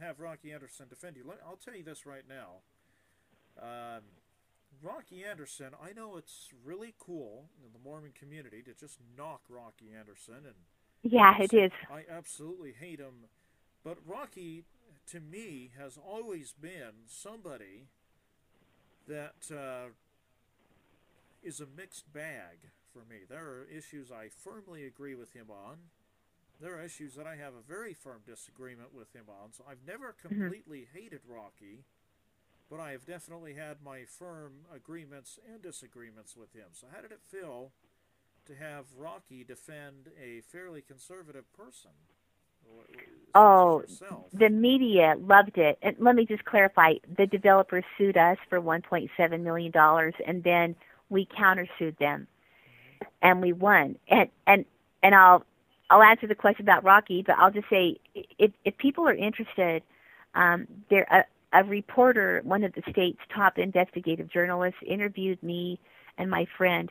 [0.00, 1.24] have Rocky Anderson defend you?
[1.46, 2.60] I'll tell you this right now.
[3.60, 4.02] Um,
[4.82, 9.90] Rocky Anderson, I know it's really cool in the Mormon community to just knock Rocky
[9.98, 10.54] Anderson and
[11.02, 11.72] yeah, it is.
[11.90, 13.26] I absolutely hate him,
[13.84, 14.64] but Rocky
[15.10, 17.86] to me has always been somebody
[19.08, 19.90] that uh,
[21.42, 23.20] is a mixed bag for me.
[23.28, 25.78] There are issues I firmly agree with him on.
[26.60, 29.52] There are issues that I have a very firm disagreement with him on.
[29.52, 30.28] So I've never mm-hmm.
[30.28, 30.98] completely mm-hmm.
[30.98, 31.84] hated Rocky,
[32.70, 36.68] but I have definitely had my firm agreements and disagreements with him.
[36.72, 37.72] So how did it feel
[38.50, 41.92] to have Rocky defend a fairly conservative person?
[43.34, 43.82] Oh,
[44.32, 45.78] the media loved it.
[45.82, 50.76] And let me just clarify: the developers sued us for 1.7 million dollars, and then
[51.08, 52.26] we countersued them
[53.22, 53.96] and we won.
[54.08, 54.64] And and
[55.02, 55.44] and I'll
[55.88, 57.98] I'll answer the question about Rocky, but I'll just say
[58.38, 59.82] if if people are interested,
[60.34, 61.24] um, there a,
[61.58, 65.78] a reporter, one of the state's top investigative journalists, interviewed me
[66.18, 66.90] and my friend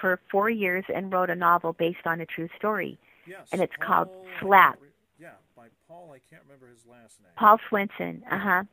[0.00, 2.98] for four years and wrote a novel based on a true story.
[3.26, 4.08] Yes, and it's Paul, called
[4.40, 4.78] Slap.
[5.20, 6.14] Yeah, by Paul.
[6.14, 7.32] I can't remember his last name.
[7.36, 8.22] Paul Swenson.
[8.30, 8.64] Uh huh.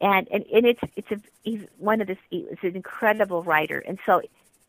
[0.00, 3.98] And and and it's it's a he's one of the he's an incredible writer, and
[4.06, 4.22] so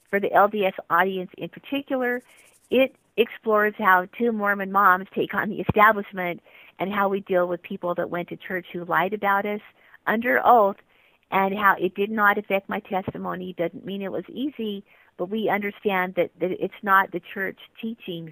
[0.10, 2.22] for the LDS audience in particular.
[2.70, 6.42] It explores how two Mormon moms take on the establishment
[6.80, 9.62] and how we deal with people that went to church who lied about us
[10.08, 10.78] under oath
[11.32, 13.54] and how it did not affect my testimony.
[13.54, 14.84] Doesn't mean it was easy,
[15.18, 18.32] but we understand that, that it's not the church teachings,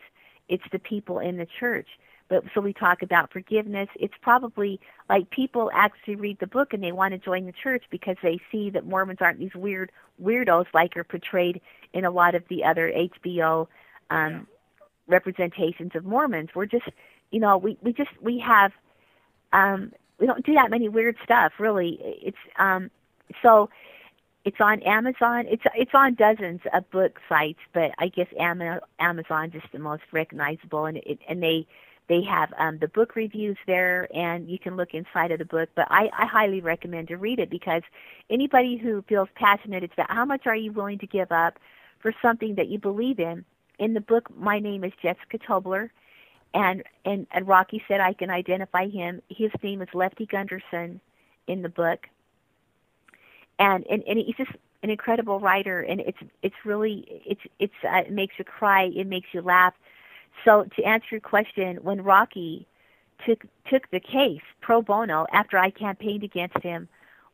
[0.50, 1.88] it's the people in the church.
[2.28, 3.90] But so we talk about forgiveness.
[4.00, 4.80] It's probably
[5.10, 8.40] like people actually read the book and they want to join the church because they
[8.50, 9.92] see that Mormons aren't these weird
[10.24, 11.60] weirdos like are portrayed
[11.92, 13.68] in a lot of the other HBO
[14.10, 14.40] um, yeah.
[15.08, 16.52] representations of Mormons.
[16.56, 16.88] We're just,
[17.32, 18.72] you know, we we just we have
[19.52, 22.00] um, we don't do that many weird stuff really.
[22.02, 22.90] It's um,
[23.42, 23.70] so
[24.44, 25.46] it's on Amazon.
[25.48, 30.04] It's it's on dozens of book sites, but I guess Amazon is just the most
[30.12, 31.68] recognizable, and it and they
[32.10, 35.70] they have um, the book reviews there, and you can look inside of the book.
[35.76, 37.84] But I, I highly recommend to read it because
[38.30, 41.60] anybody who feels passionate it's about how much are you willing to give up
[42.00, 43.46] for something that you believe in.
[43.78, 45.90] In the book, my name is Jessica Tobler,
[46.56, 49.22] and and, and Rocky said I can identify him.
[49.30, 51.00] His name is Lefty Gunderson
[51.48, 52.08] in the book,
[53.62, 54.52] and and, and he's just
[54.84, 59.08] an incredible writer, and it's it's really it's it's uh, it makes you cry, it
[59.08, 59.74] makes you laugh
[60.46, 62.68] so to answer your question, when Rocky
[63.26, 66.88] took took the case pro bono after I campaigned against him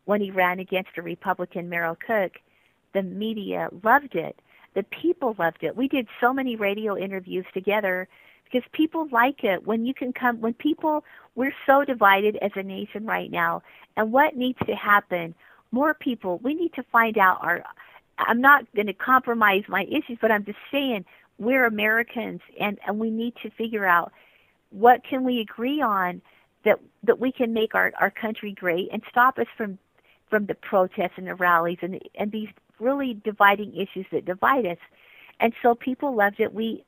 [0.06, 2.34] when he ran against a Republican Merrill Cook,
[2.94, 4.40] the media loved it.
[4.74, 5.76] The people loved it.
[5.76, 8.08] We did so many radio interviews together
[8.46, 11.04] because people like it when you can come when people
[11.36, 13.62] we're so divided as a nation right now
[13.98, 15.36] and what needs to happen
[15.72, 17.64] more people we need to find out our
[18.20, 21.06] i'm not going to compromise my issues but i'm just saying
[21.40, 24.12] we're Americans and, and we need to figure out
[24.72, 26.22] what can we agree on
[26.66, 29.78] that that we can make our, our country great and stop us from
[30.30, 32.50] from the protests and the rallies and and these
[32.80, 34.78] really dividing issues that divide us.
[35.40, 36.54] And so people loved it.
[36.54, 36.84] We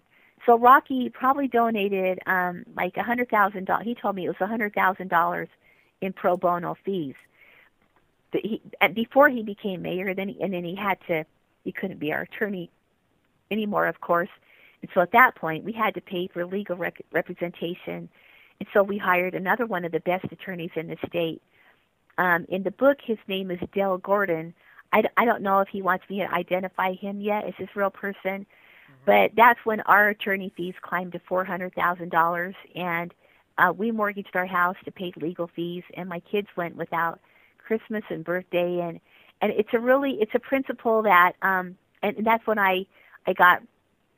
[0.45, 3.85] so Rocky probably donated um like a hundred thousand dollars.
[3.85, 5.47] He told me it was a hundred thousand dollars
[6.01, 7.15] in pro bono fees.
[8.31, 11.25] But he and before he became mayor, then he, and then he had to
[11.63, 12.69] he couldn't be our attorney
[13.51, 14.29] anymore, of course.
[14.81, 18.09] And so at that point, we had to pay for legal rec- representation.
[18.59, 21.41] And so we hired another one of the best attorneys in the state.
[22.17, 24.53] Um, in the book, his name is Dell Gordon.
[24.91, 27.89] I, I don't know if he wants me to identify him yet as his real
[27.89, 28.93] person, mm-hmm.
[29.05, 33.13] but that's when our attorney fees climbed to four hundred thousand dollars, and
[33.57, 37.19] uh, we mortgaged our house to pay legal fees, and my kids went without
[37.69, 38.99] Christmas and birthday, and
[39.41, 42.87] and it's a really it's a principle that um, and, that's when I
[43.27, 43.61] I got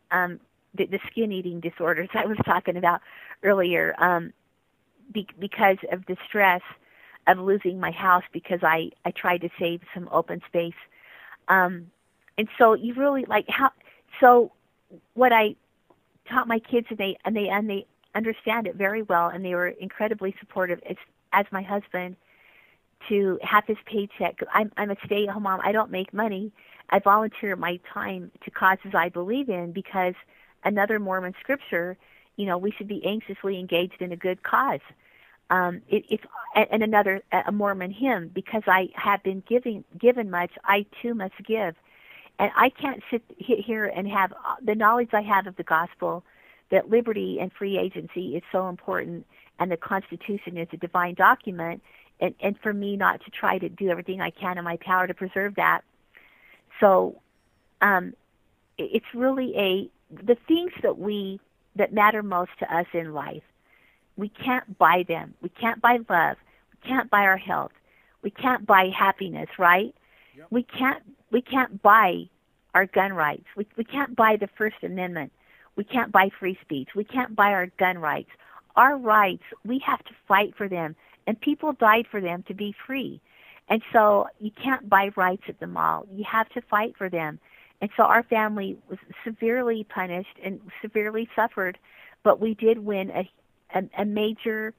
[0.09, 0.39] um,
[0.73, 3.01] the, the skin eating disorders I was talking about
[3.43, 4.31] earlier um,
[5.11, 6.61] be, because of the stress
[7.27, 10.81] of losing my house because I I tried to save some open space.
[11.49, 11.91] Um,
[12.37, 13.71] and so you really like how
[14.21, 14.53] so
[15.13, 15.57] what I
[16.29, 19.55] taught my kids and they and they and they understand it very well and they
[19.55, 20.95] were incredibly supportive as
[21.33, 22.15] as my husband
[23.09, 24.39] to have his paycheck.
[24.53, 25.61] I'm I'm a stay at home mom.
[25.63, 26.51] I don't make money
[26.91, 30.13] I volunteer my time to causes I believe in because
[30.63, 31.97] another Mormon scripture,
[32.35, 34.81] you know, we should be anxiously engaged in a good cause.
[35.49, 36.23] Um, it, it's
[36.55, 41.33] and another a Mormon hymn because I have been giving given much, I too must
[41.45, 41.75] give,
[42.39, 46.23] and I can't sit here and have uh, the knowledge I have of the gospel
[46.71, 49.25] that liberty and free agency is so important
[49.59, 51.83] and the Constitution is a divine document,
[52.21, 55.07] and, and for me not to try to do everything I can in my power
[55.07, 55.81] to preserve that.
[56.79, 57.19] So
[57.81, 58.13] um,
[58.77, 59.89] it's really a
[60.23, 61.39] the things that we
[61.75, 63.43] that matter most to us in life.
[64.17, 65.33] We can't buy them.
[65.41, 66.37] We can't buy love.
[66.73, 67.71] We can't buy our health.
[68.21, 69.95] We can't buy happiness, right?
[70.37, 70.47] Yep.
[70.51, 72.29] We can't we can't buy
[72.75, 73.45] our gun rights.
[73.55, 75.31] We we can't buy the First Amendment.
[75.75, 76.89] We can't buy free speech.
[76.95, 78.29] We can't buy our gun rights.
[78.75, 80.95] Our rights, we have to fight for them.
[81.27, 83.21] And people died for them to be free.
[83.69, 86.05] And so you can't buy rights at the mall.
[86.13, 87.39] You have to fight for them.
[87.79, 91.77] And so our family was severely punished and severely suffered,
[92.21, 93.29] but we did win a,
[93.73, 94.73] a, a major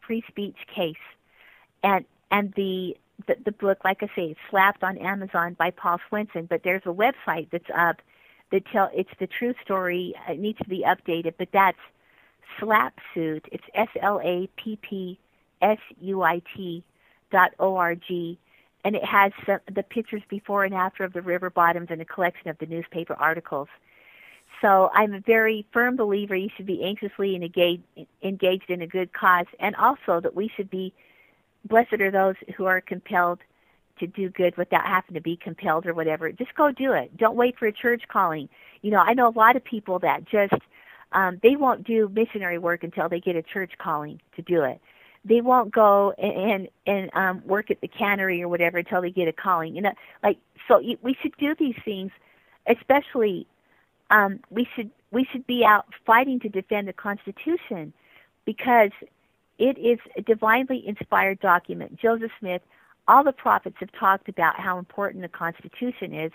[0.00, 0.96] free speech case.
[1.82, 2.96] And and the,
[3.26, 6.92] the the book, like I say, slapped on Amazon by Paul Swenson, but there's a
[6.92, 8.02] website that's up
[8.50, 10.14] that tell it's the true story.
[10.28, 11.78] It needs to be updated, but that's
[12.58, 13.44] Slappsuit.
[13.52, 15.18] It's S L A P P
[15.60, 16.82] S U I T
[17.30, 18.38] dot O R G,
[18.84, 22.04] and it has some, the pictures before and after of the river bottoms and a
[22.04, 23.68] collection of the newspaper articles.
[24.60, 27.82] So I'm a very firm believer you should be anxiously engaged,
[28.22, 30.92] engaged in a good cause, and also that we should be
[31.64, 33.40] blessed are those who are compelled
[33.98, 36.32] to do good without having to be compelled or whatever.
[36.32, 37.16] Just go do it.
[37.16, 38.48] Don't wait for a church calling.
[38.82, 40.54] You know, I know a lot of people that just
[41.12, 44.80] um, they won't do missionary work until they get a church calling to do it.
[45.24, 49.28] They won't go and and, um, work at the cannery or whatever until they get
[49.28, 49.74] a calling.
[49.74, 49.92] You know,
[50.22, 52.10] like so we should do these things,
[52.66, 53.46] especially
[54.10, 57.92] um, we should we should be out fighting to defend the Constitution
[58.44, 58.90] because
[59.58, 61.96] it is a divinely inspired document.
[62.00, 62.62] Joseph Smith,
[63.08, 66.32] all the prophets have talked about how important the Constitution is,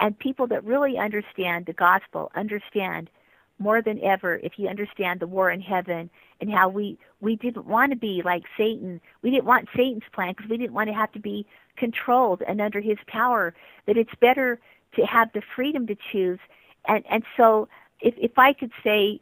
[0.00, 3.08] and people that really understand the gospel understand
[3.58, 6.10] more than ever if you understand the war in heaven
[6.40, 9.00] and how we we didn't want to be like Satan.
[9.22, 11.46] We didn't want Satan's plan because we didn't want to have to be
[11.76, 13.54] controlled and under his power.
[13.86, 14.58] That it's better
[14.96, 16.38] to have the freedom to choose.
[16.86, 17.68] And and so
[18.00, 19.20] if if I could say,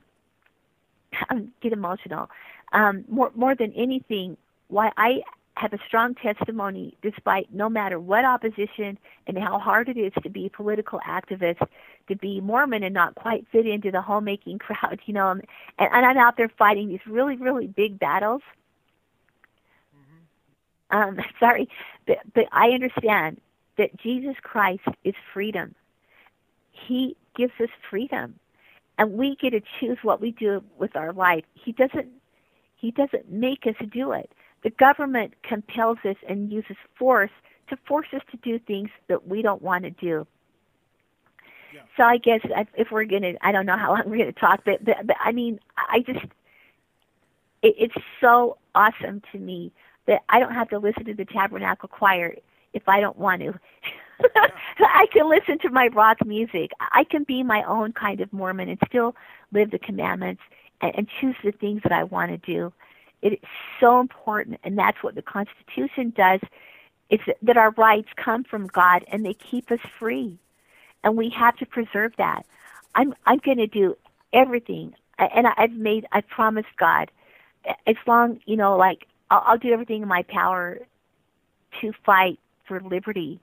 [1.61, 2.31] get emotional,
[2.73, 4.37] um, more more than anything,
[4.69, 5.23] why I
[5.57, 10.29] have a strong testimony despite no matter what opposition and how hard it is to
[10.29, 11.65] be a political activist,
[12.09, 15.43] to be Mormon and not quite fit into the homemaking crowd, you know, and,
[15.79, 18.43] and I'm out there fighting these really, really big battles.
[20.93, 20.97] Mm-hmm.
[20.97, 21.69] Um, sorry,
[22.07, 23.41] but, but I understand
[23.79, 25.75] that Jesus Christ is freedom.
[26.73, 28.41] He gives us freedom,
[28.99, 31.45] and we get to choose what we do with our life.
[31.55, 32.09] He doesn't.
[32.77, 34.31] He doesn't make us do it
[34.65, 37.31] the government compels us and uses force
[37.69, 40.27] to force us to do things that we don't want to do.
[41.73, 41.81] Yeah.
[41.97, 42.41] So I guess
[42.77, 45.33] if we're gonna, I don't know how long we're gonna talk, but but, but I
[45.33, 46.25] mean, I just,
[47.63, 49.71] it, it's so awesome to me
[50.07, 52.35] that I don't have to listen to the Tabernacle Choir
[52.73, 53.55] if I don't want to.
[54.35, 54.47] Yeah.
[54.79, 56.71] I can listen to my rock music.
[56.81, 59.15] I can be my own kind of Mormon and still
[59.53, 60.43] live the commandments
[60.81, 62.73] and, and choose the things that I want to do.
[63.25, 63.41] It is
[63.81, 66.41] so important, and that's what the Constitution does.
[67.11, 70.39] Is that our rights come from God and they keep us free,
[71.05, 72.47] and we have to preserve that.
[72.95, 73.97] I'm I'm going to do
[74.33, 77.11] everything, and I've made I promised God,
[77.87, 80.81] as long you know, like I'll, I'll do everything in my power
[81.83, 83.41] to fight for liberty.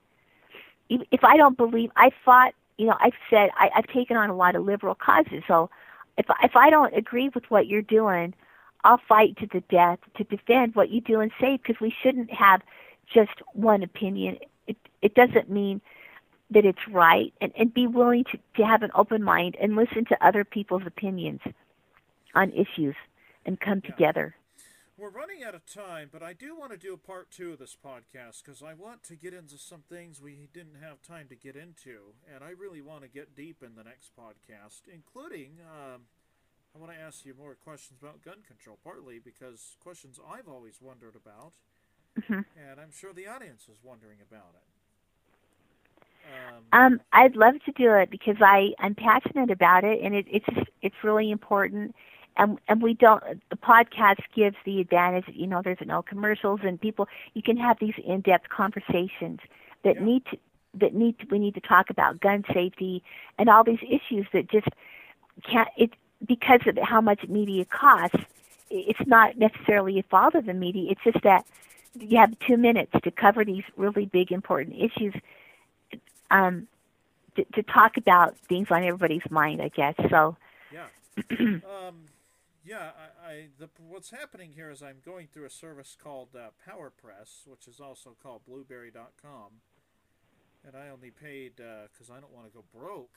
[0.90, 2.54] If I don't believe, I fought.
[2.78, 5.44] You know, I've said I, I've taken on a lot of liberal causes.
[5.48, 5.70] So
[6.18, 8.34] if if I don't agree with what you're doing,
[8.84, 12.30] I'll fight to the death to defend what you do and say because we shouldn't
[12.32, 12.62] have
[13.12, 14.38] just one opinion.
[14.66, 15.80] It, it doesn't mean
[16.50, 20.04] that it's right and, and be willing to, to have an open mind and listen
[20.06, 21.40] to other people's opinions
[22.34, 22.96] on issues
[23.46, 23.90] and come yeah.
[23.90, 24.34] together.
[24.98, 27.58] We're running out of time, but I do want to do a part two of
[27.58, 31.34] this podcast because I want to get into some things we didn't have time to
[31.34, 36.02] get into, and I really want to get deep in the next podcast, including um,
[36.74, 40.80] I want to ask you more questions about gun control, partly because questions I've always
[40.80, 41.52] wondered about,
[42.18, 42.40] mm-hmm.
[42.56, 44.62] and I'm sure the audience is wondering about it.
[46.24, 50.26] Um, um, I'd love to do it because I I'm passionate about it, and it,
[50.30, 50.46] it's
[50.80, 51.94] it's really important.
[52.36, 55.24] And and we don't the podcast gives the advantage.
[55.28, 59.40] You know, there's no commercials, and people you can have these in-depth conversations
[59.84, 60.04] that yeah.
[60.04, 60.38] need to
[60.74, 63.02] that need to, we need to talk about gun safety
[63.38, 64.68] and all these issues that just
[65.42, 65.90] can't it
[66.26, 68.18] because of how much media costs,
[68.70, 70.90] it's not necessarily a fault of the media.
[70.92, 71.44] It's just that
[71.98, 75.14] you have two minutes to cover these really big, important issues.
[76.30, 76.68] Um,
[77.36, 79.94] to, to talk about things on everybody's mind, I guess.
[80.10, 80.36] So.
[80.72, 80.86] Yeah.
[81.38, 82.04] um,
[82.64, 82.90] yeah.
[83.24, 87.46] I, I the what's happening here is I'm going through a service called uh, PowerPress,
[87.46, 89.50] which is also called Blubrry.com,
[90.66, 93.16] and I only paid because uh, I don't want to go broke.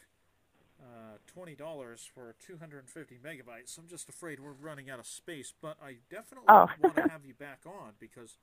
[0.81, 3.77] Uh, twenty dollars for 250 megabytes.
[3.77, 6.67] I'm just afraid we're running out of space, but I definitely oh.
[6.81, 8.37] want to have you back on because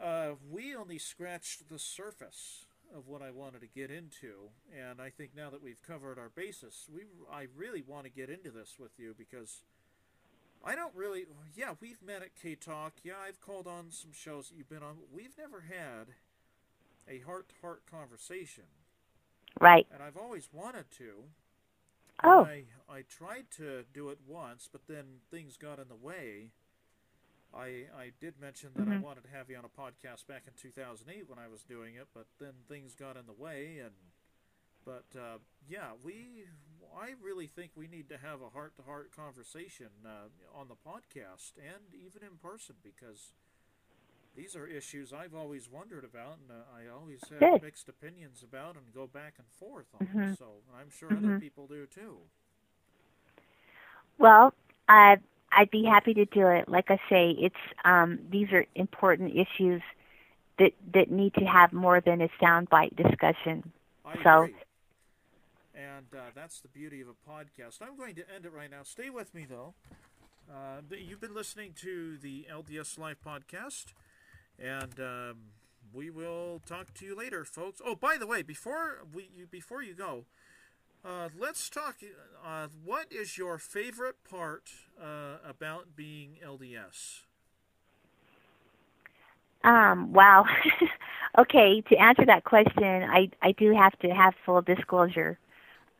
[0.00, 5.10] uh, we only scratched the surface of what I wanted to get into, and I
[5.10, 8.76] think now that we've covered our basis, we I really want to get into this
[8.78, 9.62] with you because
[10.64, 11.26] I don't really.
[11.56, 12.94] Yeah, we've met at K Talk.
[13.02, 14.98] Yeah, I've called on some shows that you've been on.
[15.12, 16.14] We've never had
[17.08, 18.64] a heart-to-heart conversation.
[19.60, 19.86] Right.
[19.92, 21.24] And I've always wanted to.
[22.24, 22.44] Oh.
[22.44, 26.50] I I tried to do it once, but then things got in the way.
[27.54, 28.92] I I did mention that mm-hmm.
[28.92, 31.94] I wanted to have you on a podcast back in 2008 when I was doing
[31.94, 33.94] it, but then things got in the way and
[34.84, 36.44] but uh, yeah, we
[36.96, 41.94] I really think we need to have a heart-to-heart conversation uh, on the podcast and
[41.94, 43.34] even in person because
[44.38, 47.62] these are issues I've always wondered about and uh, I always have Good.
[47.62, 50.06] mixed opinions about and go back and forth on.
[50.06, 50.34] Mm-hmm.
[50.34, 50.46] So
[50.78, 51.24] I'm sure mm-hmm.
[51.24, 52.18] other people do too.
[54.16, 54.54] Well,
[54.88, 55.16] uh,
[55.52, 56.68] I'd be happy to do it.
[56.68, 59.82] Like I say, it's um, these are important issues
[60.58, 63.72] that that need to have more than a soundbite discussion.
[64.04, 64.54] I so, agree.
[65.74, 67.78] And uh, that's the beauty of a podcast.
[67.80, 68.82] I'm going to end it right now.
[68.82, 69.74] Stay with me though.
[70.50, 73.92] Uh, you've been listening to the LDS Life podcast,
[74.58, 75.36] and um,
[75.92, 77.80] we will talk to you later, folks.
[77.84, 80.24] Oh, by the way, before we you, before you go,
[81.04, 81.96] uh, let's talk.
[82.44, 84.70] Uh, what is your favorite part
[85.00, 87.20] uh, about being LDS?
[89.64, 90.44] Um, wow.
[91.38, 95.38] okay, to answer that question, I, I do have to have full disclosure.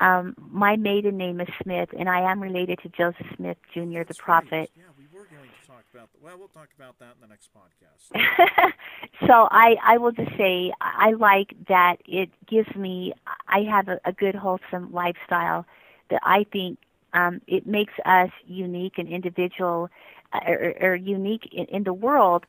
[0.00, 4.16] Um, my maiden name is Smith, and I am related to Joseph Smith Jr., That's
[4.16, 4.52] the prophet.
[4.52, 4.70] Right.
[4.76, 6.10] Yeah, we were going to talk about.
[6.22, 8.72] Well, we'll talk about that in the next podcast.
[9.26, 13.12] so I, I will just say I like that it gives me
[13.48, 15.66] I have a, a good wholesome lifestyle
[16.10, 16.78] that I think
[17.12, 19.90] um, it makes us unique and individual
[20.32, 22.44] uh, or, or unique in, in the world.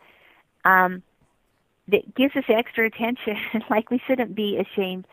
[0.66, 1.04] Um,
[1.88, 3.38] that gives us extra attention.
[3.70, 5.08] like we shouldn't be ashamed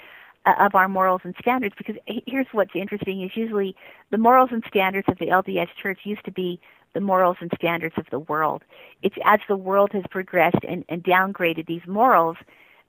[0.44, 1.96] uh, of our morals and standards because
[2.26, 3.74] here's what's interesting is usually
[4.10, 6.60] the morals and standards of the LDS Church used to be
[6.96, 8.64] the morals and standards of the world.
[9.02, 12.38] It's as the world has progressed and, and downgraded these morals,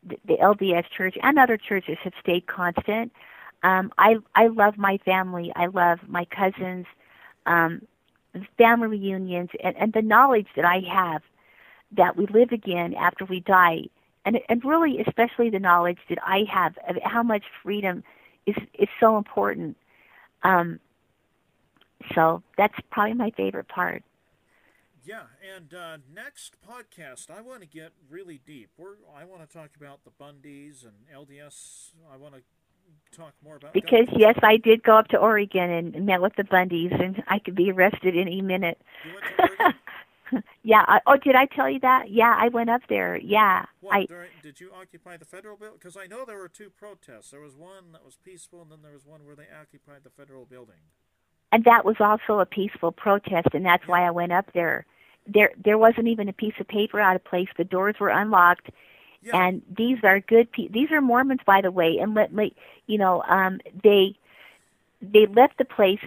[0.01, 3.11] the, the LDS Church and other churches have stayed constant.
[3.63, 5.51] Um, I I love my family.
[5.57, 6.85] I love my cousins,
[7.47, 7.81] um,
[8.57, 11.21] family reunions, and, and the knowledge that I have
[11.91, 13.89] that we live again after we die,
[14.23, 18.05] and and really especially the knowledge that I have of how much freedom
[18.45, 19.75] is is so important.
[20.43, 20.79] Um,
[22.13, 24.03] so that's probably my favorite part.
[25.03, 25.23] Yeah,
[25.55, 28.69] and uh, next podcast, I want to get really deep.
[28.77, 31.91] We're I want to talk about the Bundys and LDS.
[32.11, 32.41] I want to
[33.15, 36.43] talk more about because yes, I did go up to Oregon and met with the
[36.43, 38.81] Bundys, and I could be arrested any minute.
[39.05, 39.75] You went to
[40.63, 40.83] yeah.
[40.87, 42.11] I, oh, did I tell you that?
[42.11, 43.17] Yeah, I went up there.
[43.17, 43.65] Yeah.
[43.79, 45.77] What, I, during, did you occupy the federal building?
[45.79, 47.31] Because I know there were two protests.
[47.31, 50.09] There was one that was peaceful, and then there was one where they occupied the
[50.09, 50.91] federal building.
[51.51, 54.85] And that was also a peaceful protest, and that's why I went up there.
[55.25, 57.47] There, there wasn't even a piece of paper out of place.
[57.57, 58.69] The doors were unlocked,
[59.21, 59.41] Yeah.
[59.41, 60.51] and these are good.
[60.51, 61.97] Pe- these are Mormons, by the way.
[61.99, 62.51] And let, let
[62.87, 64.15] you know, um, they
[65.01, 65.99] they left the place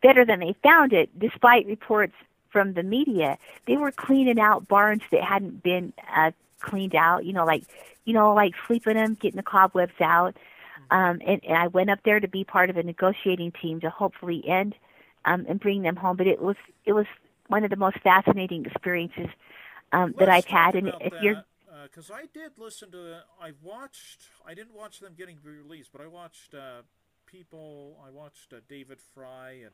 [0.00, 2.14] better than they found it, despite reports
[2.50, 3.36] from the media.
[3.66, 7.24] They were cleaning out barns that hadn't been uh, cleaned out.
[7.24, 7.64] You know, like
[8.04, 10.36] you know, like sweeping them, getting the cobwebs out.
[10.90, 13.90] Um, and, and I went up there to be part of a negotiating team to
[13.90, 14.74] hopefully end
[15.24, 16.16] um, and bring them home.
[16.16, 17.06] But it was it was
[17.48, 19.28] one of the most fascinating experiences
[19.92, 20.74] um, that I've had.
[20.74, 21.44] And if that, you're
[21.84, 26.06] because I did listen to, I watched, I didn't watch them getting released, but I
[26.06, 26.82] watched uh,
[27.26, 29.72] people, I watched uh, David Fry and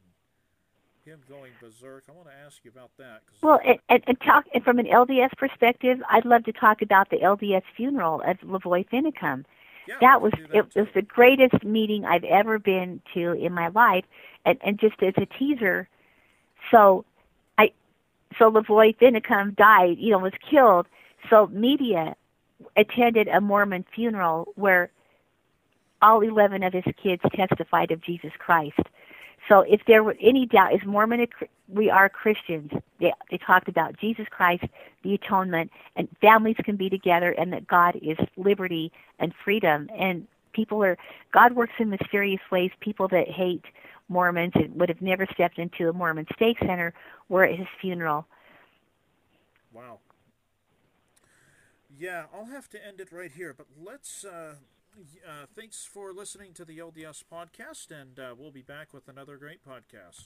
[1.05, 2.05] him going berserk.
[2.09, 3.23] I want to ask you about that.
[3.27, 6.83] 'cause- Well, and, and, and talk and from an LDS perspective, I'd love to talk
[6.83, 9.45] about the LDS funeral of LaVoy Finicum.
[9.89, 10.81] Yeah, That was do it too.
[10.81, 14.05] was the greatest meeting I've ever been to in my life,
[14.45, 15.89] and and just as a teaser,
[16.71, 17.05] so
[17.57, 17.73] I
[18.39, 20.87] so LaVoy Finicum died, you know, was killed.
[21.31, 22.15] So media
[22.77, 24.91] attended a Mormon funeral where
[26.03, 28.81] all eleven of his kids testified of Jesus Christ.
[29.49, 31.27] So if there were any doubt, is Mormon
[31.69, 32.71] we are Christians.
[33.01, 34.65] They, they talked about Jesus Christ,
[35.03, 39.91] the atonement, and families can be together, and that God is liberty and freedom.
[39.97, 40.99] And people are
[41.33, 42.71] God works in mysterious ways.
[42.81, 43.65] People that hate
[44.09, 46.93] Mormons and would have never stepped into a Mormon stake center
[47.29, 48.27] were at his funeral.
[49.73, 49.99] Wow.
[51.99, 54.25] Yeah, I'll have to end it right here, but let's.
[54.25, 54.55] Uh,
[55.27, 59.37] uh, thanks for listening to the LDS podcast, and uh, we'll be back with another
[59.37, 60.25] great podcast.